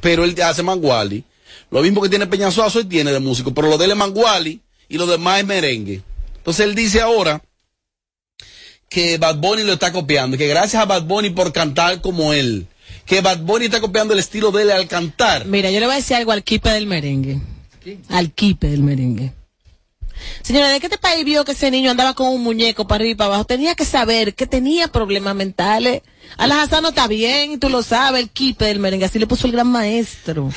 Pero 0.00 0.24
él 0.24 0.40
hace 0.42 0.62
Manguali. 0.62 1.24
Lo 1.70 1.82
mismo 1.82 2.02
que 2.02 2.08
tiene 2.08 2.26
Peñazuazo 2.26 2.80
y 2.80 2.84
tiene 2.84 3.12
de 3.12 3.20
músico. 3.20 3.54
Pero 3.54 3.68
lo 3.68 3.78
de 3.78 3.86
él 3.86 3.92
es 3.92 3.96
Manguali 3.96 4.60
y 4.88 4.98
lo 4.98 5.06
demás 5.06 5.40
es 5.40 5.46
merengue. 5.46 6.02
Entonces 6.36 6.66
él 6.66 6.74
dice 6.74 7.00
ahora 7.00 7.42
que 8.88 9.16
Bad 9.16 9.36
Bunny 9.36 9.62
lo 9.62 9.72
está 9.72 9.90
copiando, 9.90 10.36
que 10.36 10.46
gracias 10.48 10.82
a 10.82 10.86
Bad 10.86 11.04
Bunny 11.04 11.30
por 11.30 11.52
cantar 11.52 12.02
como 12.02 12.34
él, 12.34 12.66
que 13.12 13.20
Bad 13.20 13.40
Bunny 13.40 13.66
está 13.66 13.78
copiando 13.78 14.14
el 14.14 14.20
estilo 14.20 14.50
de 14.52 14.62
él 14.62 14.70
al 14.70 14.88
cantar. 14.88 15.44
Mira, 15.44 15.70
yo 15.70 15.80
le 15.80 15.84
voy 15.84 15.92
a 15.92 15.96
decir 15.96 16.16
algo 16.16 16.32
al 16.32 16.42
kipe 16.42 16.70
del 16.70 16.86
merengue. 16.86 17.42
Al 18.08 18.32
kipe 18.32 18.68
del 18.68 18.82
merengue. 18.82 19.34
Señora, 20.40 20.70
¿de 20.70 20.80
qué 20.80 20.86
este 20.86 20.96
país 20.96 21.22
vio 21.22 21.44
que 21.44 21.52
ese 21.52 21.70
niño 21.70 21.90
andaba 21.90 22.14
con 22.14 22.28
un 22.28 22.42
muñeco 22.42 22.86
para 22.86 23.02
arriba 23.02 23.12
y 23.12 23.14
para 23.16 23.28
abajo? 23.28 23.44
Tenía 23.44 23.74
que 23.74 23.84
saber 23.84 24.34
que 24.34 24.46
tenía 24.46 24.88
problemas 24.88 25.34
mentales. 25.34 26.00
Alhazá 26.38 26.80
no 26.80 26.88
está 26.88 27.06
bien, 27.06 27.52
y 27.52 27.58
tú 27.58 27.68
lo 27.68 27.82
sabes, 27.82 28.22
el 28.22 28.30
kipe 28.30 28.64
del 28.64 28.78
merengue. 28.78 29.04
Así 29.04 29.18
le 29.18 29.26
puso 29.26 29.46
el 29.46 29.52
gran 29.52 29.66
maestro. 29.66 30.48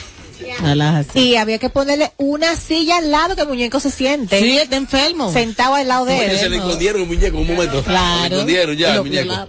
Y 1.13 1.35
había 1.35 1.57
que 1.57 1.69
ponerle 1.69 2.11
una 2.17 2.55
silla 2.55 2.97
al 2.97 3.11
lado 3.11 3.35
que 3.35 3.41
el 3.43 3.47
muñeco 3.47 3.79
se 3.79 3.91
siente. 3.91 4.39
Sí, 4.39 4.57
está 4.57 4.75
enfermo. 4.75 5.31
Sentado 5.31 5.75
al 5.75 5.87
lado 5.87 6.05
de 6.05 6.25
él. 6.25 6.37
se 6.37 6.49
le 6.49 6.57
escondieron 6.57 7.01
el 7.01 7.07
muñeco 7.07 7.37
un 7.37 7.47
momento. 7.47 7.83
Claro. 7.83 8.23
Se 8.23 8.29
le 8.29 8.35
escondieron 8.35 8.77
ya 8.77 8.89
Y 8.89 8.97
el 8.97 9.01
muñeco. 9.03 9.47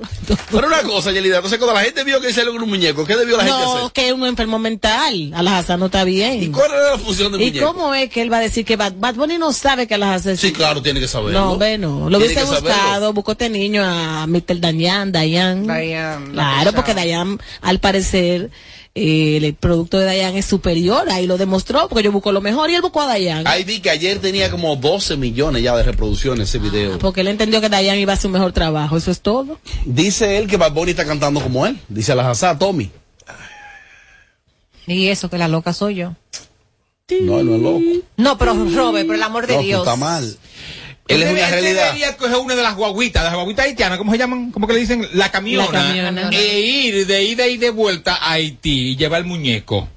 Pero 0.51 0.67
una 0.67 0.83
cosa, 0.83 1.13
Yelida, 1.13 1.37
entonces 1.37 1.59
cuando 1.59 1.75
la 1.75 1.83
gente 1.85 2.05
vio 2.05 2.21
que 2.21 2.33
salió 2.33 2.53
con 2.53 2.63
un 2.63 2.69
muñeco, 2.69 3.05
¿qué 3.05 3.17
debió 3.17 3.37
la 3.37 3.45
gente 3.45 3.59
No, 3.59 3.77
hacer? 3.79 3.93
que 3.93 4.09
es 4.09 4.13
un 4.13 4.25
enfermo 4.27 4.59
mental. 4.59 5.33
Alhazá 5.35 5.77
no 5.77 5.87
está 5.87 6.05
bien. 6.05 6.43
¿Y 6.43 6.49
cuál 6.49 6.71
era 6.73 6.93
la 6.93 6.99
función 6.99 7.33
del 7.33 7.41
¿Y 7.43 7.47
muñeco? 7.47 7.67
cómo 7.73 7.95
es 7.95 8.11
que 8.11 8.23
él 8.23 8.33
va 8.33 8.39
a 8.39 8.41
decir 8.41 8.65
que 8.65 8.77
Bad, 8.77 8.95
Bad 8.97 9.15
Bunny 9.15 9.39
no 9.39 9.53
sabe 9.53 9.87
que 9.87 9.95
Alhazá 9.95 10.33
es 10.33 10.41
Sí, 10.41 10.53
claro, 10.53 10.83
tiene 10.83 11.01
que 11.01 11.09
saberlo. 11.09 11.39
No, 11.41 11.57
ve, 11.59 11.79
no. 11.79 12.09
Lo 12.11 12.19
hubiese 12.19 12.43
buscado, 12.45 13.13
buscó 13.13 13.33
este 13.33 13.49
niño 13.49 13.83
a 13.85 14.27
Mr. 14.27 14.61
Dayan, 14.61 15.13
Dayan. 15.13 15.67
Dayan, 15.67 16.35
la 16.37 16.43
Claro, 16.55 16.73
porque 16.73 16.95
Dayan, 16.95 17.39
al 17.63 17.79
parecer, 17.79 18.51
eh, 18.99 19.37
el 19.37 19.55
producto 19.55 19.99
de 19.99 20.07
Dayan 20.07 20.35
es 20.37 20.47
superior, 20.47 21.09
ahí 21.11 21.27
lo 21.27 21.37
demostró, 21.37 21.87
porque 21.87 22.03
yo 22.03 22.11
busco 22.13 22.33
lo 22.33 22.41
mejor 22.41 22.71
y 22.71 22.75
él 22.75 22.81
buscó 22.81 23.03
a 23.03 23.07
Dayan. 23.07 23.47
Ahí 23.47 23.63
vi 23.63 23.81
que 23.81 23.91
ayer 23.91 24.19
tenía 24.21 24.51
como 24.51 24.75
12 24.75 25.19
millones 25.19 25.63
ya 25.63 25.77
de 25.77 25.83
reproducciones 25.83 26.49
ese 26.49 26.59
video. 26.59 26.99
Porque 26.99 27.21
él 27.21 27.29
entendió 27.29 27.61
que 27.61 27.69
Dayan 27.69 27.99
iba 27.99 28.13
a 28.13 28.17
hacer 28.17 28.29
un 28.29 28.33
mejor 28.33 28.53
trabajo, 28.53 28.97
eso 28.97 29.11
es 29.11 29.21
todo. 29.21 29.61
Dice 29.85 30.39
él 30.39 30.47
que 30.47 30.57
Bad 30.57 30.73
Bunny 30.73 30.93
está 30.93 31.05
cantando 31.05 31.41
como 31.43 31.67
él. 31.67 31.79
Dice 31.89 32.15
la 32.15 32.29
Hazá, 32.31 32.59
Tommy. 32.59 32.91
Y 34.87 35.09
eso, 35.09 35.29
que 35.29 35.37
la 35.39 35.49
loca 35.49 35.73
soy 35.73 35.97
yo. 35.97 36.15
No, 37.23 37.39
él 37.41 37.47
no 37.47 37.55
es 37.57 37.61
loco. 37.63 37.81
No, 38.17 38.39
pero 38.39 38.55
Robert, 38.55 39.07
por 39.07 39.15
el 39.15 39.23
amor 39.23 39.47
de 39.47 39.57
No, 39.57 39.63
Dios. 39.63 39.81
está 39.81 39.97
mal. 39.97 40.37
Él 41.09 41.23
es 41.23 41.33
una 41.33 41.51
realidad. 41.51 41.85
debería 41.87 42.17
coger 42.17 42.37
una 42.37 42.55
de 42.55 42.63
las 42.63 42.75
guaguitas, 42.75 43.23
de 43.23 43.29
las 43.29 43.37
guaguitas 43.37 43.67
haitianas, 43.67 43.99
¿cómo 43.99 44.13
se 44.13 44.19
llaman? 44.19 44.51
¿Cómo 44.51 44.67
que 44.67 44.75
le 44.75 44.81
dicen? 44.81 45.07
La 45.13 45.31
camiona. 45.31 45.71
La 45.71 46.13
camiona. 46.13 46.31
E 46.31 46.61
ir 46.61 47.07
de 47.07 47.25
ida 47.25 47.47
y 47.47 47.57
de 47.57 47.71
vuelta 47.71 48.17
a 48.17 48.33
Haití 48.33 48.91
y 48.91 48.97
llevar 48.97 49.21
el 49.21 49.27
muñeco. 49.27 49.89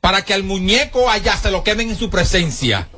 Para 0.00 0.24
que 0.24 0.34
al 0.34 0.42
muñeco 0.42 1.10
allá 1.10 1.36
se 1.36 1.50
lo 1.50 1.64
queden 1.64 1.90
en 1.90 1.96
su 1.96 2.10
presencia. 2.10 2.88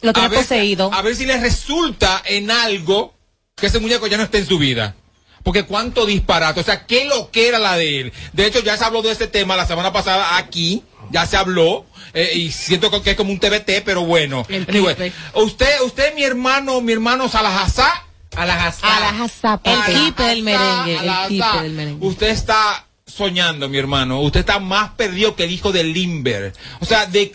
Lo 0.00 0.12
tiene 0.12 0.26
a 0.26 0.30
ver, 0.30 0.40
poseído. 0.40 0.92
A 0.92 1.02
ver 1.02 1.14
si 1.14 1.26
le 1.26 1.38
resulta 1.38 2.22
en 2.26 2.50
algo 2.50 3.14
que 3.54 3.66
ese 3.66 3.78
muñeco 3.78 4.06
ya 4.06 4.16
no 4.16 4.24
esté 4.24 4.38
en 4.38 4.46
su 4.46 4.58
vida. 4.58 4.94
Porque 5.42 5.64
cuánto 5.64 6.06
disparate, 6.06 6.60
o 6.60 6.64
sea, 6.64 6.86
qué 6.86 7.04
lo 7.04 7.30
que 7.30 7.48
era 7.48 7.58
la 7.58 7.76
de 7.76 8.00
él. 8.00 8.12
De 8.32 8.46
hecho, 8.46 8.60
ya 8.60 8.76
se 8.76 8.84
habló 8.84 9.02
de 9.02 9.10
este 9.10 9.26
tema 9.26 9.56
la 9.56 9.66
semana 9.66 9.92
pasada 9.92 10.36
aquí, 10.36 10.84
ya 11.10 11.26
se 11.26 11.36
habló, 11.36 11.84
eh, 12.14 12.30
y 12.34 12.52
siento 12.52 12.90
que 13.02 13.10
es 13.10 13.16
como 13.16 13.32
un 13.32 13.40
TBT, 13.40 13.82
pero 13.84 14.04
bueno. 14.04 14.44
El 14.48 14.66
Anyway, 14.68 15.12
usted, 15.34 15.80
usted, 15.82 16.14
mi 16.14 16.22
hermano, 16.22 16.80
mi 16.80 16.92
hermano 16.92 17.28
Salahazá, 17.28 18.04
Alhazá. 18.36 18.96
A 18.96 19.00
la 19.00 19.24
Hazá, 19.24 19.60
El 19.64 19.82
kipe 19.94 20.22
del 20.22 20.42
merengue, 20.42 20.96
el 20.96 21.28
kipe 21.28 21.62
del 21.62 21.72
merengue. 21.72 22.06
Usted 22.06 22.28
está 22.28 22.86
soñando, 23.06 23.68
mi 23.68 23.78
hermano. 23.78 24.20
Usted 24.20 24.40
está 24.40 24.58
más 24.58 24.92
perdido 24.92 25.36
que 25.36 25.44
el 25.44 25.52
hijo 25.52 25.70
de 25.72 25.84
Limber. 25.84 26.52
O 26.80 26.86
sea, 26.86 27.06
de 27.06 27.34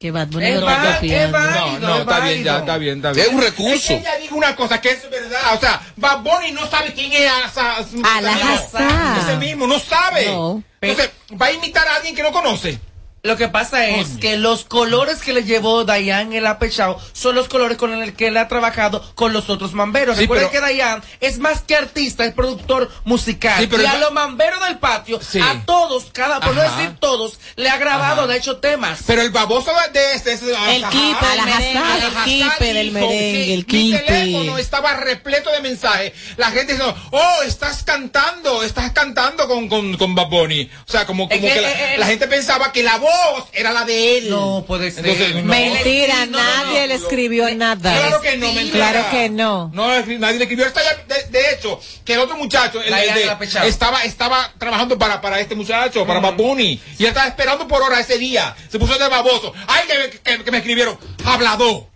Que 0.00 0.10
Bad 0.10 0.28
Bunny 0.28 0.46
Es 0.46 0.54
no 0.54 0.60
lo 0.60 0.66
va- 0.66 0.98
es 1.02 1.30
válido, 1.30 1.78
No, 1.78 1.78
no, 1.78 1.94
es 1.96 2.00
está 2.00 2.20
bien, 2.20 2.24
válido. 2.24 2.44
ya, 2.54 2.58
está 2.60 2.76
bien, 2.78 2.96
está 2.96 3.12
bien. 3.12 3.26
Es 3.26 3.32
un 3.34 3.40
recurso. 3.42 3.92
Ella 3.92 4.16
dijo 4.16 4.34
una 4.34 4.56
cosa 4.56 4.80
que 4.80 4.92
es 4.92 5.10
verdad. 5.10 5.54
O 5.54 5.60
sea, 5.60 5.82
Bad 5.96 6.20
Bunny 6.22 6.52
no 6.52 6.66
sabe 6.70 6.94
quién 6.94 7.12
es 7.12 7.30
Asa- 7.30 7.84
Alajazá. 8.02 9.18
Ese 9.20 9.36
mismo, 9.36 9.66
no 9.66 9.78
sabe. 9.78 10.24
No. 10.24 10.62
Entonces, 10.80 11.10
va 11.38 11.46
a 11.46 11.52
imitar 11.52 11.86
a 11.86 11.96
alguien 11.96 12.14
que 12.16 12.22
no 12.22 12.32
conoce. 12.32 12.80
Lo 13.22 13.36
que 13.36 13.48
pasa 13.48 13.86
es 13.86 14.16
que 14.18 14.38
los 14.38 14.64
colores 14.64 15.18
que 15.18 15.34
le 15.34 15.44
llevó 15.44 15.84
Dayan 15.84 16.32
el 16.32 16.46
apechado 16.46 16.98
son 17.12 17.34
los 17.34 17.48
colores 17.48 17.76
con 17.76 17.92
el 17.92 18.14
que 18.14 18.28
él 18.28 18.36
ha 18.38 18.48
trabajado 18.48 19.04
con 19.14 19.34
los 19.34 19.50
otros 19.50 19.74
mamberos. 19.74 20.16
Sí, 20.16 20.22
Recuerden 20.22 20.48
pero- 20.50 20.64
que 20.64 20.66
Dayan 20.72 21.02
es 21.20 21.38
más 21.38 21.60
que 21.60 21.76
artista, 21.76 22.24
es 22.24 22.32
productor 22.32 22.90
musical. 23.04 23.60
Sí, 23.60 23.66
pero 23.66 23.82
y 23.82 23.84
el 23.86 23.92
a 23.92 23.98
los 23.98 24.12
mamberos 24.12 24.66
del 24.66 24.78
patio, 24.78 25.20
Sí. 25.20 25.38
a 25.38 25.62
todos, 25.66 26.06
cada, 26.12 26.40
por 26.40 26.54
no 26.54 26.62
decir 26.62 26.96
todos, 26.98 27.38
le 27.56 27.68
ha 27.68 27.76
grabado, 27.76 28.20
Ajá. 28.22 28.26
le 28.26 28.32
ha 28.32 28.36
hecho 28.38 28.56
temas. 28.56 29.00
Pero 29.06 29.20
el 29.20 29.28
baboso 29.30 29.70
de 29.92 30.14
este 30.14 30.32
es 30.32 30.42
El 30.42 30.84
kipe 30.88 31.26
del 31.26 31.44
merengue, 31.44 32.06
el 32.06 32.24
kipe 32.24 32.72
del 32.72 32.90
merengue, 32.92 33.52
el 33.54 33.58
Mi 33.58 33.64
kipe. 33.64 33.98
teléfono 33.98 34.56
estaba 34.56 34.94
repleto 34.94 35.50
de 35.52 35.60
mensajes. 35.60 36.14
La 36.38 36.46
gente 36.52 36.72
diciendo, 36.72 36.96
oh, 37.10 37.42
estás 37.46 37.82
cantando, 37.82 38.62
estás 38.62 38.92
cantando 38.92 39.46
con, 39.46 39.68
con, 39.68 39.98
con 39.98 40.14
Bad 40.14 40.28
Bunny. 40.28 40.70
O 40.88 40.90
sea, 40.90 41.04
como, 41.04 41.28
como 41.28 41.46
Es 41.46 41.52
que, 41.52 41.60
que, 41.60 41.90
la, 41.92 41.96
la 41.98 42.06
gente 42.06 42.26
pensaba 42.26 42.72
que 42.72 42.82
la 42.82 42.96
voz 42.96 43.09
era 43.52 43.72
la 43.72 43.84
de 43.84 44.18
él. 44.18 44.30
No 44.30 44.64
puede 44.66 44.90
ser. 44.90 45.06
Entonces, 45.06 45.34
no. 45.36 45.42
Mentira, 45.50 46.26
No, 46.26 46.38
nadie 46.38 46.80
no, 46.82 46.86
le 46.86 46.98
no. 46.98 47.02
escribió 47.04 47.54
nada. 47.54 47.96
Claro 47.96 48.20
que 48.20 48.36
no, 48.36 48.52
mentira. 48.52 48.90
Claro 48.90 49.10
que 49.10 49.28
no. 49.30 49.70
No, 49.74 49.88
nadie 49.88 50.38
le 50.38 50.44
escribió. 50.44 50.66
De, 50.66 51.38
de 51.38 51.50
hecho, 51.54 51.80
que 52.04 52.14
el 52.14 52.20
otro 52.20 52.36
muchacho 52.36 52.80
el- 52.82 52.92
el 52.92 53.14
de- 53.14 53.68
estaba, 53.68 54.04
estaba 54.04 54.52
trabajando 54.58 54.98
para, 54.98 55.20
para 55.20 55.40
este 55.40 55.54
muchacho, 55.54 56.06
para 56.06 56.20
Bunny. 56.30 56.80
Y 56.98 57.02
él 57.04 57.08
estaba 57.08 57.26
esperando 57.28 57.66
por 57.68 57.82
hora 57.82 58.00
ese 58.00 58.18
día. 58.18 58.54
Se 58.70 58.78
puso 58.78 58.98
de 58.98 59.08
baboso. 59.08 59.52
Ay, 59.66 59.84
que, 59.86 60.18
que- 60.20 60.44
que 60.44 60.50
me 60.50 60.58
escribieron. 60.58 60.98
Hablador. 61.24 61.86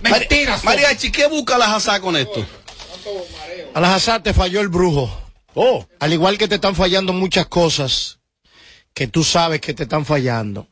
Mentiras. 0.00 0.62
Mariachi, 0.64 1.10
¿qué 1.10 1.26
busca 1.26 1.58
la 1.58 1.74
Hazá 1.74 2.00
con 2.00 2.16
esto? 2.16 2.44
A 3.74 3.80
la 3.80 4.22
te 4.22 4.34
falló 4.34 4.60
el 4.60 4.68
brujo. 4.68 5.10
Oh. 5.54 5.86
Al 6.00 6.12
igual 6.12 6.36
que 6.38 6.48
te 6.48 6.56
están 6.56 6.74
fallando 6.74 7.12
muchas 7.12 7.46
cosas 7.46 8.15
que 8.96 9.06
tú 9.08 9.24
sabes 9.24 9.60
que 9.60 9.74
te 9.74 9.82
están 9.82 10.06
fallando. 10.06 10.68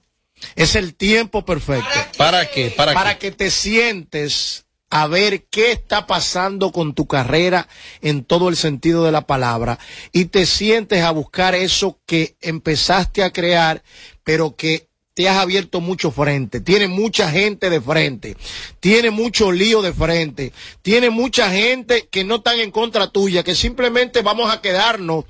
Es 0.57 0.77
el 0.77 0.95
tiempo 0.95 1.45
perfecto. 1.45 1.91
¿Para 2.17 2.51
qué? 2.51 2.71
¿Para, 2.71 2.95
Para 2.95 3.19
que 3.19 3.31
te 3.31 3.51
sientes 3.51 4.65
a 4.89 5.07
ver 5.07 5.45
qué 5.51 5.73
está 5.73 6.07
pasando 6.07 6.73
con 6.73 6.95
tu 6.95 7.07
carrera 7.07 7.69
en 8.01 8.25
todo 8.25 8.49
el 8.49 8.57
sentido 8.57 9.05
de 9.05 9.13
la 9.13 9.27
palabra 9.27 9.79
y 10.11 10.25
te 10.25 10.47
sientes 10.47 11.03
a 11.03 11.11
buscar 11.11 11.55
eso 11.55 12.01
que 12.07 12.37
empezaste 12.41 13.23
a 13.23 13.31
crear, 13.31 13.83
pero 14.23 14.57
que 14.57 14.89
te 15.15 15.29
has 15.29 15.37
abierto 15.37 15.81
mucho 15.81 16.11
frente, 16.11 16.61
tiene 16.61 16.89
mucha 16.89 17.31
gente 17.31 17.71
de 17.71 17.81
frente, 17.81 18.37
tiene 18.81 19.13
mucho 19.13 19.53
lío 19.53 19.81
de 19.81 19.93
frente, 19.93 20.53
tiene 20.83 21.09
mucha 21.09 21.51
gente 21.51 22.09
que 22.11 22.25
no 22.25 22.37
están 22.37 22.59
en 22.59 22.73
contra 22.73 23.07
tuya, 23.07 23.45
que 23.45 23.55
simplemente 23.55 24.23
vamos 24.23 24.53
a 24.53 24.61
quedarnos 24.61 25.25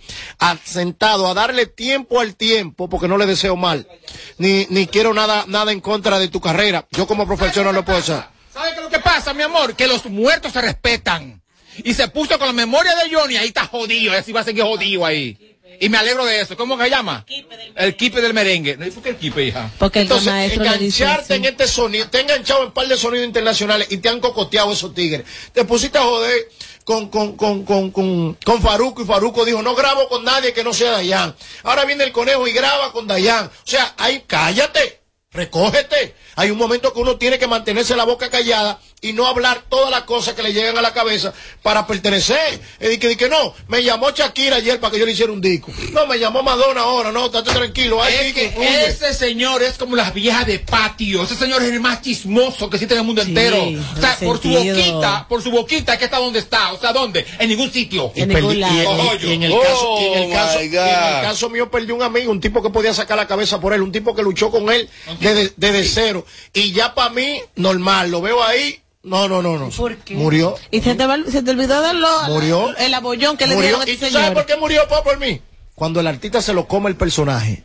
sentados, 0.65 1.29
a 1.29 1.35
darle 1.35 1.67
tiempo 1.67 2.19
al 2.19 2.35
tiempo, 2.35 2.89
porque 2.89 3.09
no 3.09 3.19
le 3.19 3.27
deseo 3.27 3.57
mal, 3.57 3.87
ni, 4.39 4.67
ni 4.71 4.87
quiero 4.87 5.13
nada, 5.13 5.45
nada 5.49 5.71
en 5.71 5.81
contra 5.81 6.19
de 6.19 6.29
tu 6.29 6.41
carrera. 6.41 6.89
Yo 6.91 7.07
como 7.07 7.27
profesional 7.27 7.75
lo 7.75 7.85
puedo 7.85 7.99
hacer. 7.99 8.25
¿Sabes 8.55 8.73
qué 8.75 8.81
lo 8.81 8.89
que 8.89 9.01
pasa, 9.01 9.35
mi 9.35 9.43
amor? 9.43 9.77
Que 9.77 9.87
los 9.87 10.07
muertos 10.07 10.53
se 10.53 10.63
respetan. 10.63 11.43
Y 11.83 11.93
se 11.93 12.07
puso 12.09 12.39
con 12.39 12.47
la 12.47 12.53
memoria 12.53 12.95
de 12.95 13.15
Johnny, 13.15 13.37
ahí 13.37 13.49
está 13.49 13.67
jodido, 13.67 14.15
así 14.15 14.33
va 14.33 14.41
a 14.41 14.45
seguir 14.45 14.63
jodido 14.63 15.05
ahí. 15.05 15.54
Y 15.81 15.89
me 15.89 15.99
alegro 15.99 16.25
de 16.25 16.41
eso. 16.41 16.57
¿Cómo 16.57 16.77
que 16.77 16.85
se 16.85 16.91
llama? 16.91 17.25
El 17.77 17.97
kipe 17.97 18.21
del 18.21 18.35
merengue. 18.35 18.77
No, 18.77 18.87
¿y 18.87 18.91
por 18.91 19.03
qué 19.03 19.11
el 19.11 19.17
kipe, 19.17 19.45
hija? 19.45 19.71
Porque 19.79 20.01
el 20.01 20.05
Entonces, 20.05 20.33
maestro 20.33 20.65
le 20.65 20.79
dice 20.79 21.05
engancharte 21.05 21.35
en 21.35 21.45
este 21.45 21.69
sonido, 21.69 22.09
te 22.09 22.19
han 22.19 22.25
enganchado 22.25 22.61
en 22.61 22.67
un 22.69 22.73
par 22.73 22.87
de 22.87 22.97
sonidos 22.97 23.27
internacionales 23.27 23.89
y 23.91 23.99
te 23.99 24.09
han 24.09 24.21
cocoteado 24.21 24.73
esos 24.73 24.95
tigres. 24.95 25.25
Te 25.53 25.65
pusiste 25.65 25.99
a 25.99 26.03
joder 26.03 26.49
con, 26.85 27.09
con, 27.09 27.37
con, 27.37 27.65
con, 27.65 27.91
con, 27.91 28.35
con 28.35 28.63
Faruco 28.63 29.03
y 29.03 29.07
Faruco 29.07 29.45
dijo, 29.45 29.63
no 29.63 29.75
grabo 29.75 30.09
con 30.09 30.25
nadie 30.25 30.53
que 30.53 30.63
no 30.63 30.73
sea 30.73 30.93
Dayan. 30.93 31.35
Ahora 31.63 31.85
viene 31.85 32.05
el 32.05 32.13
conejo 32.13 32.47
y 32.47 32.53
graba 32.53 32.93
con 32.93 33.07
Dayan. 33.07 33.47
O 33.47 33.51
sea, 33.65 33.95
ahí 33.97 34.25
cállate, 34.27 35.01
recógete. 35.33 36.15
Hay 36.37 36.51
un 36.51 36.59
momento 36.59 36.93
que 36.93 37.01
uno 37.01 37.17
tiene 37.17 37.39
que 37.39 37.47
mantenerse 37.47 37.97
la 37.97 38.05
boca 38.05 38.31
callada 38.31 38.79
y 39.05 39.13
no 39.13 39.27
hablar 39.27 39.63
todas 39.69 39.91
las 39.91 40.03
cosas 40.03 40.35
que 40.35 40.43
le 40.43 40.53
llegan 40.53 40.77
a 40.79 40.83
la 40.83 40.93
cabeza 40.93 41.33
para 41.63 41.87
pertenecer. 41.87 42.61
Y 42.81 42.89
di 42.89 42.99
que, 42.99 43.17
que 43.17 43.29
no, 43.29 43.55
me 43.69 43.83
llamó 43.83 44.11
Shakira 44.11 44.57
ayer 44.57 44.81
para 44.81 44.93
que 44.93 44.99
yo 44.99 45.07
le 45.07 45.13
hiciera 45.13 45.31
un 45.33 45.41
disco. 45.41 45.71
No, 45.93 46.07
me 46.07 46.19
llamó 46.19 46.43
Madonna 46.43 46.81
ahora, 46.81 47.13
no, 47.13 47.27
estate 47.27 47.53
tranquilo. 47.53 48.05
Es 48.05 48.33
que 48.33 48.53
ese 48.87 49.13
señor 49.15 49.63
es 49.63 49.77
como 49.79 49.95
las 49.97 50.13
viejas 50.15 50.47
de 50.47 50.59
patio. 50.59 51.23
Ese 51.23 51.37
señor 51.37 51.63
es 51.63 51.69
el 51.71 51.81
más 51.81 52.01
chismoso 52.03 52.71
que 52.71 52.77
existe 52.77 52.95
en 52.95 53.01
el 53.01 53.07
mundo 53.07 53.23
entero. 53.23 53.63
O 53.97 54.01
sea, 54.01 54.17
por 54.21 54.41
su 54.41 54.49
resentido. 54.49 54.75
boquita, 54.95 55.27
por 55.29 55.43
su 55.43 55.51
boquita, 55.51 55.99
que 55.99 56.07
está 56.07 56.19
donde 56.19 56.39
está. 56.39 56.73
O 56.73 56.81
sea, 56.81 56.93
¿dónde? 56.93 57.27
En 57.39 57.49
ningún 57.49 57.71
sitio. 57.73 58.11
Y- 58.15 58.21
y 58.21 58.23
en 59.33 59.43
el 59.43 59.53
Oh, 59.53 59.61
caso, 59.63 59.99
y 60.01 60.05
en 60.07 60.23
el 60.23 60.29
my 60.29 60.35
caso, 60.35 60.63
y 60.63 60.67
en 60.67 60.73
God. 60.73 60.79
el 61.19 61.23
caso 61.23 61.51
mío 61.51 61.71
perdí 61.71 61.93
un 61.93 62.03
amigo, 62.03 62.31
un 62.33 62.41
tipo 62.41 62.63
que 62.63 62.71
podía 62.71 62.95
sacar 62.95 63.17
la 63.17 63.27
cabeza 63.27 63.61
por 63.61 63.73
él, 63.75 63.83
un 63.83 63.93
tipo 63.93 64.15
que 64.15 64.23
luchó 64.23 64.51
con 64.51 64.71
él 64.71 64.89
desde, 65.21 65.53
desde 65.57 65.85
cero. 65.85 66.27
Y 66.53 66.73
ya 66.73 66.95
para 66.95 67.11
mí, 67.11 67.41
normal, 67.57 68.11
lo 68.11 68.21
veo 68.21 68.43
ahí, 68.43 68.81
no, 69.05 69.29
no, 69.29 69.43
no, 69.43 69.59
no. 69.59 69.71
Murió. 70.11 70.57
Y 70.71 70.81
se 70.81 70.95
te, 70.95 71.07
se 71.31 71.43
te 71.43 71.51
olvidó 71.51 71.83
de 71.83 71.95
lo, 71.95 72.23
Murió. 72.25 72.77
el 72.77 72.93
abollón 72.95 73.37
que 73.37 73.47
le 73.47 73.55
dieron 73.61 73.83
a 73.83 73.87
¿Y 73.89 73.93
este 73.93 74.07
tú 74.07 74.13
sabes 74.15 74.31
por 74.33 74.47
qué 74.47 74.57
murió 74.57 74.87
por, 74.89 75.03
por 75.03 75.19
mí? 75.19 75.41
Cuando 75.75 76.01
el 76.01 76.07
artista 76.07 76.41
se 76.43 76.53
lo 76.53 76.67
come 76.67 76.89
el 76.91 76.97
personaje, 76.97 77.65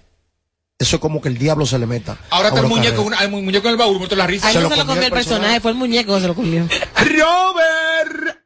eso 0.77 0.95
es 0.97 1.01
como 1.01 1.21
que 1.21 1.29
el 1.29 1.37
diablo 1.37 1.65
se 1.65 1.77
le 1.79 1.85
meta. 1.85 2.17
Ahora 2.29 2.49
está 2.49 2.61
el 2.61 2.67
muñeco, 2.67 3.01
una- 3.03 3.25
un 3.25 3.45
muñeco 3.45 3.67
en 3.67 3.71
el 3.73 3.77
baúl, 3.77 3.97
muerto 3.97 4.15
la 4.15 4.27
risa. 4.27 4.47
Ahí 4.47 4.55
no 4.57 4.69
se 4.69 4.75
lo 4.77 4.85
comió 4.85 5.03
el 5.03 5.11
personaje, 5.11 5.59
fue 5.59 5.71
el 5.71 5.77
muñeco 5.77 6.15
que 6.15 6.21
se 6.21 6.27
lo 6.27 6.35
comió. 6.35 6.67
Robert. 6.95 8.37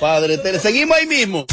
Padre, 0.00 0.38
te 0.38 0.58
seguimos 0.58 0.96
ahí 0.96 1.06
mismo. 1.06 1.46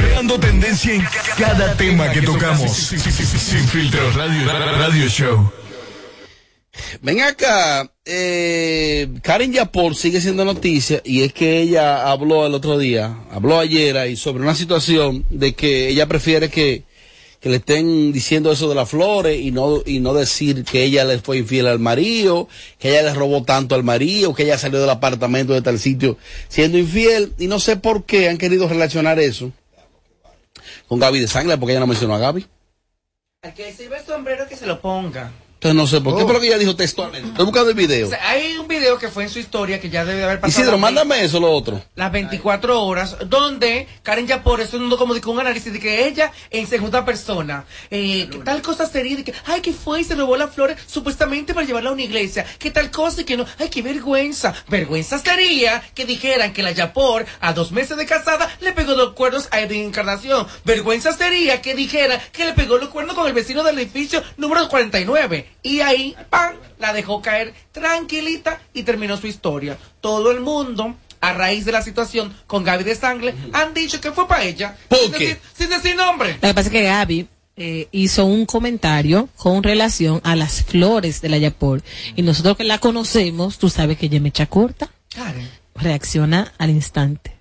Creando 0.00 0.38
tendencia 0.40 0.94
en 0.94 1.06
cada 1.38 1.74
tema 1.76 2.10
que 2.10 2.22
tocamos. 2.22 2.70
Sin 2.72 3.68
filtro 3.68 4.10
radio, 4.12 4.46
radio 4.52 5.08
show. 5.08 5.52
Ven 7.02 7.20
acá, 7.22 7.92
eh, 8.04 9.08
Karen 9.22 9.52
Yapor 9.52 9.94
sigue 9.94 10.20
siendo 10.20 10.44
noticia 10.44 11.00
y 11.04 11.22
es 11.22 11.32
que 11.32 11.60
ella 11.60 12.10
habló 12.10 12.46
el 12.46 12.54
otro 12.54 12.78
día, 12.78 13.16
habló 13.30 13.58
ayer 13.58 13.96
ahí 13.96 14.16
sobre 14.16 14.42
una 14.42 14.54
situación 14.54 15.24
de 15.30 15.54
que 15.54 15.88
ella 15.88 16.06
prefiere 16.06 16.50
que, 16.50 16.84
que 17.40 17.48
le 17.48 17.56
estén 17.56 18.12
diciendo 18.12 18.50
eso 18.50 18.68
de 18.68 18.74
las 18.74 18.88
flores 18.88 19.40
y 19.40 19.50
no, 19.50 19.82
y 19.86 20.00
no 20.00 20.14
decir 20.14 20.64
que 20.64 20.84
ella 20.84 21.04
le 21.04 21.18
fue 21.18 21.38
infiel 21.38 21.66
al 21.66 21.78
marido, 21.78 22.48
que 22.78 22.90
ella 22.90 23.02
le 23.02 23.14
robó 23.14 23.42
tanto 23.44 23.74
al 23.74 23.84
marido, 23.84 24.34
que 24.34 24.42
ella 24.42 24.58
salió 24.58 24.80
del 24.80 24.90
apartamento 24.90 25.52
de 25.52 25.62
tal 25.62 25.78
sitio 25.78 26.18
siendo 26.48 26.78
infiel 26.78 27.32
y 27.38 27.46
no 27.46 27.60
sé 27.60 27.76
por 27.76 28.04
qué 28.04 28.28
han 28.28 28.38
querido 28.38 28.68
relacionar 28.68 29.18
eso 29.18 29.52
con 30.88 30.98
Gaby 30.98 31.20
de 31.20 31.28
Sangre 31.28 31.56
porque 31.56 31.72
ella 31.72 31.80
no 31.80 31.86
mencionó 31.86 32.14
a 32.14 32.18
Gaby. 32.18 32.46
Al 33.42 33.54
que 33.54 33.72
sirve 33.72 33.98
el 33.98 34.04
sombrero 34.04 34.46
que 34.48 34.56
se 34.56 34.66
lo 34.66 34.80
ponga. 34.80 35.30
Entonces 35.60 35.76
no 35.76 35.86
sé 35.86 36.00
por 36.00 36.16
qué, 36.16 36.24
pero 36.24 36.40
que 36.40 36.46
ella 36.46 36.56
dijo 36.56 36.74
textualmente. 36.74 37.28
Estoy 37.28 37.44
buscando 37.44 37.68
el 37.68 37.76
video. 37.76 38.06
O 38.06 38.10
sea, 38.10 38.30
hay 38.30 38.56
un 38.56 38.66
video 38.66 38.96
que 38.96 39.08
fue 39.08 39.24
en 39.24 39.28
su 39.28 39.38
historia 39.38 39.78
que 39.78 39.90
ya 39.90 40.06
debe 40.06 40.20
de 40.20 40.24
haber 40.24 40.40
pasado. 40.40 40.58
Isidro, 40.58 40.72
las 40.72 40.80
mándame 40.80 41.22
eso, 41.22 41.38
lo 41.38 41.52
otro. 41.52 41.84
las 41.96 42.10
24 42.10 42.82
horas, 42.82 43.18
donde 43.26 43.86
Karen 44.02 44.26
Yapor 44.26 44.62
es 44.62 44.72
un, 44.72 44.88
como 44.96 45.12
de 45.12 45.20
que 45.20 45.28
un 45.28 45.38
análisis 45.38 45.70
de 45.70 45.78
que 45.78 46.06
ella 46.06 46.32
en 46.48 46.66
segunda 46.66 47.04
persona, 47.04 47.66
eh, 47.90 48.26
que 48.30 48.38
tal 48.38 48.62
cosa 48.62 48.86
sería 48.86 49.18
de 49.18 49.24
que, 49.24 49.34
ay, 49.44 49.60
que 49.60 49.74
fue 49.74 50.00
y 50.00 50.04
se 50.04 50.14
robó 50.14 50.34
las 50.38 50.54
flores 50.54 50.78
supuestamente 50.86 51.52
para 51.52 51.66
llevarla 51.66 51.90
a 51.90 51.92
una 51.92 52.04
iglesia, 52.04 52.46
que 52.58 52.70
tal 52.70 52.90
cosa 52.90 53.20
y 53.20 53.24
que 53.24 53.36
no, 53.36 53.44
ay, 53.58 53.68
qué 53.68 53.82
vergüenza. 53.82 54.54
Vergüenza 54.66 55.18
sería 55.18 55.82
que 55.94 56.06
dijeran 56.06 56.54
que 56.54 56.62
la 56.62 56.70
Yapor, 56.70 57.26
a 57.42 57.52
dos 57.52 57.70
meses 57.70 57.98
de 57.98 58.06
casada, 58.06 58.50
le 58.62 58.72
pegó 58.72 58.94
los 58.94 59.12
cuernos 59.12 59.46
a 59.50 59.60
Edwin 59.60 59.88
Encarnación. 59.88 60.46
Vergüenza 60.64 61.12
sería 61.12 61.60
que 61.60 61.74
dijeran 61.74 62.18
que 62.32 62.46
le 62.46 62.54
pegó 62.54 62.78
los 62.78 62.88
cuernos 62.88 63.14
con 63.14 63.26
el 63.26 63.34
vecino 63.34 63.62
del 63.62 63.78
edificio 63.78 64.22
número 64.38 64.66
49. 64.66 65.49
Y 65.62 65.80
ahí, 65.80 66.16
¡pam! 66.28 66.54
la 66.78 66.92
dejó 66.92 67.22
caer 67.22 67.54
tranquilita 67.72 68.60
y 68.72 68.82
terminó 68.82 69.16
su 69.16 69.26
historia. 69.26 69.78
Todo 70.00 70.30
el 70.30 70.40
mundo, 70.40 70.94
a 71.20 71.32
raíz 71.32 71.64
de 71.64 71.72
la 71.72 71.82
situación 71.82 72.34
con 72.46 72.64
Gaby 72.64 72.84
de 72.84 72.94
Sangle, 72.94 73.34
han 73.52 73.74
dicho 73.74 74.00
que 74.00 74.12
fue 74.12 74.26
para 74.26 74.44
ella. 74.44 74.76
sin, 74.90 75.12
decir, 75.12 75.38
sin 75.54 75.68
decir 75.68 75.96
nombre. 75.96 76.34
Lo 76.34 76.48
que 76.48 76.54
pasa 76.54 76.68
es 76.68 76.70
que 76.70 76.82
Gaby 76.82 77.28
eh, 77.56 77.88
hizo 77.92 78.24
un 78.24 78.46
comentario 78.46 79.28
con 79.36 79.62
relación 79.62 80.20
a 80.24 80.34
las 80.34 80.62
flores 80.62 81.20
de 81.20 81.28
la 81.28 81.36
Yapor. 81.36 81.82
Y 82.16 82.22
nosotros 82.22 82.56
que 82.56 82.64
la 82.64 82.78
conocemos, 82.78 83.58
tú 83.58 83.68
sabes 83.68 83.98
que 83.98 84.06
ella 84.06 84.20
me 84.20 84.30
echa 84.30 84.46
corta, 84.46 84.90
Karen. 85.14 85.48
reacciona 85.74 86.52
al 86.56 86.70
instante. 86.70 87.39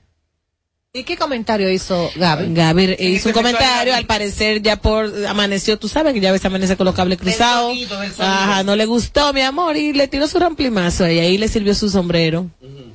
¿Y 0.91 1.03
qué 1.03 1.17
comentario 1.17 1.69
hizo 1.69 2.09
Gaby? 2.15 2.51
Gaby 2.55 2.83
eh, 2.83 2.91
este 2.93 3.05
hizo 3.09 3.29
un 3.29 3.33
comentario, 3.33 3.93
al 3.93 4.07
parecer 4.07 4.59
ya 4.63 4.75
por 4.77 5.13
amaneció, 5.27 5.77
tú 5.77 5.87
sabes 5.87 6.15
que 6.15 6.19
ya 6.19 6.31
ves 6.31 6.43
amanece 6.45 6.75
con 6.77 6.85
los 6.85 6.95
cables 6.95 7.19
cruzados. 7.19 7.69
sonido, 7.73 7.99
del 7.99 8.11
sonido. 8.11 8.33
Ajá, 8.33 8.63
no 8.63 8.75
le 8.75 8.87
gustó, 8.87 9.31
mi 9.31 9.41
amor, 9.41 9.77
y 9.77 9.93
le 9.93 10.07
tiró 10.07 10.27
su 10.27 10.39
ramplimazo 10.39 11.07
y 11.07 11.19
ahí 11.19 11.37
le 11.37 11.47
sirvió 11.47 11.75
su 11.75 11.91
sombrero. 11.91 12.47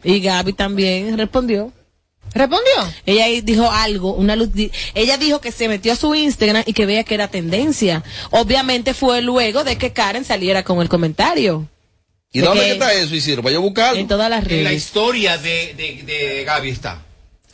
Y 0.02 0.18
Gaby 0.18 0.54
también 0.54 1.16
respondió. 1.16 1.72
¿Respondió? 2.34 2.72
Ella 3.06 3.26
ahí 3.26 3.40
dijo 3.42 3.70
algo, 3.70 4.12
una 4.14 4.34
luz, 4.34 4.52
di- 4.52 4.72
ella 4.94 5.16
dijo 5.16 5.40
que 5.40 5.52
se 5.52 5.68
metió 5.68 5.92
a 5.92 5.96
su 5.96 6.16
Instagram 6.16 6.64
y 6.66 6.72
que 6.72 6.86
veía 6.86 7.04
que 7.04 7.14
era 7.14 7.28
tendencia. 7.28 8.02
Obviamente 8.32 8.92
fue 8.92 9.22
luego 9.22 9.62
de 9.62 9.78
que 9.78 9.92
Karen 9.92 10.24
saliera 10.24 10.64
con 10.64 10.82
el 10.82 10.88
comentario. 10.88 11.68
¿Y 12.32 12.40
De 12.40 12.46
dónde 12.46 12.64
que- 12.64 12.72
está 12.72 12.92
eso, 12.92 13.14
Isidro? 13.14 13.42
Vaya 13.42 13.58
a 13.58 13.60
buscarlo. 13.60 14.00
En 14.00 14.08
todas 14.08 14.28
las 14.28 14.44
En 14.48 14.64
la 14.64 14.70
redes. 14.70 14.82
historia 14.82 15.38
de, 15.38 15.74
de, 15.76 16.02
de 16.02 16.42
Gaby 16.44 16.70
está. 16.70 17.00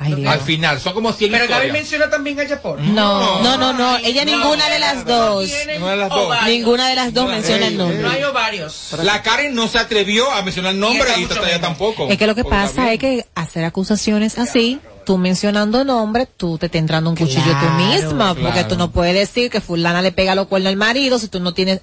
Dios. 0.04 0.32
Al 0.32 0.40
final, 0.40 0.80
son 0.80 0.94
como 0.94 1.12
100 1.12 1.32
Pero 1.32 1.48
Gaby 1.48 1.72
menciona 1.72 2.10
también 2.10 2.38
a 2.40 2.44
Yapor. 2.44 2.80
No, 2.80 3.42
no, 3.42 3.56
no, 3.56 3.72
no, 3.72 3.98
ella 3.98 4.24
ninguna 4.24 4.68
de 4.68 4.78
las 4.78 5.04
dos. 5.04 5.50
Ninguna 5.66 5.90
de 5.92 5.96
las 5.96 6.08
dos. 6.10 6.36
Ninguna 6.46 6.88
de 6.88 6.94
las 6.94 7.14
dos 7.14 7.28
menciona 7.28 7.66
el 7.66 7.76
nombre. 7.76 7.98
No 7.98 8.10
hay 8.10 8.22
ovarios. 8.24 8.94
La 9.02 9.22
Karen 9.22 9.54
no 9.54 9.68
se 9.68 9.78
atrevió 9.78 10.30
a 10.30 10.42
mencionar 10.42 10.74
el 10.74 10.80
nombre 10.80 11.08
Y 11.18 11.26
tampoco. 11.60 12.08
Es 12.08 12.18
que 12.18 12.26
lo 12.26 12.34
que 12.34 12.44
pasa 12.44 12.92
es 12.92 12.98
que 12.98 13.26
hacer 13.34 13.64
acusaciones 13.64 14.38
así, 14.38 14.80
tú 15.04 15.18
mencionando 15.18 15.84
nombres, 15.84 16.28
tú 16.36 16.58
te 16.58 16.66
estás 16.66 16.80
entrando 16.80 17.10
un 17.10 17.16
cuchillo 17.16 17.42
tú 17.42 17.50
Claro, 17.50 17.74
misma, 17.74 18.34
porque 18.34 18.52
claro. 18.52 18.68
tú 18.68 18.76
no 18.76 18.90
puedes 18.90 19.14
decir 19.14 19.50
que 19.50 19.60
fulana 19.60 20.02
le 20.02 20.12
pega 20.12 20.34
los 20.34 20.46
cuernos 20.46 20.70
al 20.70 20.76
marido 20.76 21.18
si 21.18 21.28
tú 21.28 21.40
no 21.40 21.52
tienes 21.52 21.80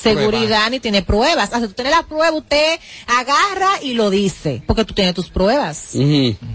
seguridad 0.00 0.70
ni 0.70 0.80
tienes 0.80 1.04
pruebas. 1.04 1.48
O 1.48 1.58
sea, 1.58 1.66
tú 1.66 1.72
tienes 1.74 1.92
la 1.94 2.02
prueba, 2.04 2.32
usted 2.36 2.78
agarra 3.06 3.82
y 3.82 3.94
lo 3.94 4.10
dice, 4.10 4.62
porque 4.66 4.84
tú 4.84 4.94
tienes 4.94 5.14
tus 5.14 5.28
pruebas. 5.30 5.90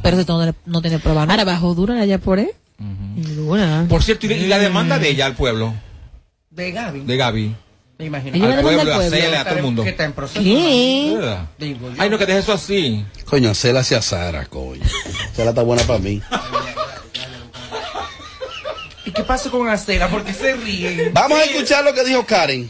Pero 0.01 0.17
si 0.17 0.25
tú 0.25 0.33
no, 0.33 0.55
no 0.65 0.81
tienes 0.81 1.01
pruebas, 1.01 1.25
¿no? 1.27 1.33
Ahora 1.33 1.43
bajó 1.43 1.73
dura 1.75 1.99
allá 2.01 2.17
por 2.17 2.39
él. 2.39 2.51
Dura. 2.77 3.85
Por 3.87 4.03
cierto, 4.03 4.25
y 4.27 4.47
la 4.47 4.59
demanda 4.59 4.99
de 4.99 5.09
ella 5.09 5.25
al 5.25 5.35
pueblo, 5.35 5.73
De 6.49 6.71
Gaby. 6.71 7.01
de 7.01 7.17
Gaby. 7.17 7.55
Me 7.99 8.05
imagino. 8.07 8.45
Al 8.45 8.61
pueblo, 8.61 8.81
a 8.91 8.95
pueblo. 8.97 9.37
A 9.37 9.43
todo 9.45 9.55
el 9.55 9.63
mundo. 9.63 9.83
Que 9.83 9.89
está 9.91 10.03
en 10.03 10.13
proceso. 10.13 10.39
Ay, 10.43 12.09
no, 12.09 12.17
que 12.17 12.25
deje 12.25 12.39
eso 12.39 12.51
así. 12.53 13.05
Coño, 13.25 13.51
hacerla 13.51 13.81
hacia 13.81 14.01
Sara, 14.01 14.45
coño. 14.47 14.83
Sara 15.35 15.51
está 15.51 15.61
buena 15.61 15.83
para 15.83 15.99
mí. 15.99 16.21
¿Y 19.05 19.11
qué 19.11 19.23
pasó 19.23 19.51
con 19.51 19.69
Acera? 19.69 20.09
¿Por 20.09 20.23
qué 20.23 20.33
se 20.33 20.53
ríen? 20.55 21.11
Vamos 21.13 21.37
a 21.37 21.43
escuchar 21.43 21.83
lo 21.83 21.93
que 21.93 22.03
dijo 22.03 22.25
Karen. 22.25 22.69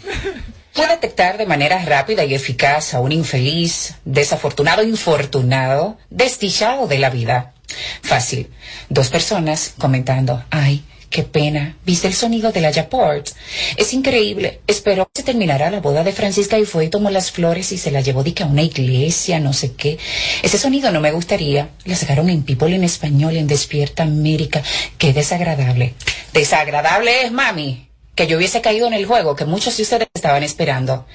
Puede 0.74 0.90
detectar 0.90 1.38
de 1.38 1.46
manera 1.46 1.84
rápida 1.86 2.26
y 2.26 2.34
eficaz 2.34 2.96
a 2.96 3.00
un 3.00 3.12
infeliz, 3.12 3.94
desafortunado, 4.06 4.84
infortunado, 4.84 5.98
desdichado 6.10 6.88
de 6.88 6.98
la 6.98 7.12
vida. 7.12 7.54
Fácil. 8.02 8.50
Dos 8.90 9.10
personas 9.10 9.76
comentando, 9.78 10.44
ay, 10.50 10.84
qué 11.12 11.22
pena, 11.22 11.78
¿viste 11.86 12.08
el 12.08 12.16
sonido 12.16 12.52
de 12.52 12.62
la 12.62 12.72
Yaport? 12.72 13.30
Es 13.78 13.94
increíble. 13.94 14.62
Esperó 14.66 15.06
que 15.06 15.22
se 15.22 15.24
terminara 15.24 15.70
la 15.70 15.80
boda 15.80 16.04
de 16.04 16.12
Francisca 16.12 16.58
y 16.58 16.66
fue 16.66 16.86
y 16.86 16.90
tomó 16.90 17.12
las 17.12 17.32
flores 17.32 17.72
y 17.72 17.78
se 17.78 17.92
la 17.92 18.02
llevó 18.02 18.24
de 18.24 18.34
que 18.34 18.42
a 18.42 18.48
una 18.48 18.64
iglesia, 18.64 19.40
no 19.40 19.54
sé 19.54 19.74
qué. 19.74 20.00
Ese 20.42 20.58
sonido 20.58 20.92
no 20.92 21.02
me 21.02 21.12
gustaría. 21.12 21.70
La 21.86 21.96
sacaron 21.96 22.32
en 22.32 22.42
People 22.42 22.76
en 22.76 22.84
español, 22.84 23.36
en 23.36 23.46
Despierta 23.46 24.04
América. 24.04 24.64
Qué 24.98 25.14
desagradable. 25.14 25.94
Desagradable 26.34 27.26
es, 27.26 27.32
mami 27.32 27.93
que 28.16 28.28
yo 28.28 28.38
hubiese 28.38 28.62
caído 28.62 28.88
en 28.88 28.94
el 28.94 29.06
juego 29.06 29.36
que 29.36 29.46
muchos 29.46 29.76
de 29.78 29.84
ustedes 29.84 30.08
estaban 30.14 30.44
esperando. 30.44 31.06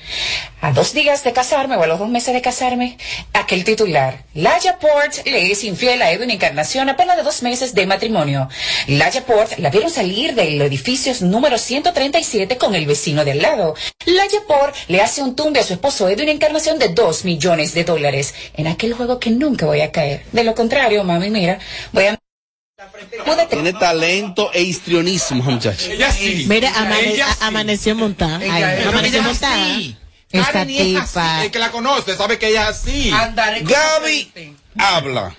A 0.60 0.72
dos 0.72 0.92
días 0.92 1.22
de 1.22 1.32
casarme 1.32 1.76
o 1.76 1.82
a 1.82 1.86
los 1.86 1.98
dos 1.98 2.08
meses 2.08 2.34
de 2.34 2.42
casarme, 2.42 2.98
aquel 3.32 3.62
titular, 3.64 4.24
Laia 4.34 4.78
Port 4.78 5.24
le 5.24 5.52
es 5.52 5.62
infiel 5.62 6.02
a 6.02 6.10
Edwin 6.10 6.30
Encarnación 6.30 6.88
apenas 6.88 7.16
de 7.16 7.22
dos 7.22 7.42
meses 7.42 7.74
de 7.74 7.86
matrimonio. 7.86 8.48
Laia 8.88 9.24
Port 9.24 9.58
la 9.58 9.70
vieron 9.70 9.90
salir 9.90 10.34
del 10.34 10.60
edificio 10.60 11.12
número 11.20 11.58
137 11.58 12.56
con 12.56 12.74
el 12.74 12.86
vecino 12.86 13.24
de 13.24 13.32
al 13.32 13.42
lado. 13.42 13.74
Laia 14.04 14.40
Port 14.48 14.74
le 14.88 15.00
hace 15.00 15.22
un 15.22 15.36
tumbe 15.36 15.60
a 15.60 15.62
su 15.62 15.74
esposo 15.74 16.08
Edwin 16.08 16.28
Encarnación 16.28 16.78
de 16.78 16.88
dos 16.88 17.24
millones 17.24 17.74
de 17.74 17.84
dólares 17.84 18.34
en 18.56 18.66
aquel 18.66 18.94
juego 18.94 19.20
que 19.20 19.30
nunca 19.30 19.66
voy 19.66 19.80
a 19.80 19.92
caer. 19.92 20.24
De 20.32 20.42
lo 20.44 20.54
contrario, 20.54 21.04
mami, 21.04 21.30
mira, 21.30 21.58
voy 21.92 22.06
a... 22.06 22.18
Tiene 23.50 23.72
talento 23.72 24.50
e 24.52 24.62
histrionismo, 24.62 25.42
muchacho. 25.42 25.90
Ella 25.90 26.12
sí. 26.12 26.44
Mira, 26.48 26.70
amane- 26.74 27.12
Ella 27.14 27.26
sí. 27.32 27.38
amaneció 27.40 27.94
montada. 27.96 28.38
Ay, 28.38 28.84
amaneció 28.86 29.22
montada. 29.22 29.74
sí. 29.74 29.96
Esta 30.30 30.64
tipa. 30.66 31.44
El 31.44 31.50
que 31.50 31.58
la 31.58 31.70
conoce 31.70 32.14
sabe 32.16 32.38
que 32.38 32.48
ella 32.48 32.64
es 32.64 32.76
así. 32.76 33.10
Andaré 33.10 33.62
Gaby 33.62 34.54
habla. 34.78 35.34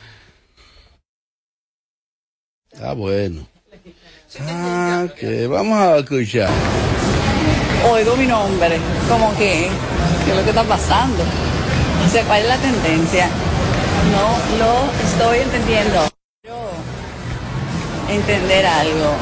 Ah, 2.81 2.93
bueno. 2.93 3.47
Ah, 4.41 5.05
que 5.17 5.47
vamos 5.47 5.79
a 5.79 5.97
escuchar. 5.99 6.49
Oigo 7.89 8.15
mi 8.17 8.25
nombre, 8.25 8.77
como 9.07 9.31
que, 9.37 9.69
¿qué 10.25 10.31
es 10.31 10.37
lo 10.37 10.43
que 10.43 10.49
está 10.49 10.63
pasando? 10.63 11.23
O 12.05 12.09
sea, 12.09 12.23
¿cuál 12.25 12.41
es 12.41 12.47
la 12.47 12.57
tendencia? 12.57 13.29
No 14.11 14.57
lo 14.57 14.91
estoy 15.07 15.39
entendiendo. 15.39 16.09
Entender 18.09 18.65
algo. 18.65 19.13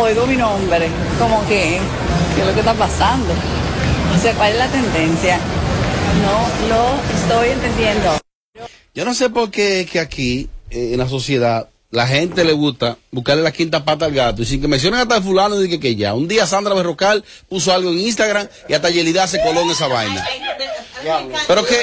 Oigo 0.00 0.26
mi 0.26 0.36
nombre, 0.36 0.88
como 1.18 1.40
que, 1.48 1.78
¿qué 2.34 2.40
es 2.40 2.46
lo 2.46 2.52
que 2.52 2.60
está 2.60 2.74
pasando? 2.74 3.32
O 4.14 4.20
sea, 4.20 4.34
¿cuál 4.34 4.52
es 4.52 4.58
la 4.58 4.68
tendencia? 4.68 5.38
No 6.22 6.68
lo 6.68 7.18
estoy 7.18 7.50
entendiendo. 7.50 8.18
Yo 8.94 9.04
no 9.04 9.14
sé 9.14 9.30
por 9.30 9.50
qué 9.50 9.80
es 9.80 9.90
que 9.90 10.00
aquí, 10.00 10.48
eh, 10.70 10.90
en 10.92 10.98
la 10.98 11.08
sociedad, 11.08 11.68
la 11.90 12.06
gente 12.06 12.44
le 12.44 12.52
gusta 12.52 12.98
buscarle 13.10 13.42
la 13.42 13.52
quinta 13.52 13.84
pata 13.84 14.04
al 14.04 14.12
gato. 14.12 14.42
Y 14.42 14.44
sin 14.44 14.60
que 14.60 14.68
mencionen 14.68 15.00
hasta 15.00 15.16
el 15.16 15.22
fulano, 15.22 15.58
dije 15.58 15.80
que 15.80 15.96
ya. 15.96 16.14
Un 16.14 16.28
día 16.28 16.46
Sandra 16.46 16.74
Berrocal 16.74 17.24
puso 17.48 17.72
algo 17.72 17.90
en 17.90 17.98
Instagram 17.98 18.46
y 18.68 18.74
hasta 18.74 18.90
Yelida 18.90 19.26
se 19.26 19.40
coló 19.40 19.62
en 19.62 19.70
esa 19.70 19.88
vaina. 19.88 20.26
Pero 21.46 21.64
que 21.64 21.76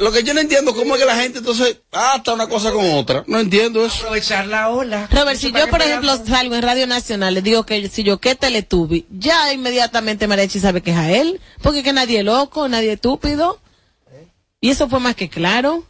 lo 0.00 0.12
que 0.12 0.22
yo 0.22 0.34
no 0.34 0.40
entiendo, 0.40 0.74
¿cómo 0.74 0.94
es 0.94 1.00
que 1.00 1.06
la 1.06 1.16
gente 1.16 1.38
entonces 1.38 1.78
hasta 1.92 2.34
una 2.34 2.48
cosa 2.48 2.72
con 2.72 2.84
otra? 2.94 3.24
No 3.26 3.38
entiendo 3.38 3.84
eso. 3.84 3.98
Aprovechar 3.98 4.46
la 4.46 4.68
ola. 4.68 5.08
Robert, 5.10 5.38
si 5.38 5.52
yo, 5.52 5.68
por 5.68 5.82
ejemplo, 5.82 6.16
salgo 6.26 6.54
en 6.54 6.62
Radio 6.62 6.86
Nacional, 6.86 7.34
le 7.34 7.42
digo 7.42 7.64
que 7.64 7.88
si 7.88 8.02
yo 8.02 8.18
que 8.18 8.34
Teletubi, 8.34 9.06
ya 9.10 9.52
inmediatamente 9.52 10.26
Mariachi 10.26 10.60
sabe 10.60 10.82
que 10.82 10.92
es 10.92 10.96
a 10.96 11.10
él, 11.10 11.40
porque 11.62 11.82
que 11.82 11.92
nadie 11.92 12.20
es 12.20 12.24
loco, 12.24 12.68
nadie 12.68 12.88
es 12.88 12.94
estúpido. 12.94 13.60
Y 14.60 14.70
eso 14.70 14.88
fue 14.88 15.00
más 15.00 15.14
que 15.14 15.28
claro. 15.28 15.84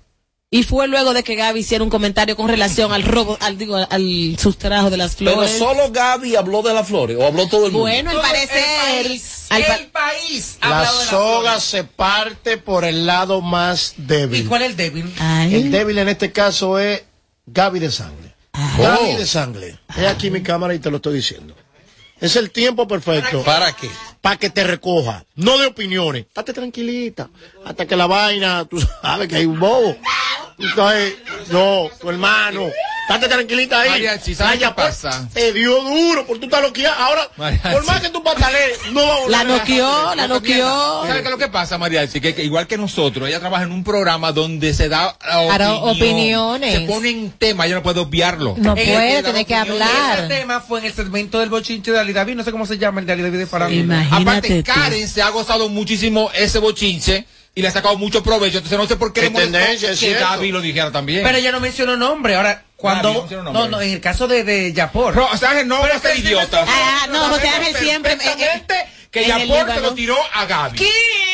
Y 0.53 0.65
fue 0.65 0.89
luego 0.89 1.15
de 1.15 1.23
que 1.23 1.37
Gaby 1.37 1.61
hiciera 1.61 1.85
un 1.85 1.91
comentario 1.91 2.35
con 2.35 2.49
relación 2.49 2.93
al 2.93 3.05
robo, 3.05 3.39
al 3.41 3.57
digo, 3.57 3.77
al 3.77 4.37
sustrajo 4.37 4.91
de 4.91 4.97
las 4.97 5.15
Pero 5.15 5.31
flores. 5.35 5.57
solo 5.59 5.93
Gaby 5.93 6.35
habló 6.35 6.61
de 6.63 6.75
las 6.75 6.89
flores, 6.89 7.17
o 7.21 7.25
habló 7.25 7.47
todo 7.47 7.67
el 7.67 7.73
mundo. 7.73 7.87
Bueno, 7.87 8.11
al 8.11 8.17
el 8.17 8.23
parecer, 8.23 9.07
país, 9.07 9.47
al 9.49 9.63
pa- 9.65 9.75
el 9.77 9.87
país. 9.87 10.59
ha 10.61 10.69
La 10.71 10.81
de 10.81 11.07
soga 11.09 11.61
se 11.61 11.85
parte 11.85 12.57
por 12.57 12.85
el 12.85 13.07
lado 13.07 13.41
más 13.41 13.95
¿Y 13.97 14.03
débil. 14.03 14.49
cuál 14.49 14.63
es 14.63 14.71
el 14.71 14.77
débil? 14.77 15.15
Ay. 15.21 15.55
El 15.55 15.71
débil 15.71 15.99
en 15.99 16.09
este 16.09 16.33
caso 16.33 16.81
es 16.81 17.05
Gaby 17.47 17.79
de 17.79 17.93
sangre. 17.93 18.35
Gaby 18.77 19.13
de 19.19 19.27
sangre. 19.27 19.79
He 19.97 20.09
aquí 20.09 20.33
mi 20.33 20.43
cámara 20.43 20.75
y 20.75 20.81
te 20.81 20.91
lo 20.91 20.97
estoy 20.97 21.15
diciendo. 21.15 21.55
Es 22.21 22.37
el 22.37 22.51
tiempo 22.51 22.87
perfecto. 22.87 23.43
¿Para 23.43 23.73
qué? 23.73 23.91
Para 24.21 24.37
que 24.37 24.51
te 24.51 24.65
recoja. 24.65 25.25
No 25.35 25.59
de 25.59 25.67
opiniones. 25.67 26.27
Estate 26.27 26.53
tranquilita. 26.53 27.31
Hasta 27.65 27.87
que 27.87 27.97
la 27.97 28.07
vaina, 28.07 28.65
tú 28.67 28.79
sabes 29.03 29.29
que 29.29 29.37
hay 29.37 29.47
un 29.47 29.59
bobo. 29.59 29.97
Entonces, 30.61 31.15
no, 31.51 31.89
tu 32.01 32.11
hermano. 32.11 32.69
Estate 33.11 33.29
tranquilita 33.29 33.81
ahí. 33.81 33.91
Mariachi, 33.91 34.35
¿sabes 34.37 34.55
Vaya, 34.55 34.69
qué 34.69 34.75
pues, 34.75 34.87
pasa? 34.87 35.29
Te 35.35 35.53
dio 35.53 35.83
duro, 35.83 36.25
porque 36.27 36.41
tú 36.41 36.47
estás 36.47 36.63
loqueada. 36.63 36.95
Ahora, 36.95 37.29
Mariachi. 37.37 37.69
por 37.71 37.85
más 37.85 38.01
que 38.01 38.09
tú 38.11 38.23
patalees, 38.23 38.79
no 38.93 39.01
va 39.01 39.15
a 39.15 39.17
volver 39.17 39.31
La 39.31 39.45
noqueó, 39.45 40.15
la 40.15 40.29
noqueó. 40.29 41.07
¿Sabe 41.07 41.21
qué 41.21 41.25
es 41.25 41.31
lo 41.31 41.39
que 41.39 41.49
pasa, 41.49 41.77
María? 41.77 42.07
Que, 42.07 42.35
que 42.35 42.45
igual 42.45 42.69
que 42.69 42.77
nosotros, 42.77 43.29
ella 43.29 43.41
trabaja 43.41 43.65
en 43.65 43.73
un 43.73 43.83
programa 43.83 44.31
donde 44.31 44.73
se 44.75 44.89
da 44.89 45.17
opinión. 45.49 45.89
opiniones. 45.89 46.73
Se 46.73 46.81
pone 46.83 47.11
en 47.11 47.31
tema, 47.33 47.67
ella 47.67 47.77
no 47.77 47.83
puede 47.83 47.99
obviarlo. 47.99 48.55
No 48.57 48.75
puede, 48.75 49.23
tiene 49.25 49.45
que 49.45 49.57
hablar. 49.57 50.19
Ese 50.19 50.29
tema 50.29 50.61
fue 50.61 50.79
en 50.79 50.87
el 50.87 50.93
segmento 50.93 51.41
del 51.41 51.49
bochinche 51.49 51.91
de 51.91 51.99
Ali 51.99 52.13
David. 52.13 52.37
No 52.37 52.45
sé 52.45 52.53
cómo 52.53 52.65
se 52.65 52.79
llama 52.79 53.01
el 53.01 53.07
de 53.07 53.13
Ali 53.15 53.23
David 53.23 53.39
de 53.39 53.47
Farándula. 53.47 54.05
Imagínate 54.05 54.23
Aparte, 54.23 54.63
tú. 54.63 54.73
Karen 54.73 55.09
se 55.09 55.21
ha 55.21 55.31
gozado 55.31 55.69
muchísimo 55.69 56.31
ese 56.33 56.61
bochinche 56.61 57.27
y 57.55 57.63
le 57.63 57.69
ha 57.69 57.71
sacado 57.71 57.97
mucho 57.97 58.23
provecho. 58.23 58.59
Entonces 58.59 58.79
no 58.79 58.87
sé 58.87 58.97
por 58.97 59.13
qué 59.13 59.23
Qué 59.23 59.27
le 59.27 59.33
molestó 59.33 59.59
tendencia, 59.59 59.91
es 59.91 60.01
que. 60.01 60.15
Gaby 60.15 60.53
lo 60.53 60.61
dijera 60.61 60.91
también. 60.91 61.23
Pero 61.25 61.39
ella 61.39 61.53
no 61.53 61.61
mencionó 61.61 61.97
nombre. 61.97 62.37
Ahora, 62.37 62.65
cuando. 62.77 63.13
Gaby 63.13 63.35
no. 63.37 63.53
No, 63.53 63.69
no, 63.69 63.81
en 63.81 63.91
el 63.93 64.01
caso 64.01 64.29
de, 64.29 64.45
de 64.45 64.73
Yapor. 64.73 65.15
Pero, 65.15 65.29
o 65.31 65.37
sea, 65.37 65.51
Ángel, 65.51 65.69
no 65.69 65.81
Pero 65.81 65.93
va 65.95 65.97
a 65.99 66.01
ser 66.01 66.19
idiota. 66.19 66.65
Ah, 66.67 67.07
no, 67.11 67.29
José 67.29 67.49
Ángel 67.49 67.77
siempre. 67.77 68.15
eh, 68.15 68.63
que 69.11 69.27
Yapor 69.27 69.73
se 69.73 69.81
lo 69.81 69.95
tiró 69.95 70.17
a 70.33 70.47
Gaby. 70.47 70.79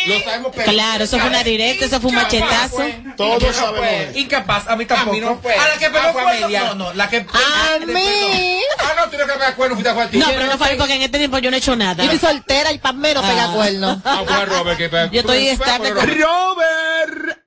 Lo 0.07 0.21
sabemos 0.21 0.53
Claro, 0.65 1.05
eso 1.05 1.19
fue 1.19 1.29
una 1.29 1.43
directa, 1.45 1.85
eso 1.85 2.01
fue 2.01 2.11
un 2.11 2.17
machetazo. 2.17 2.79
Todos 3.17 3.57
sabemos. 3.57 3.87
eso. 4.11 4.19
Incapaz, 4.19 4.69
a 4.69 4.77
mí 4.77 4.87
tampoco. 4.87 5.11
A 5.11 5.15
mí 5.15 5.21
no 5.21 5.39
fue. 5.41 5.55
A 5.55 5.69
la 5.69 5.79
que 5.79 5.87
Ah, 5.87 5.91
pegó 5.93 6.13
fue 6.13 6.21
a 6.23 6.25
cuerno- 6.25 6.41
media. 6.47 6.65
No, 6.65 6.75
no, 6.75 6.93
la 6.95 7.09
que. 7.09 7.17
A 7.19 7.87
mí. 7.87 8.59
Ah, 8.79 8.93
no, 8.97 9.11
tú 9.11 9.17
no 9.19 9.27
que 9.33 9.39
me 9.39 9.45
acuerdo, 9.45 9.75
fuiste 9.75 9.91
a. 9.91 9.95
No, 9.95 10.27
pero 10.29 10.47
no 10.47 10.59
fue 10.59 10.77
porque 10.77 10.95
en 10.95 11.03
este 11.03 11.19
tiempo 11.19 11.39
yo 11.39 11.51
no 11.51 11.57
he 11.57 11.59
hecho 11.59 11.77
nada. 11.77 12.05
Yo 12.05 12.11
estoy 12.13 12.31
soltera 12.31 12.73
y 12.73 12.79
palmero 12.79 13.21
pega 13.23 13.51
Ah. 13.51 13.55
cuerno. 13.55 14.03
Ah, 14.05 14.45
Robert, 14.47 14.79
que 14.79 14.89
Yo 15.13 15.21
estoy 15.21 15.49
estable 15.49 15.93
con- 15.93 16.07
Robert. 16.09 17.39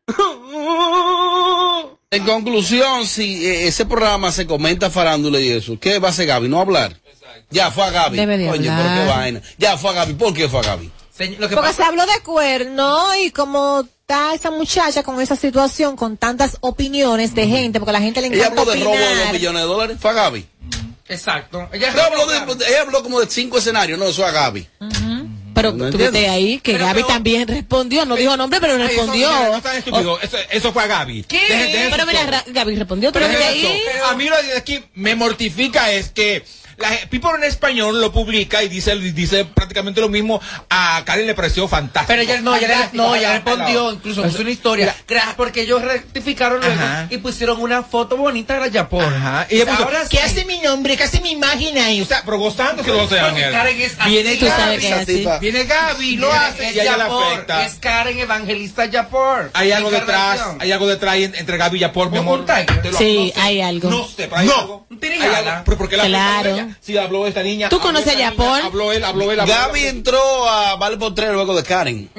En 2.11 2.23
conclusión, 2.25 3.05
si 3.05 3.45
eh, 3.45 3.67
ese 3.67 3.85
programa 3.85 4.31
se 4.31 4.47
comenta 4.47 4.89
farándula 4.89 5.39
y 5.39 5.49
eso, 5.51 5.77
¿qué 5.79 5.99
va 5.99 6.07
a 6.07 6.11
hacer 6.11 6.25
Gaby? 6.25 6.47
No 6.49 6.59
hablar. 6.59 6.95
Ya 7.51 7.69
fue 7.71 7.83
a 7.83 7.89
Gaby. 7.91 8.17
Debe 8.17 8.37
de 8.37 8.47
Coño, 8.49 8.71
hablar. 8.71 8.87
pero 8.95 9.01
qué 9.05 9.07
vaina. 9.11 9.41
Ya 9.57 9.77
fue 9.77 9.91
a 9.91 9.93
Gaby. 9.93 10.13
¿Por 10.15 10.33
qué 10.33 10.49
fue 10.49 10.59
a 10.59 10.63
Gaby? 10.63 10.91
Lo 11.27 11.49
que 11.49 11.55
Porque 11.55 11.55
pasa- 11.69 11.73
se 11.73 11.83
habló 11.83 12.05
de 12.05 12.19
cuerno 12.23 13.15
y 13.23 13.31
como 13.31 13.81
está 14.01 14.33
esa 14.33 14.51
muchacha 14.51 15.03
con 15.03 15.19
esa 15.21 15.35
situación, 15.35 15.95
con 15.95 16.17
tantas 16.17 16.57
opiniones 16.61 17.35
de 17.35 17.47
gente, 17.47 17.79
porque 17.79 17.91
a 17.91 17.93
la 17.93 18.01
gente 18.01 18.21
le 18.21 18.27
Ella 18.27 18.37
encanta 18.47 18.61
habló 18.61 18.73
de 18.73 18.83
robo 18.83 18.95
de 18.97 19.15
dos 19.15 19.31
millones 19.31 19.61
de 19.61 19.67
dólares. 19.67 19.97
Fue 19.99 20.11
a 20.11 20.13
Gaby. 20.13 20.45
Exacto. 21.07 21.67
Ella, 21.71 21.91
Ella 21.91 22.05
habló, 22.05 22.25
de, 22.27 22.65
ella 22.67 22.81
habló 22.81 23.01
como 23.03 23.19
de 23.19 23.27
cinco 23.29 23.57
escenarios. 23.57 23.97
No, 23.99 24.05
eso 24.07 24.25
a 24.25 24.31
Gaby. 24.31 24.67
Pero 25.55 25.71
No 25.73 25.89
tuviste 25.89 26.05
entiendo. 26.05 26.31
ahí 26.31 26.59
que 26.59 26.77
Gaby 26.77 27.03
también 27.03 27.47
respondió, 27.47 28.05
no 28.05 28.15
dijo 28.15 28.37
nombre, 28.37 28.61
pero 28.61 28.75
eso, 28.77 28.83
respondió. 28.87 29.27
mira, 29.29 29.59
no 29.61 29.71
estúpido. 29.71 30.19
Eso, 30.21 30.37
eso 30.51 30.71
fue 30.71 30.83
a 30.83 30.87
Gaby. 30.87 31.23
¿Qué? 31.23 31.37
Dejen- 31.49 31.71
dejen 31.71 31.91
Pero 31.91 32.05
mira, 32.05 32.43
Gaby 32.47 32.75
respondió, 32.75 33.09
tú 33.11 33.13
Pero 33.19 33.27
lo 33.27 33.37
viste 33.37 33.53
dejen 33.53 33.71
ahí. 33.71 33.81
A 34.09 34.15
mí 34.15 34.25
lo 34.29 34.41
de 34.41 34.55
aquí 34.57 34.83
me 34.93 35.15
mortifica 35.15 35.91
es 35.91 36.09
que 36.11 36.45
la 36.79 36.89
People 37.09 37.31
en 37.37 37.43
español 37.43 37.99
lo 38.01 38.11
publica 38.11 38.63
y 38.63 38.69
dice, 38.69 38.95
dice 38.97 39.45
prácticamente 39.45 40.01
lo 40.01 40.09
mismo. 40.09 40.41
A 40.69 41.01
Karen 41.05 41.27
le 41.27 41.33
pareció 41.35 41.67
fantástico. 41.67 42.07
Pero 42.07 42.21
ella 42.21 42.41
no, 42.41 42.51
Fantástico, 42.51 43.03
no, 43.03 43.11
fantástico. 43.11 43.49
respondió, 43.55 43.91
incluso 43.93 44.23
puso 44.23 44.41
una 44.41 44.51
historia. 44.51 44.95
Gra- 45.07 45.35
Porque 45.35 45.61
ellos 45.61 45.81
rectificaron 45.81 46.59
luego 46.61 46.75
y 47.09 47.17
pusieron 47.17 47.61
una 47.61 47.83
foto 47.83 48.17
bonita 48.17 48.55
de 48.55 48.59
la 48.61 48.67
Yapor. 48.67 49.03
Ajá. 49.03 49.47
Y 49.49 49.55
ella 49.55 49.65
puso, 49.71 49.83
Ahora 49.83 50.01
¿qué 50.09 50.17
sí. 50.17 50.23
hace 50.23 50.45
mi 50.45 50.59
nombre? 50.59 50.95
¿Qué 50.97 51.03
hace 51.03 51.21
mi 51.21 51.31
imagen 51.31 51.77
ahí? 51.77 52.01
O 52.01 52.05
sea, 52.05 52.21
pero 52.25 52.37
gozándose 52.37 52.89
lo 52.89 53.07
sé, 53.07 53.17
Porque 53.19 53.25
Ángel. 53.45 53.51
Karen 53.51 53.81
es 53.81 53.95
así. 53.99 54.09
Viene 54.09 54.35
Tú 54.35 54.47
sabes 54.47 54.65
Gaby, 54.67 54.77
que 54.81 54.87
es 54.87 54.93
así. 54.93 55.27
Viene 55.41 55.63
Gaby, 55.65 56.15
lo 56.17 56.31
hace 56.33 56.67
es 56.69 56.75
y 56.75 56.79
ella 56.79 56.97
le 56.97 57.03
Yapor, 57.03 57.33
afecta. 57.33 57.65
Es 57.65 57.75
Karen 57.75 58.19
Evangelista 58.19 58.85
Yapor. 58.85 59.49
Hay 59.53 59.71
algo 59.71 59.91
detrás, 59.91 60.41
hay 60.59 60.71
algo 60.71 60.87
detrás 60.87 61.15
en- 61.17 61.35
entre 61.35 61.57
Gaby 61.57 61.77
y 61.77 61.81
Yapor, 61.81 62.09
mi 62.11 62.17
amor. 62.17 62.45
Lo- 62.83 62.97
Sí, 62.97 63.33
hay 63.35 63.61
algo. 63.61 63.89
No 63.89 64.05
sé, 64.07 64.27
pero 64.27 64.37
hay 64.37 64.49
algo. 64.49 64.85
Pero 64.99 65.77
¿por 65.77 65.89
qué 65.89 65.97
la 65.97 66.05
Claro. 66.05 66.68
Si 66.79 66.97
habló 66.97 67.25
esta 67.27 67.43
niña. 67.43 67.69
¿Tú 67.69 67.79
conoces 67.79 68.09
a 68.13 68.15
niña, 68.15 68.27
Habló 68.29 68.91
él, 68.91 69.03
habló 69.03 69.31
él. 69.31 69.39
habló 69.39 69.53
Gaby 69.53 69.79
él. 69.81 69.87
entró 69.87 70.49
a 70.49 70.75
Vale 70.75 70.97
Potrero 70.97 71.33
luego 71.33 71.55
de 71.55 71.63
Karen. 71.63 72.09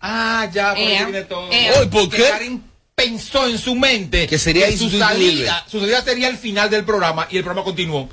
Ah, 0.00 0.48
ya, 0.52 0.70
por 0.74 0.78
viene 0.84 1.22
todo. 1.22 1.48
ea. 1.50 1.80
Uy, 1.80 1.86
¿por 1.88 2.08
Que 2.08 2.16
qué? 2.18 2.22
Karen 2.28 2.62
pensó 2.94 3.46
en 3.46 3.58
su 3.58 3.74
mente 3.76 4.26
Que 4.26 4.38
sería 4.38 4.66
su 4.66 4.72
insustituible. 4.72 5.06
salida, 5.06 5.64
su 5.68 5.78
salida 5.80 6.02
sería 6.02 6.28
el 6.28 6.36
final 6.36 6.68
del 6.70 6.84
programa 6.84 7.26
y 7.30 7.36
el 7.36 7.44
programa 7.44 7.64
continuó. 7.64 8.08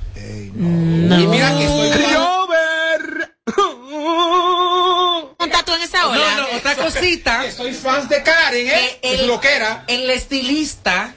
No. 0.54 1.20
Y 1.20 1.26
mira 1.26 1.56
que 1.58 1.64
estoy 1.64 1.90
¿Montas 5.38 5.64
tú 5.64 5.72
en 5.74 5.82
esa 5.82 6.08
ola? 6.08 6.36
No, 6.36 6.40
no, 6.42 6.56
otra 6.56 6.74
cosita. 6.76 7.40
Que 7.44 7.52
soy 7.52 7.72
fans 7.72 8.08
de 8.08 8.22
Karen, 8.22 8.66
¿eh? 8.68 8.98
Que 9.02 9.14
Es 9.14 9.22
lo 9.26 9.40
que 9.40 9.52
era. 9.54 9.84
El 9.86 10.08
estilista 10.10 11.14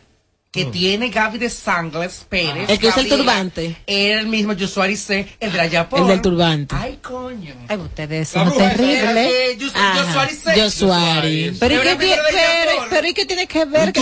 que 0.52 0.66
tiene 0.66 1.10
Gaby 1.10 1.38
de 1.38 1.50
Sangles 1.50 2.26
Pérez. 2.28 2.68
El 2.70 2.80
que 2.80 2.88
usa 2.88 3.02
el 3.02 3.10
turbante. 3.10 3.76
Era 3.86 4.20
el 4.20 4.28
mismo 4.28 4.54
Joshua 4.60 4.86
Arce, 4.86 5.28
el 5.40 5.52
de 5.52 5.58
la 5.58 5.68
Yapor. 5.68 6.02
El 6.02 6.08
del 6.08 6.22
turbante. 6.22 6.76
Ay, 6.78 6.98
coño. 7.04 7.54
Ay, 7.68 7.78
ustedes 7.78 8.30
son 8.30 8.52
terribles. 8.58 9.58
Arce. 9.76 10.60
Josuari. 10.60 11.56
Pero 11.60 11.76
¿y 11.76 11.78
qué 11.80 11.96
tiene, 11.96 12.18
pero, 12.32 12.72
Yapor. 12.72 12.88
pero 12.90 13.08
¿y 13.08 13.14
qué 13.14 13.26
tiene 13.26 13.46
que 13.46 13.66
ver 13.66 13.94
que, 13.94 14.02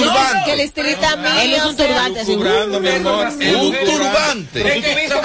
el 0.53 0.59
estilista 0.61 1.17
mío? 1.17 1.31
Él 1.41 1.53
es 1.53 1.65
un 1.65 1.75
turbante. 1.75 2.21
Un 2.21 3.55
Un 3.55 3.75
turbante. 3.85 4.63
Tuviste- 4.63 5.21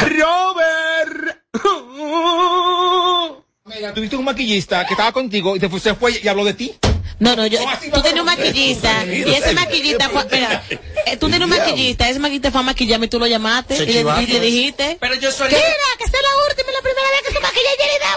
Mira, 3.65 3.95
tuviste 3.95 4.17
un 4.17 4.25
maquillista 4.25 4.85
que 4.87 4.95
estaba 4.95 5.13
contigo 5.13 5.55
y 5.55 5.61
te 5.61 5.69
fue, 5.69 5.79
se 5.79 5.95
fue 5.95 6.21
y 6.21 6.27
habló 6.27 6.45
de 6.45 6.55
ti. 6.55 6.75
No, 7.19 7.37
no, 7.37 7.47
yo, 7.47 7.59
¿Cómo 7.61 7.71
así? 7.71 7.91
tú 7.91 8.03
tenías 8.03 8.21
un 8.21 8.27
maquillista 8.27 9.05
y 9.07 9.23
ese 9.35 9.53
maquillista 9.53 10.09
fue, 10.09 10.25
mira, 10.31 10.65
eh, 11.07 11.17
tú 11.17 11.29
tenías 11.29 11.43
un 11.43 11.51
maquillista, 11.51 12.09
ese 12.09 12.19
maquillista 12.19 12.51
fue 12.51 12.61
a 12.61 12.65
maquillarme 12.65 13.07
y 13.07 13.09
tú 13.09 13.19
lo 13.19 13.27
llamaste 13.27 13.77
y 13.77 13.87
le, 13.87 13.93
chivaste. 13.93 14.23
y 14.23 14.27
le 14.27 14.41
dijiste, 14.41 14.97
Pero 15.01 15.15
Joshua 15.15 15.47
mira, 15.47 15.59
Arce. 15.59 15.77
que 15.99 16.05
esta 16.05 16.19
es 16.19 16.23
la 16.23 16.37
última 16.49 16.71
y 16.71 16.75
la 16.75 16.83
primera 16.83 17.09
vez 17.11 17.23
que 17.27 17.33
se 17.33 17.41
maquilla 17.41 17.71
Jenny 17.79 17.99
da 17.99 18.13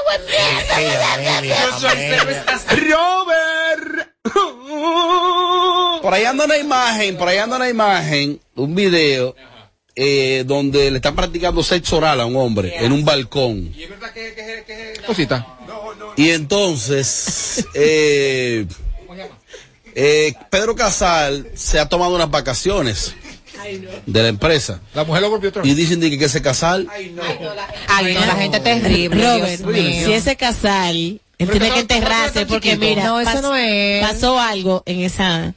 no 2.23 2.29
está 2.31 2.55
así. 2.55 2.65
Por 6.01 6.13
ahí 6.13 6.25
anda 6.25 6.45
una 6.45 6.57
imagen, 6.57 7.17
por 7.17 7.27
ahí 7.27 7.37
anda 7.37 7.55
una 7.57 7.69
imagen, 7.69 8.39
un 8.55 8.75
video, 8.75 9.35
eh, 9.95 10.43
donde 10.45 10.91
le 10.91 10.97
están 10.97 11.15
practicando 11.15 11.63
sexo 11.63 11.97
oral 11.97 12.19
a 12.21 12.25
un 12.25 12.35
hombre 12.35 12.75
en 12.77 12.91
un 12.91 13.05
balcón. 13.05 13.73
¿Y 13.75 13.83
es 13.83 13.89
verdad 13.89 14.11
que, 14.13 14.33
que, 14.33 14.63
que, 14.67 14.93
que 14.93 15.01
cosita? 15.05 15.47
Y 16.17 16.31
entonces, 16.31 17.65
eh, 17.73 18.65
eh, 19.95 20.33
Pedro 20.49 20.75
Casal 20.75 21.47
se 21.55 21.79
ha 21.79 21.87
tomado 21.89 22.15
unas 22.15 22.29
vacaciones 22.29 23.15
de 24.05 24.21
la 24.21 24.27
empresa. 24.27 24.79
La 24.93 25.03
mujer 25.05 25.21
lo 25.23 25.29
golpeó 25.31 25.49
otra 25.49 25.65
Y 25.65 25.73
dicen 25.73 25.99
de 25.99 26.09
que, 26.11 26.19
que 26.19 26.25
ese 26.25 26.41
Casal, 26.41 26.87
Ay, 26.91 27.13
no, 27.15 27.23
la 28.25 28.35
gente 28.35 28.59
terrible. 28.59 29.23
Robert, 29.39 29.61
si 30.05 30.13
ese 30.13 30.35
casal, 30.35 31.19
él 31.37 31.49
tiene 31.49 31.71
que 31.71 31.79
enterrarse 31.79 32.45
porque 32.45 32.77
mira, 32.77 33.05
No, 33.05 33.19
eso 33.19 33.31
pas- 33.31 33.41
no 33.41 33.55
es. 33.55 34.05
pasó 34.05 34.39
algo 34.39 34.83
en 34.85 34.99
esa, 35.01 35.53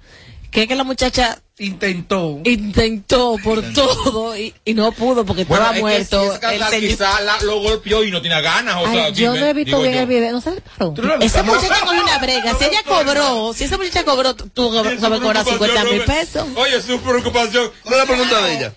que 0.58 0.62
es 0.64 0.68
que 0.68 0.74
la 0.74 0.82
muchacha 0.84 1.38
Intentó. 1.60 2.40
intentó 2.44 3.36
por 3.42 3.62
todo 3.72 4.36
y, 4.36 4.54
y 4.64 4.74
no 4.74 4.90
pudo 4.92 5.24
porque 5.24 5.44
Bueno, 5.44 5.64
estaba 5.72 5.92
es 5.92 6.08
que 6.08 6.16
muerto. 6.16 6.38
si 6.70 6.76
el 6.76 6.88
quizá 6.90 7.20
la- 7.20 7.40
lo 7.42 7.60
golpeó 7.60 8.02
y 8.04 8.10
no 8.10 8.20
tiene 8.20 8.40
ganas. 8.42 8.76
O 8.82 8.90
sea, 8.90 9.08
yo 9.10 9.32
dime, 9.34 9.40
no 9.40 9.46
he 9.50 9.54
visto 9.54 9.80
bien 9.80 9.94
yo. 9.94 10.00
el 10.00 10.06
video. 10.06 10.32
¿No 10.32 10.40
se 10.40 10.52
le 10.52 10.60
paró? 10.60 10.94
Esa 11.20 11.42
muchacha 11.44 11.80
cogió 11.84 12.02
una 12.02 12.18
brega. 12.18 12.56
Si 12.58 12.64
ella 12.64 12.82
cobró, 12.84 13.52
si 13.54 13.64
esa 13.64 13.76
muchacha 13.76 14.04
cobró, 14.04 14.34
tú 14.34 14.72
sabes 14.72 15.20
cobrar 15.20 15.44
50 15.44 15.84
mil 15.84 16.02
pesos. 16.02 16.46
Oye, 16.56 16.80
su 16.82 17.00
preocupación. 17.00 17.70
¿cuál 17.82 17.94
es 17.94 18.00
la 18.00 18.06
pregunta 18.06 18.42
de 18.42 18.54
ella? 18.54 18.72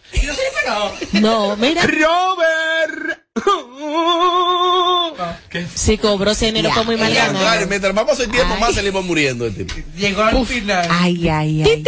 No, 1.14 1.56
mira. 1.56 1.82
Si 5.76 5.98
cobró 5.98 6.32
ese 6.32 6.46
dinero 6.48 6.72
fue 6.74 6.84
muy 6.86 6.98
mal 6.98 7.14
ganado. 7.14 7.68
mientras 7.68 7.94
más 7.94 8.06
pasa 8.06 8.24
el 8.24 8.32
tiempo, 8.32 8.56
más 8.58 8.74
se 8.74 8.82
le 8.82 8.90
iba 8.90 9.02
muriendo. 9.02 9.46
Este. 9.48 9.66
Llegó 9.98 10.24
al 10.24 10.46
final. 10.46 10.88
Ay, 10.90 11.28
ay, 11.28 11.64
ay. 11.64 11.84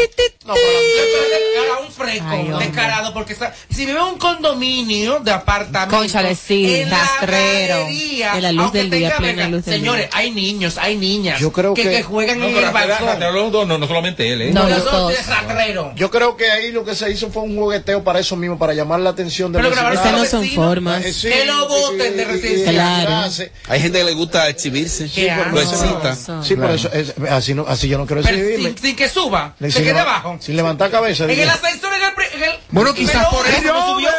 No, 0.45 0.53
pero 0.53 1.63
era 1.63 1.79
un 1.79 1.89
fresco, 1.91 2.59
descarado, 2.59 3.13
porque 3.13 3.31
está- 3.31 3.53
si 3.73 3.85
vive 3.85 3.97
en 3.99 4.03
un 4.05 4.17
condominio 4.17 5.19
de 5.21 5.31
apartamento, 5.31 5.95
Cónchale, 5.95 6.35
sí, 6.35 6.75
en 6.81 6.89
la 6.89 6.97
rastrero. 6.99 7.77
galería, 7.83 8.35
En 8.35 8.41
la 8.41 8.51
luz 8.51 8.73
del 8.73 8.89
día, 8.89 9.07
tenga 9.07 9.17
plena 9.19 9.47
luz 9.47 9.63
del 9.63 9.75
señores, 9.75 10.09
día. 10.09 10.19
hay 10.19 10.31
niños, 10.31 10.77
hay 10.77 10.97
niñas 10.97 11.39
Yo 11.39 11.53
creo 11.53 11.73
que, 11.73 11.83
que- 11.83 11.89
que 11.91 12.03
juegan 12.03 12.39
No, 12.39 12.47
en 12.47 12.55
pero 12.55 12.67
el 12.67 12.73
balcón. 12.73 13.07
rastrero 13.07 13.31
los 13.31 13.51
dos, 13.53 13.65
no, 13.67 13.77
no 13.77 13.87
solamente 13.87 14.33
él, 14.33 14.41
¿eh? 14.41 14.51
No, 14.51 14.67
rastrero. 14.67 15.93
Yo 15.95 16.11
creo 16.11 16.35
que 16.35 16.51
ahí 16.51 16.73
lo 16.73 16.83
que 16.83 16.93
se 16.95 17.09
hizo 17.09 17.29
fue 17.31 17.43
un 17.43 17.55
jugueteo 17.55 18.03
para 18.03 18.19
eso 18.19 18.35
mismo, 18.35 18.57
para 18.59 18.73
llamar 18.73 18.99
la 18.99 19.11
atención 19.11 19.53
de 19.53 19.59
Pero 19.59 19.69
los 19.69 19.79
a 19.79 20.11
no 20.11 20.25
son 20.25 20.45
formas. 20.49 21.05
Eh, 21.05 21.13
sí, 21.13 21.29
Que 21.45 21.51
lo 21.51 21.67
voten 21.67 22.17
de 22.17 22.23
y- 22.23 22.63
Claro. 22.63 23.31
Hay 23.67 23.79
gente 23.81 23.99
que 23.99 24.03
le 24.03 24.13
gusta 24.13 24.49
exhibirse, 24.49 25.09
lo 25.27 25.59
asco. 25.59 25.59
excita. 25.59 26.43
Sí, 26.43 26.55
por 26.55 26.71
eso, 26.71 26.89
es- 26.91 27.13
así, 27.29 27.53
no, 27.53 27.65
así 27.67 27.87
yo 27.87 27.97
no 27.97 28.05
quiero 28.05 28.21
exhibirme. 28.21 28.69
sin, 28.69 28.77
sin 28.77 28.95
que 28.95 29.09
suba, 29.09 29.55
Le- 29.59 29.71
se 29.71 29.77
sin 29.79 29.87
quede 29.87 29.99
abajo. 29.99 30.37
Sin 30.39 30.55
levantar 30.55 30.89
cabeza. 30.91 31.23
En 31.23 31.29
digo. 31.31 31.43
el 31.43 31.49
ascensor, 31.49 31.91
en 31.93 32.01
el... 32.01 32.43
en 32.43 32.49
el- 32.51 32.59
Bueno, 32.69 32.93
quizás 32.93 33.27
por 33.27 33.45
eso 33.47 33.73
no 33.73 33.93
subió. 33.95 34.09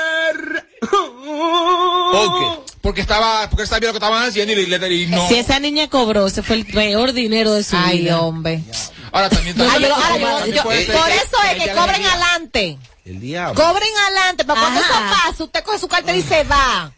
¿Por 2.12 2.39
qué? 2.39 2.72
Porque 2.81 3.01
estaba, 3.01 3.49
porque 3.49 3.66
sabía 3.66 3.89
lo 3.89 3.93
que 3.95 3.99
estaban 3.99 4.29
haciendo 4.29 4.53
y, 4.53 4.66
le- 4.66 4.79
le- 4.79 4.95
y 4.95 5.07
no. 5.07 5.27
Si 5.29 5.37
esa 5.37 5.59
niña 5.59 5.89
cobró, 5.89 6.27
ese 6.27 6.43
fue 6.43 6.57
el 6.57 6.66
peor 6.66 7.12
dinero 7.14 7.53
de 7.55 7.64
su 7.64 7.77
Ay, 7.77 8.01
vida. 8.03 8.20
hombre. 8.20 8.61
Ahora 9.15 9.29
también 9.31 9.55
Ay, 9.61 9.65
yo- 9.65 9.71
también- 9.71 9.93
ahora 9.93 10.47
yo- 10.47 10.55
ser 10.55 10.65
por 10.65 10.75
eso 11.11 11.37
es 11.53 11.62
que 11.62 11.73
cobren 11.73 12.05
adelante. 12.05 12.79
El 13.05 13.21
diablo. 13.21 13.55
Cobren 13.55 13.89
adelante. 14.07 14.45
Para 14.45 14.61
cuando 14.61 14.81
eso 14.81 14.93
pase, 14.93 15.43
usted 15.45 15.62
coge 15.62 15.79
su 15.79 15.87
cartera 15.89 16.19
y 16.19 16.23
se 16.23 16.43
va. 16.43 16.91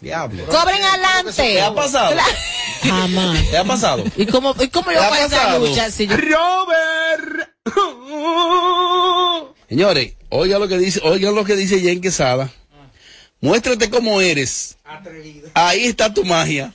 Diablo. 0.00 0.44
Cobren 0.46 0.82
adelante. 0.82 1.32
¿Te 1.32 1.62
ha 1.62 1.74
pasado? 1.74 2.14
Jamás. 2.82 3.50
¿Te 3.50 3.56
ha 3.56 3.64
pasado? 3.64 4.04
¿Y 4.16 4.26
cómo, 4.26 4.54
y 4.60 4.68
cómo 4.68 4.92
yo 4.92 4.98
¿Te 4.98 5.04
ha 5.06 5.08
voy 5.08 5.18
a 5.20 5.24
esa 5.24 5.58
lucha? 5.58 5.90
Si 5.90 6.06
yo- 6.06 6.16
Señores, 9.68 10.14
oiga 10.28 10.58
lo 10.58 10.68
que 10.68 10.76
dice, 10.78 11.00
oiga 11.02 11.30
lo 11.30 11.44
que 11.44 11.56
dice 11.56 11.80
Jen 11.80 12.00
Quesada. 12.02 12.50
Muéstrate 13.40 13.88
cómo 13.90 14.20
eres. 14.20 14.76
Ahí 15.54 15.86
está 15.86 16.12
tu 16.12 16.24
magia. 16.24 16.72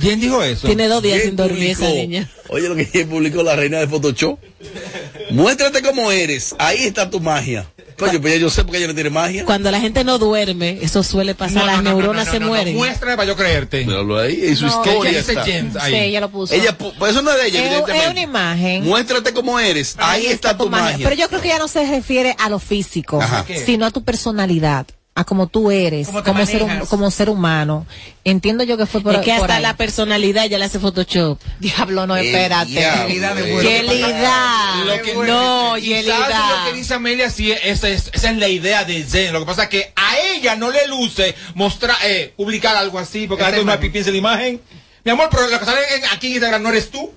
¿Quién 0.00 0.20
dijo 0.20 0.42
eso? 0.42 0.66
tiene 0.66 0.88
dos 0.88 1.02
días 1.02 1.22
sin 1.22 1.36
dormir 1.36 1.70
esa 1.70 1.88
niña. 1.88 2.28
Oye 2.48 2.68
lo 2.68 2.76
que 2.76 3.06
publicó 3.06 3.42
la 3.42 3.56
reina 3.56 3.78
de 3.78 3.88
Photoshop. 3.88 4.38
Muéstrate 5.30 5.82
cómo 5.82 6.10
eres. 6.12 6.54
Ahí 6.58 6.84
está 6.84 7.10
tu 7.10 7.20
magia. 7.20 7.66
Coño, 7.98 8.20
pues 8.20 8.34
ya 8.34 8.40
yo 8.40 8.50
sé 8.50 8.64
porque 8.64 8.78
ella 8.78 8.88
no 8.88 8.94
tiene 8.94 9.10
magia. 9.10 9.44
Cuando 9.44 9.70
la 9.70 9.80
gente 9.80 10.02
no 10.02 10.18
duerme, 10.18 10.78
eso 10.82 11.04
suele 11.04 11.34
pasar, 11.36 11.58
No, 11.62 11.66
las 11.66 11.76
no, 11.76 11.90
neuronas 11.90 12.26
no, 12.26 12.32
no, 12.32 12.32
se 12.32 12.40
no, 12.40 12.46
no, 12.46 12.52
mueren. 12.52 12.74
Muéstrame 12.74 13.14
para 13.16 13.28
yo 13.28 13.36
creerte. 13.36 13.84
Míralo 13.86 14.18
ahí, 14.18 14.40
en 14.48 14.56
su 14.56 14.66
No, 14.66 14.82
¿Qué 14.82 14.90
historia 14.90 15.18
dice 15.20 15.32
está. 15.32 15.44
James 15.44 15.72
Sí, 15.86 15.94
ella 15.94 16.20
lo 16.20 16.28
puso. 16.30 16.54
Ella, 16.54 16.76
pu- 16.76 16.92
pues 16.98 17.12
eso 17.12 17.22
no 17.22 17.30
es 17.30 17.36
de 17.40 17.46
ella, 17.48 17.60
es, 17.60 17.64
es 17.66 17.70
evidentemente. 17.70 18.10
una 18.10 18.20
imagen. 18.20 18.84
Muéstrate 18.84 19.32
cómo 19.32 19.60
eres. 19.60 19.94
Ahí, 19.98 20.26
está, 20.26 20.56
tu 20.58 20.68
magia. 20.68 21.04
Pero 21.08 21.14
yo 21.14 21.28
creo 21.28 21.40
que 21.40 21.48
ya 21.48 21.58
no 21.60 21.68
se 21.68 21.86
refiere 21.88 22.34
a 22.38 22.48
lo 22.48 22.58
físico, 22.58 23.22
Ajá. 23.22 23.46
sino 23.64 23.86
a 23.86 23.92
tu 23.92 24.02
personalidad, 24.02 24.86
a 25.16 25.24
como 25.24 25.46
tú 25.46 25.70
eres, 25.70 26.08
como 26.08 26.44
ser, 26.44 26.62
manejas. 26.64 26.88
como 26.88 27.10
ser 27.10 27.30
humano. 27.30 27.86
Entiendo 28.24 28.64
yo 28.64 28.76
que 28.76 28.86
fue 28.86 29.00
por, 29.00 29.14
es 29.14 29.20
que 29.20 29.32
por 29.34 29.42
hasta 29.42 29.56
ahí. 29.56 29.62
la 29.62 29.76
personalidad 29.76 30.46
ya 30.46 30.58
le 30.58 30.64
hace 30.64 30.80
Photoshop. 30.80 31.38
Diablo, 31.60 32.06
no, 32.06 32.16
espérate. 32.16 32.80
eh. 32.80 32.82
Calidad. 32.82 33.36
Lo 34.84 35.02
que- 35.02 35.14
no, 35.14 35.78
Yelida. 35.78 36.64
lo 36.66 36.70
que 36.72 36.76
dice 36.78 36.94
Amelia, 36.94 37.30
sí, 37.30 37.52
esa 37.52 37.88
es, 37.88 38.10
esa 38.12 38.30
es 38.30 38.36
la 38.38 38.48
idea 38.48 38.84
de 38.84 39.02
Zen. 39.04 39.32
Lo 39.32 39.40
que 39.40 39.46
pasa 39.46 39.64
es 39.64 39.68
que 39.68 39.92
a 39.94 40.18
ella 40.34 40.56
no 40.56 40.70
le 40.70 40.86
luce 40.88 41.34
mostrar, 41.54 41.96
eh, 42.04 42.32
publicar 42.36 42.76
algo 42.76 42.98
así, 42.98 43.26
porque 43.26 43.44
gente 43.44 43.60
una 43.60 43.78
piensa 43.78 44.08
en 44.10 44.14
la 44.14 44.18
imagen. 44.18 44.60
Mi 45.04 45.10
amor, 45.12 45.28
pero 45.30 45.46
lo 45.48 45.58
que 45.60 45.64
sale 45.66 45.80
aquí 46.12 46.28
en 46.28 46.32
Instagram 46.34 46.62
no 46.62 46.70
eres 46.70 46.90
tú. 46.90 47.12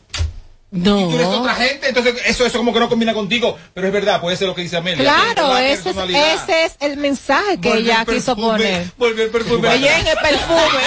No. 0.70 0.99
Y 0.99 1.03
tú 1.05 1.15
eres 1.15 1.28
otra 1.28 1.55
gente, 1.55 1.88
entonces 1.88 2.15
eso, 2.26 2.45
eso 2.45 2.57
como 2.57 2.74
que 2.74 2.80
no 2.82 2.89
combina 2.89 3.13
contigo. 3.13 3.57
Pero 3.74 3.88
es 3.88 3.93
verdad, 3.93 4.20
puede 4.20 4.36
ser 4.36 4.47
lo 4.47 4.55
que 4.55 4.63
dice 4.63 4.76
Amelia. 4.76 5.01
Claro, 5.01 5.57
ese 5.57 5.91
es, 5.91 5.95
ese 5.97 6.65
es 6.65 6.76
el 6.82 6.97
mensaje 6.97 7.57
que 7.61 7.72
ella 7.74 8.03
el 8.05 8.13
quiso 8.13 8.36
poner. 8.36 8.91
Volvió 8.97 9.24
el 9.24 9.30
perfume. 9.30 9.68
Oye, 9.70 9.95
en 9.99 10.07
el 10.07 10.18
perfume. 10.18 10.84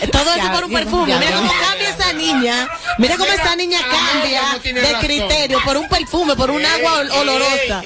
Todo 0.12 0.32
eso 0.34 0.52
por 0.52 0.64
un 0.64 0.70
ya, 0.70 0.78
perfume. 0.78 1.08
ya, 1.10 1.18
Mira 1.18 1.32
cómo 1.36 1.52
cambia 1.60 1.88
esa 1.88 2.12
niña. 2.12 2.68
Mira 2.98 3.16
cómo 3.16 3.32
esa 3.32 3.56
niña 3.56 3.78
cambia 3.80 4.42
no 4.52 4.58
de 4.80 4.92
razón. 4.92 5.00
criterio 5.00 5.60
por 5.64 5.76
un 5.76 5.88
perfume, 5.88 6.36
por 6.36 6.50
un 6.50 6.64
agua 6.64 7.00
ol- 7.00 7.10
olorosa. 7.10 7.82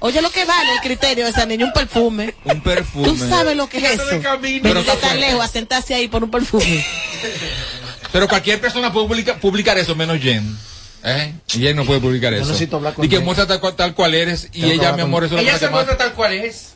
Oye, 0.00 0.22
lo 0.22 0.30
que 0.30 0.44
vale 0.44 0.74
el 0.74 0.80
criterio 0.80 1.24
de 1.24 1.30
esa 1.30 1.44
niña, 1.46 1.64
un 1.64 1.72
perfume. 1.72 2.34
Un 2.44 2.60
perfume. 2.60 3.08
Tú 3.08 3.16
sabes 3.16 3.56
lo 3.56 3.68
que 3.68 3.78
es 3.78 3.84
eso. 3.98 4.20
Pero 4.62 4.80
está 4.80 4.94
tan 4.96 5.18
lejos 5.18 5.42
a 5.44 5.48
sentarse 5.48 5.94
ahí 5.94 6.06
por 6.06 6.22
un 6.22 6.30
perfume. 6.30 6.86
Pero 8.12 8.28
cualquier 8.28 8.60
persona 8.60 8.92
puede 8.92 9.06
publica- 9.06 9.36
publicar 9.36 9.76
eso, 9.78 9.94
menos 9.94 10.18
Jen. 10.18 10.56
¿Eh? 11.04 11.32
Y 11.54 11.60
Jen 11.60 11.76
no 11.76 11.84
puede 11.84 12.00
publicar 12.00 12.32
eso. 12.34 12.46
necesito 12.46 12.76
hablar 12.76 12.94
con 12.94 13.04
y 13.04 13.08
que 13.08 13.20
muestra 13.20 13.46
tal, 13.46 13.60
cual- 13.60 13.76
tal 13.76 13.94
cual 13.94 14.14
eres. 14.14 14.48
Y 14.52 14.62
Tengo 14.62 14.72
ella, 14.74 14.90
mi 14.92 14.98
con- 14.98 15.00
amor, 15.02 15.24
eso 15.24 15.38
Ella 15.38 15.58
se 15.58 15.68
muestra 15.68 15.96
tal 15.96 16.12
cual 16.14 16.32
es. 16.32 16.72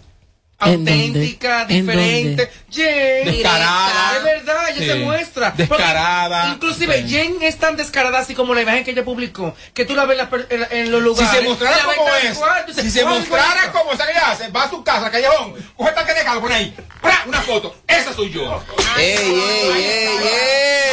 Auténtica, 0.62 1.62
¿En 1.62 1.68
diferente. 1.68 2.50
Jen. 2.70 3.24
Descarada. 3.24 4.16
Es 4.16 4.22
verdad, 4.24 4.68
ella 4.70 4.78
Sí. 4.78 4.86
se 4.86 4.94
muestra. 4.96 5.50
Porque 5.54 5.62
Descarada. 5.82 6.48
Inclusive, 6.54 7.02
Sí. 7.02 7.08
Jen 7.08 7.36
es 7.42 7.58
tan 7.58 7.76
descarada 7.76 8.18
así 8.20 8.34
como 8.34 8.54
la 8.54 8.62
imagen 8.62 8.84
que 8.84 8.92
ella 8.92 9.04
publicó, 9.04 9.54
que 9.74 9.84
tú 9.84 9.94
la 9.94 10.04
ves 10.06 10.18
en, 10.50 10.66
en 10.70 10.90
los 10.92 11.00
Si 11.00 11.04
lugares. 11.04 11.30
se 11.40 11.40
mostrara 11.48 11.78
como 11.84 12.08
es, 12.14 12.38
cual, 12.38 12.64
dices, 12.66 12.84
si 12.84 12.90
se 12.90 13.00
"Ay, 13.00 13.06
mostrara 13.06 13.54
bonito". 13.62 13.72
como 13.78 13.92
esa 13.92 14.06
que 14.06 14.12
ella 14.12 14.30
hace, 14.30 14.48
va 14.48 14.62
a 14.64 14.70
su 14.70 14.82
casa, 14.84 15.10
callejón, 15.10 15.54
coge 15.76 15.88
el 15.90 15.94
tanque 15.94 16.14
de 16.14 16.40
pone 16.40 16.54
ahí, 16.54 16.74
¡pra! 17.00 17.22
una 17.26 17.40
foto, 17.42 17.74
esa 17.86 18.12
soy 18.14 18.30
yo. 18.30 18.62
¡Ey, 18.96 19.16
ey, 19.16 19.82
ey, 19.84 20.18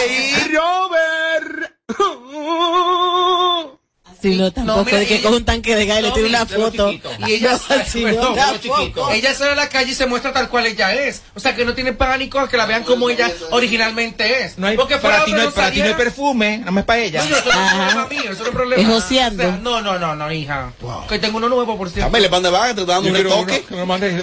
ey! 0.10 0.52
¡Robert! 0.54 1.74
Si 4.22 4.36
no, 4.36 4.52
tampoco 4.52 4.84
mira, 4.86 4.98
de 5.00 5.08
que 5.08 5.14
ella- 5.16 5.24
con 5.24 5.34
un 5.34 5.46
tanque 5.46 5.76
de 5.76 5.86
gas 5.86 6.00
y 6.00 6.02
le 6.02 6.08
No, 6.10 6.14
tire 6.14 6.28
una 6.28 6.46
de 6.46 6.56
foto. 6.56 6.92
Y 6.92 7.02
ella, 7.34 7.52
No, 7.54 7.86
si 7.86 8.04
no, 8.04 8.36
de 9.10 9.16
ella 9.18 9.34
sale 9.34 9.52
a 9.52 9.56
la 9.56 9.70
calle 9.70 9.92
y 9.92 9.96
se 9.96 10.06
muestra 10.08 10.34
tal 10.34 10.50
cual 10.50 10.66
ella 10.66 10.94
es. 10.94 11.22
O 11.36 11.40
sea, 11.40 11.56
que 11.56 11.64
no 11.66 11.74
tiene 11.74 11.94
pánico 11.94 12.40
a 12.40 12.50
que 12.50 12.58
la 12.58 12.66
vean 12.66 12.84
como 12.84 13.10
ella 13.10 13.32
originalmente 13.52 14.44
es. 14.46 14.58
No 14.58 14.68
hay, 14.68 14.76
Porque 14.76 14.98
para 14.98 15.20
fuera 15.22 15.26
ti 15.26 15.32
no 15.32 15.42
hay, 15.42 15.48
para 15.50 15.72
ti 15.72 15.80
no 15.80 15.86
hay 15.86 15.94
perfume, 15.94 16.58
nada 16.60 16.72
más 16.72 16.84
para 16.86 17.00
ella. 17.00 17.24
No, 17.24 17.36
eso 17.36 17.46
no 17.46 17.52
es 17.52 17.58
Ajá. 17.58 17.78
problema 17.78 18.08
mío, 18.08 18.32
eso 18.32 18.40
no 18.44 18.50
es 18.50 18.56
problema. 18.56 18.82
Es 18.82 18.88
joseando. 18.90 19.44
O 19.44 19.48
sea, 19.48 19.58
no, 19.62 19.82
no, 19.82 20.00
no, 20.00 20.16
no, 20.16 20.32
hija. 20.32 20.74
Que 21.08 21.20
tengo 21.20 21.38
uno 21.38 21.48
nuevo, 21.50 21.78
por 21.78 21.90
cierto. 21.90 22.08
Amelia, 22.10 22.30
¿para 22.30 22.42
dónde 22.42 22.58
vas? 22.58 22.76
¿Te 22.76 22.82
está 22.82 22.94
dando 22.94 23.10
un 23.10 23.16
retoque? 23.16 23.66
la- 23.70 23.82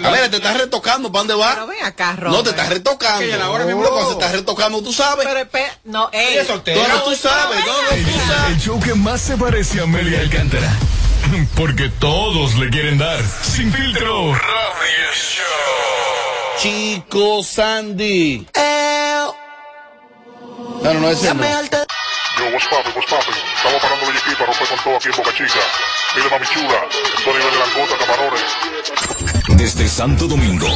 Amelia, 0.09 0.31
¿te 0.31 0.37
estás 0.37 0.57
retocando? 0.59 1.11
¿Para 1.11 1.21
dónde 1.25 1.35
Pero 1.35 1.39
vas? 1.39 1.69
ven 1.69 1.85
acá, 1.85 2.17
No, 2.21 2.43
te 2.43 2.51
estás 2.51 2.69
retocando. 2.69 3.21
Que 3.21 3.29
ya 3.29 3.37
la 3.39 3.51
hora, 3.51 3.65
mi 3.65 3.73
amor. 3.73 3.85
No, 3.85 3.91
cuando 3.91 4.09
se 4.11 4.19
está 4.19 4.33
retocando, 4.33 4.83
tú 4.83 4.93
sabes. 4.93 5.27
Pero 5.27 5.49
no, 5.85 6.11
ey. 6.13 6.37
No, 6.47 6.55
no, 6.89 7.03
tú 7.03 7.15
sabes. 7.17 7.59
No, 7.67 7.83
no, 7.83 7.89
tú 7.89 8.19
sabes. 8.29 8.53
El 8.53 8.61
show 8.61 8.81
que 8.81 8.95
más 8.95 9.21
se 9.21 9.37
parece 9.37 9.81
a 9.81 9.86
Amelia 9.87 10.19
Alcántara. 10.21 10.69
Porque 11.55 11.89
todos 12.01 12.57
le 12.57 12.69
quieren 12.71 12.99
dar. 12.99 13.23
Sin 13.43 13.73
filtro. 13.73 14.33
Radio 14.33 15.13
Show. 15.15 15.45
Chico 16.61 17.45
Sandy. 17.45 18.49
No, 20.83 20.93
no, 20.93 21.01
no, 21.01 21.09
ese 21.09 21.33
no. 21.33 21.45
Yo, 21.45 22.45
what's 22.53 22.67
poppin', 22.67 22.93
what's 22.97 23.09
poppin'? 23.09 23.35
Estamos 23.57 23.81
parando 23.81 24.07
de 24.07 24.37
para 24.37 24.47
romper 24.47 24.69
con 24.69 24.79
todo 24.83 24.97
aquí 24.97 25.09
en 25.09 25.17
Boca 25.17 25.33
Chica. 25.33 25.63
Mire, 26.17 26.31
mami 26.31 26.47
chula, 26.47 26.81
esto 27.17 27.31
a 27.31 27.39
nivel 27.39 27.53
de 27.53 27.59
langota, 27.59 27.97
camarones. 27.99 28.43
Desde 29.57 29.89
Santo 29.89 30.27
Domingo, 30.27 30.69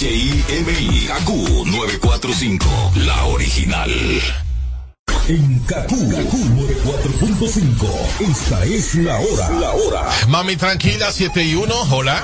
HIMI, 0.00 1.06
KQ 1.06 1.30
945, 1.66 2.92
la 2.96 3.24
original. 3.26 3.92
En 5.28 5.58
KQ, 5.58 5.90
94.5, 5.90 8.30
esta 8.30 8.64
es 8.64 8.94
la 8.94 9.18
hora. 9.18 9.50
La 9.58 9.72
hora. 9.72 10.08
Mami 10.28 10.54
tranquila, 10.54 11.10
7 11.10 11.42
y 11.42 11.56
1, 11.56 11.74
hola. 11.90 12.22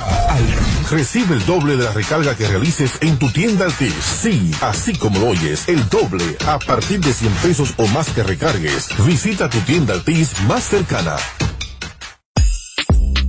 Recibe 0.89 1.35
el 1.35 1.45
doble 1.45 1.77
de 1.77 1.83
la 1.83 1.91
recarga 1.91 2.37
que 2.37 2.47
realices 2.47 2.93
en 3.01 3.19
tu 3.19 3.29
tienda 3.31 3.65
Altis. 3.65 3.93
Sí, 4.23 4.53
así 4.61 4.95
como 4.95 5.19
lo 5.19 5.31
oyes, 5.31 5.69
el 5.69 5.89
doble 5.89 6.37
a 6.47 6.61
partir 6.61 7.01
de 7.01 7.13
100 7.13 7.33
pesos 7.43 7.75
o 7.77 7.89
más 7.89 8.09
que 8.11 8.23
recargues. 8.23 8.87
Visita 9.05 9.51
tu 9.51 9.59
tienda 9.63 9.95
Altis 9.95 10.41
más 10.43 10.63
cercana. 10.63 11.17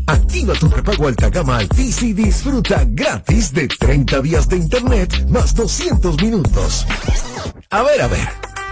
Activa 0.05 0.53
tu 0.53 0.69
prepago 0.69 1.07
alta 1.07 1.32
gama 1.32 1.57
Altis 1.57 2.03
y 2.03 2.13
disfruta 2.13 2.84
gratis 2.86 3.51
de 3.51 3.67
30 3.67 4.21
días 4.21 4.47
de 4.47 4.57
internet 4.57 5.26
más 5.30 5.55
200 5.55 6.21
minutos. 6.21 6.86
A 7.71 7.82
ver, 7.82 8.03
a 8.03 8.07
ver. 8.07 8.53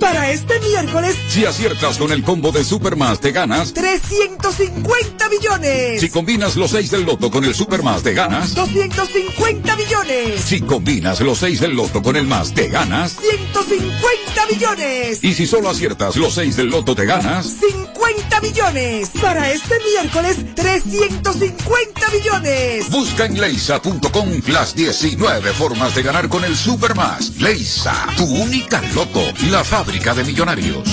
Para 0.00 0.30
este 0.30 0.60
miércoles, 0.60 1.16
Si 1.28 1.44
aciertas 1.44 1.96
con 1.98 2.12
el 2.12 2.22
combo 2.22 2.52
de 2.52 2.64
Supermas 2.64 3.20
te 3.20 3.32
ganas. 3.32 3.72
350 3.72 5.28
millones. 5.28 6.00
Si 6.00 6.10
combinas 6.10 6.56
los 6.56 6.72
6 6.72 6.90
del 6.90 7.04
loto 7.04 7.30
con 7.30 7.44
el 7.44 7.54
Supermas 7.54 8.02
te 8.02 8.12
ganas. 8.12 8.54
250 8.54 9.76
millones. 9.76 10.40
Si 10.40 10.60
combinas 10.60 11.20
los 11.20 11.38
6 11.38 11.60
del 11.60 11.74
loto 11.74 12.02
con 12.02 12.16
el 12.16 12.26
más 12.26 12.52
te 12.52 12.68
ganas. 12.68 13.16
150 13.16 14.46
millones. 14.50 15.24
Y 15.24 15.34
si 15.34 15.46
solo 15.46 15.70
aciertas 15.70 16.16
los 16.16 16.34
6 16.34 16.56
del 16.56 16.66
loto 16.68 16.94
te 16.94 17.06
ganas. 17.06 17.46
50 17.46 18.15
millones. 18.40 19.10
Para 19.20 19.50
este 19.50 19.74
miércoles, 19.80 20.36
350 20.54 22.10
millones. 22.10 22.90
Busca 22.90 23.24
en 23.24 23.40
leisa.com 23.40 24.28
las 24.48 24.74
19 24.74 25.52
formas 25.52 25.94
de 25.94 26.02
ganar 26.02 26.28
con 26.28 26.44
el 26.44 26.56
Supermas. 26.56 27.36
Leisa, 27.38 28.06
tu 28.16 28.24
única 28.24 28.80
loto, 28.94 29.22
la 29.50 29.64
fábrica 29.64 30.14
de 30.14 30.24
millonarios. 30.24 30.88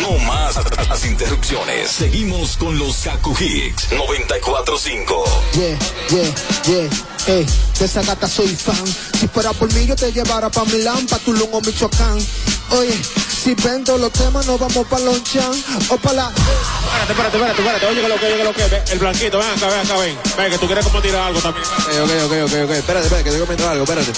No 0.02 0.18
más 0.26 0.56
las 0.88 1.06
interrupciones. 1.06 1.90
Seguimos 1.92 2.56
con 2.56 2.80
los 2.80 2.96
Kaku 3.00 3.36
Hicks 3.38 3.92
945. 3.92 5.26
Yeah, 5.52 5.78
yeah, 6.10 6.34
yeah. 6.68 6.90
Eh, 7.28 7.46
de 7.80 7.86
esa 7.86 8.02
gata 8.02 8.28
soy 8.28 8.56
fan. 8.56 8.86
Si 9.20 9.28
fuera 9.28 9.54
por 9.54 9.72
mí, 9.74 9.86
yo 9.86 9.96
te 9.96 10.12
llevara 10.12 10.50
pa' 10.50 10.66
Milán, 10.66 11.06
pa' 11.08 11.20
Tulum 11.20 11.50
o 11.52 11.62
Michoacán. 11.62 12.18
Oye, 12.72 13.00
si 13.44 13.54
vendo 13.56 13.98
los 13.98 14.12
temas, 14.12 14.46
nos 14.46 14.60
vamos 14.60 14.88
pa' 14.88 15.00
Lonchan 15.00 15.52
o 15.90 15.98
pa' 15.98 16.14
la. 16.14 16.32
Espérate, 16.32 17.12
espérate, 17.12 17.38
espérate, 17.38 17.62
espérate. 17.62 17.86
Oye, 17.86 18.02
que 18.02 18.08
lo 18.08 18.16
que, 18.16 18.26
oye, 18.26 18.38
que 18.38 18.44
lo 18.44 18.54
que. 18.54 18.92
El 18.92 19.00
blanquito, 19.00 19.38
ven 19.38 19.50
acá, 19.50 19.68
ven 19.68 19.80
acá, 19.80 19.98
ven. 19.98 20.18
Ven, 20.38 20.52
que 20.52 20.58
tú 20.58 20.66
quieres 20.66 20.86
como 20.86 21.02
tirar 21.02 21.28
algo 21.28 21.40
también. 21.42 21.66
Ok, 21.66 22.12
ok, 22.26 22.34
ok, 22.46 22.54
ok. 22.66 22.72
Espérate, 22.72 23.06
espérate, 23.06 23.24
que 23.24 23.32
te 23.32 23.40
comento 23.40 23.70
algo, 23.70 23.84
espérate. 23.84 24.12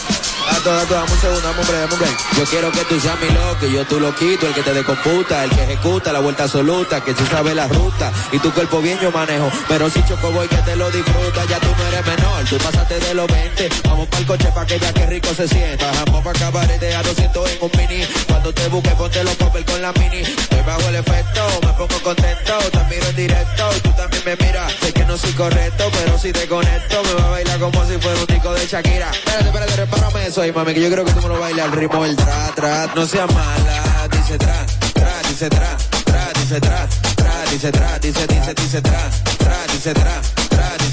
Gato, 0.52 0.72
gato, 0.72 0.94
dame 0.94 1.12
un 1.12 1.22
segundo, 1.22 1.42
dame 1.42 1.62
un 1.62 1.68
break, 1.68 1.82
dame 1.82 1.94
un 1.94 2.00
break. 2.00 2.18
Yo 2.38 2.44
quiero 2.46 2.72
que 2.72 2.86
tú 2.86 3.00
seas 3.00 3.20
mi 3.20 3.30
loco, 3.30 3.66
y 3.66 3.74
yo 3.74 3.86
tú 3.86 4.00
lo 4.00 4.16
quito, 4.16 4.48
el 4.48 4.54
que 4.54 4.62
te 4.62 4.74
decomputa, 4.74 5.44
el 5.44 5.50
que 5.50 5.64
ejecuta 5.64 6.14
la 6.14 6.20
vuelta 6.20 6.44
absoluta, 6.44 7.02
que 7.04 7.14
tú 7.14 7.26
sabes 7.26 7.56
la 7.56 7.68
ruta, 7.68 8.12
y 8.32 8.40
tu 8.40 8.52
cuerpo 8.54 8.82
bien 8.82 9.00
yo 9.00 9.12
manejo. 9.12 9.50
Pero 9.68 9.90
si 9.90 10.04
choco 10.06 10.32
voy 10.32 10.48
que 10.48 10.58
te 10.58 10.76
lo 10.76 10.92
disfruta, 10.92 11.46
ya 11.46 11.60
tú 11.60 11.68
no 11.78 11.88
eres 11.88 12.06
menor, 12.06 12.44
tú 12.46 12.58
pasaste 12.58 12.93
de 13.00 13.14
los 13.14 13.28
20. 13.28 13.70
Vamos 13.86 14.08
pa'l 14.08 14.26
coche 14.26 14.50
pa' 14.54 14.66
que 14.66 14.80
ya 14.80 14.94
que 14.94 15.06
rico 15.06 15.34
se 15.34 15.48
sienta. 15.48 15.88
Bajamos 15.88 16.24
pa' 16.24 16.34
cabarete 16.34 16.96
a 16.96 17.04
200 17.04 17.52
en 17.52 17.58
un 17.62 17.72
mini. 17.78 18.06
Cuando 18.28 18.54
te 18.54 18.68
busque 18.68 18.90
ponte 18.92 19.24
los 19.24 19.36
popel 19.36 19.66
con 19.66 19.82
la 19.82 19.92
mini. 19.94 20.22
Estoy 20.22 20.62
bajo 20.66 20.90
el 20.90 20.96
efecto, 20.96 21.42
me 21.62 21.74
pongo 21.74 22.00
contento, 22.04 22.54
te 22.72 22.84
miro 22.96 23.08
en 23.10 23.16
directo, 23.16 23.70
y 23.78 23.80
tú 23.80 23.92
también 23.94 24.24
me 24.26 24.36
miras. 24.36 24.74
Sé 24.82 24.94
que 24.94 25.06
no 25.06 25.18
soy 25.18 25.32
correcto, 25.34 25.90
pero 25.92 26.18
si 26.18 26.32
te 26.32 26.48
conecto, 26.48 27.04
me 27.04 27.14
va 27.14 27.28
a 27.28 27.32
bailar 27.32 27.60
como 27.60 27.86
si 27.86 27.98
fuera 27.98 28.20
un 28.20 28.28
tico 28.28 28.54
de 28.54 28.66
Shakira. 28.68 29.12
Espérate, 29.12 29.46
espérate, 29.46 29.76
repárame 29.76 30.28
eso 30.28 30.42
ahí, 30.42 30.52
mami, 30.52 30.74
que 30.74 30.82
yo 30.82 30.92
creo 30.92 31.06
que 31.06 31.14
tú 31.14 31.22
me 31.22 31.30
lo 31.30 31.40
bailas 31.40 31.66
al 31.66 31.72
ritmo 31.72 32.04
del 32.04 32.16
tra, 32.16 32.52
tra. 32.56 32.92
No 32.96 33.06
seas 33.06 33.32
mala, 33.34 34.08
dice 34.12 34.38
tra, 34.38 34.66
tra, 34.94 35.14
dice 35.28 35.50
tra, 35.50 35.78
tra, 36.06 36.30
dice 36.40 36.60
tra, 36.60 36.88
tra, 37.16 37.34
dice 37.52 37.72
tra, 37.72 38.00
dice, 38.00 38.28
dice, 38.28 38.54
dice 38.54 38.82
tra, 38.82 39.10
tra, 39.38 39.58
dice 39.72 39.94
tra, 39.94 40.22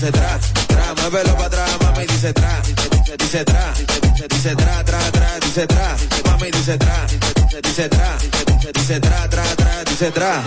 dice 0.01 0.13
tra, 0.13 0.39
tra, 0.67 0.95
muévelo 0.95 1.35
para 1.35 1.47
atrás, 1.47 1.71
mami, 1.83 2.07
dice 2.07 2.33
tra, 2.33 2.63
dice, 2.65 3.17
dice, 3.19 3.45
tra, 3.45 3.73
dice, 3.77 4.29
dice, 4.29 4.57
tra, 4.57 4.83
tra, 4.83 4.99
tra, 5.11 5.39
dice 5.41 5.67
tra, 5.67 5.97
mami, 6.25 6.51
dice 6.51 6.79
tra, 6.79 7.07
dice, 7.61 7.89
tra, 7.89 8.17
dice 8.73 9.01
tra, 9.01 9.29
tra, 9.29 9.45
tra, 9.57 9.85
dice 9.85 10.11
tra, 10.11 10.43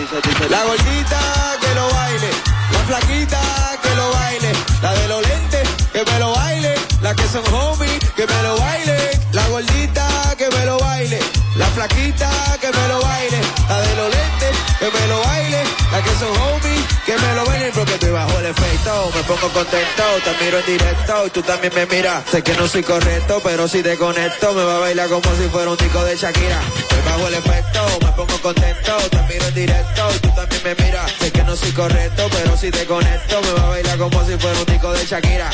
la 0.48 0.64
gordita 0.64 1.20
que 1.60 1.74
lo 1.74 1.88
baile, 1.88 2.30
la 2.72 2.78
flaquita 2.80 3.78
que 3.80 3.94
lo 3.94 4.10
baile, 4.10 4.52
la 4.82 4.92
de 4.92 5.08
los 5.08 5.22
lentes 5.28 5.83
que 5.94 6.04
me 6.10 6.18
lo 6.18 6.32
baile, 6.32 6.74
la 7.02 7.14
que 7.14 7.22
son 7.28 7.44
homies 7.54 7.98
que 8.16 8.26
me 8.26 8.42
lo 8.42 8.58
baile, 8.58 8.96
la 9.30 9.46
gordita 9.46 10.34
que 10.36 10.50
me 10.50 10.66
lo 10.66 10.76
baile, 10.80 11.20
la 11.54 11.66
flaquita 11.66 12.30
que 12.60 12.66
me 12.66 12.88
lo 12.88 13.00
baile, 13.00 13.38
la 13.68 13.80
de 13.80 13.94
los 13.94 14.10
lentes 14.10 14.56
que 14.80 14.90
me 14.90 15.06
lo 15.06 15.20
baile, 15.20 15.62
la 15.92 16.02
que 16.02 16.10
son 16.18 16.30
homies 16.36 16.84
que 17.06 17.16
me 17.16 17.34
lo 17.36 17.44
bailen 17.46 17.72
porque 17.72 17.94
estoy 17.94 18.10
bajo 18.10 18.38
el 18.40 18.46
efecto, 18.46 19.12
me 19.14 19.22
pongo 19.22 19.48
contento, 19.52 20.02
te 20.24 20.44
miro 20.44 20.58
en 20.58 20.66
directo 20.66 21.26
y 21.26 21.30
tú 21.30 21.42
también 21.42 21.72
me 21.72 21.86
miras, 21.86 22.24
sé 22.28 22.42
que 22.42 22.54
no 22.54 22.66
soy 22.66 22.82
correcto, 22.82 23.40
pero 23.44 23.68
si 23.68 23.80
te 23.80 23.96
conecto 23.96 24.52
me 24.52 24.64
va 24.64 24.76
a 24.78 24.80
bailar 24.80 25.08
como 25.08 25.30
si 25.36 25.48
fuera 25.48 25.70
un 25.70 25.76
tico 25.76 26.04
de 26.04 26.16
Shakira, 26.16 26.60
estoy 26.76 27.02
bajo 27.06 27.28
el 27.28 27.34
efecto, 27.34 27.80
me 28.02 28.10
pongo 28.12 28.36
contento, 28.42 28.96
te 29.10 29.22
miro 29.32 29.46
en 29.46 29.54
directo 29.54 30.08
y 30.16 30.18
tú 30.18 30.30
también 30.34 30.62
me 30.64 30.74
miras, 30.74 31.12
sé 31.20 31.30
que 31.30 31.44
no 31.44 31.54
soy 31.54 31.70
correcto, 31.70 32.28
pero 32.32 32.56
si 32.56 32.72
te 32.72 32.84
conecto 32.84 33.40
me 33.42 33.52
va 33.52 33.66
a 33.66 33.68
bailar 33.68 33.96
como 33.96 34.26
si 34.26 34.36
fuera 34.38 34.58
un 34.58 34.66
tico 34.66 34.92
de 34.92 35.06
Shakira. 35.06 35.50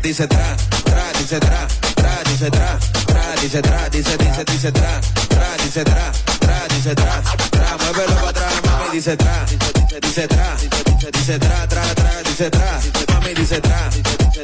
Dice 0.00 0.26
tra, 0.26 0.56
tra, 0.82 1.10
dice 1.18 1.38
tra, 1.38 1.66
tra, 1.94 2.22
dice 2.24 2.48
tra, 2.48 2.78
tra, 3.04 3.34
dice 3.38 3.60
tra, 3.60 3.88
dice, 3.88 4.16
dice, 4.16 4.44
dice 4.44 4.70
tra, 4.72 4.98
tra, 5.28 5.46
dice 5.62 5.82
tra, 5.82 6.10
tra, 6.38 6.66
dice 6.68 6.94
tra, 6.94 7.22
tra, 7.50 7.76
muévelo 7.78 8.14
para 8.14 8.28
atrás, 8.28 8.60
mami, 8.64 8.90
dice 8.92 9.14
tra, 9.16 9.44
dice, 10.00 10.26
tra, 10.26 10.89
dice 11.08 11.38
tra, 11.38 11.66
tra, 11.66 11.82
tra, 11.94 12.20
dice 12.22 12.48
tra, 12.50 12.80
mami 13.08 13.32
dice 13.32 13.60
tra, 13.60 13.88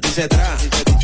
dice 0.00 0.26
tra, 0.26 0.57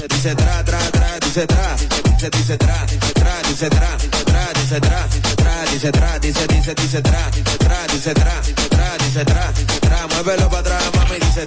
dice 0.07 0.35
tra, 0.35 0.63
tra, 0.63 0.79
tra, 0.91 1.19
dice 1.19 1.45
tra, 1.47 1.75
dice, 1.77 2.29
dice 2.31 2.57
tra, 2.57 2.85
tra, 3.13 3.41
dice 3.47 3.69
tra, 3.69 3.97
tra, 4.25 4.53
dice 4.55 4.79
tra, 4.79 5.07
tra, 5.37 5.65
dice 5.71 5.91
tra, 5.91 6.19
dice, 6.19 6.47
dice, 6.47 6.75
dice 6.75 7.01
tra, 7.01 7.29
tra, 7.59 7.87
dice 7.87 8.13
tra, 8.13 8.41
tra, 8.69 8.97
dice 8.99 9.25
tra, 9.25 9.53
tra, 9.81 10.07
muévelo 10.09 10.49
para 10.49 10.61
atrás, 10.61 10.91
mami 10.95 11.19
dice 11.19 11.47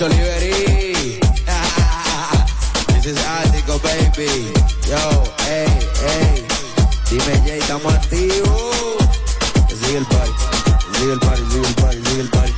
It's 0.00 0.06
Oliveri. 0.06 1.18
This 2.94 3.06
is 3.06 3.18
Artico, 3.26 3.78
baby. 3.82 4.52
Yo, 4.86 5.24
hey, 5.38 5.66
hey. 6.06 6.57
Dime 7.10 7.42
Jay, 7.42 7.58
estamos 7.58 7.94
activos. 7.94 8.98
Sigue 9.68 9.98
el 9.98 10.06
party, 10.06 10.30
sigue 10.98 11.12
el 11.14 11.18
party, 11.18 11.42
sigue 11.50 11.66
el 11.66 11.74
party, 11.74 11.98
sigue 12.04 12.20
el 12.20 12.28
party. 12.28 12.52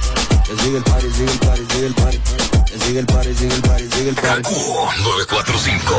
Que 0.44 0.56
sigue 0.56 0.76
el 0.76 0.82
party, 0.82 1.10
sigue 1.10 1.30
el 1.30 1.38
party, 1.38 1.66
sigue 1.70 1.86
el 1.86 1.94
party. 1.94 2.18
Que 2.66 2.78
sigue 2.78 2.98
el 2.98 3.06
party, 3.06 3.34
sigue 3.34 3.54
el 3.54 3.62
party, 3.62 3.88
sigue 3.92 4.08
el 4.08 4.14
party. 4.16 4.50
945. 4.50 5.94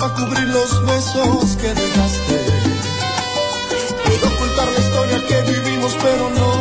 Para 0.00 0.14
cubrir 0.14 0.48
los 0.48 0.84
besos 0.84 1.56
que 1.60 1.68
dejaste 1.68 2.01
pero 6.00 6.30
no 6.30 6.51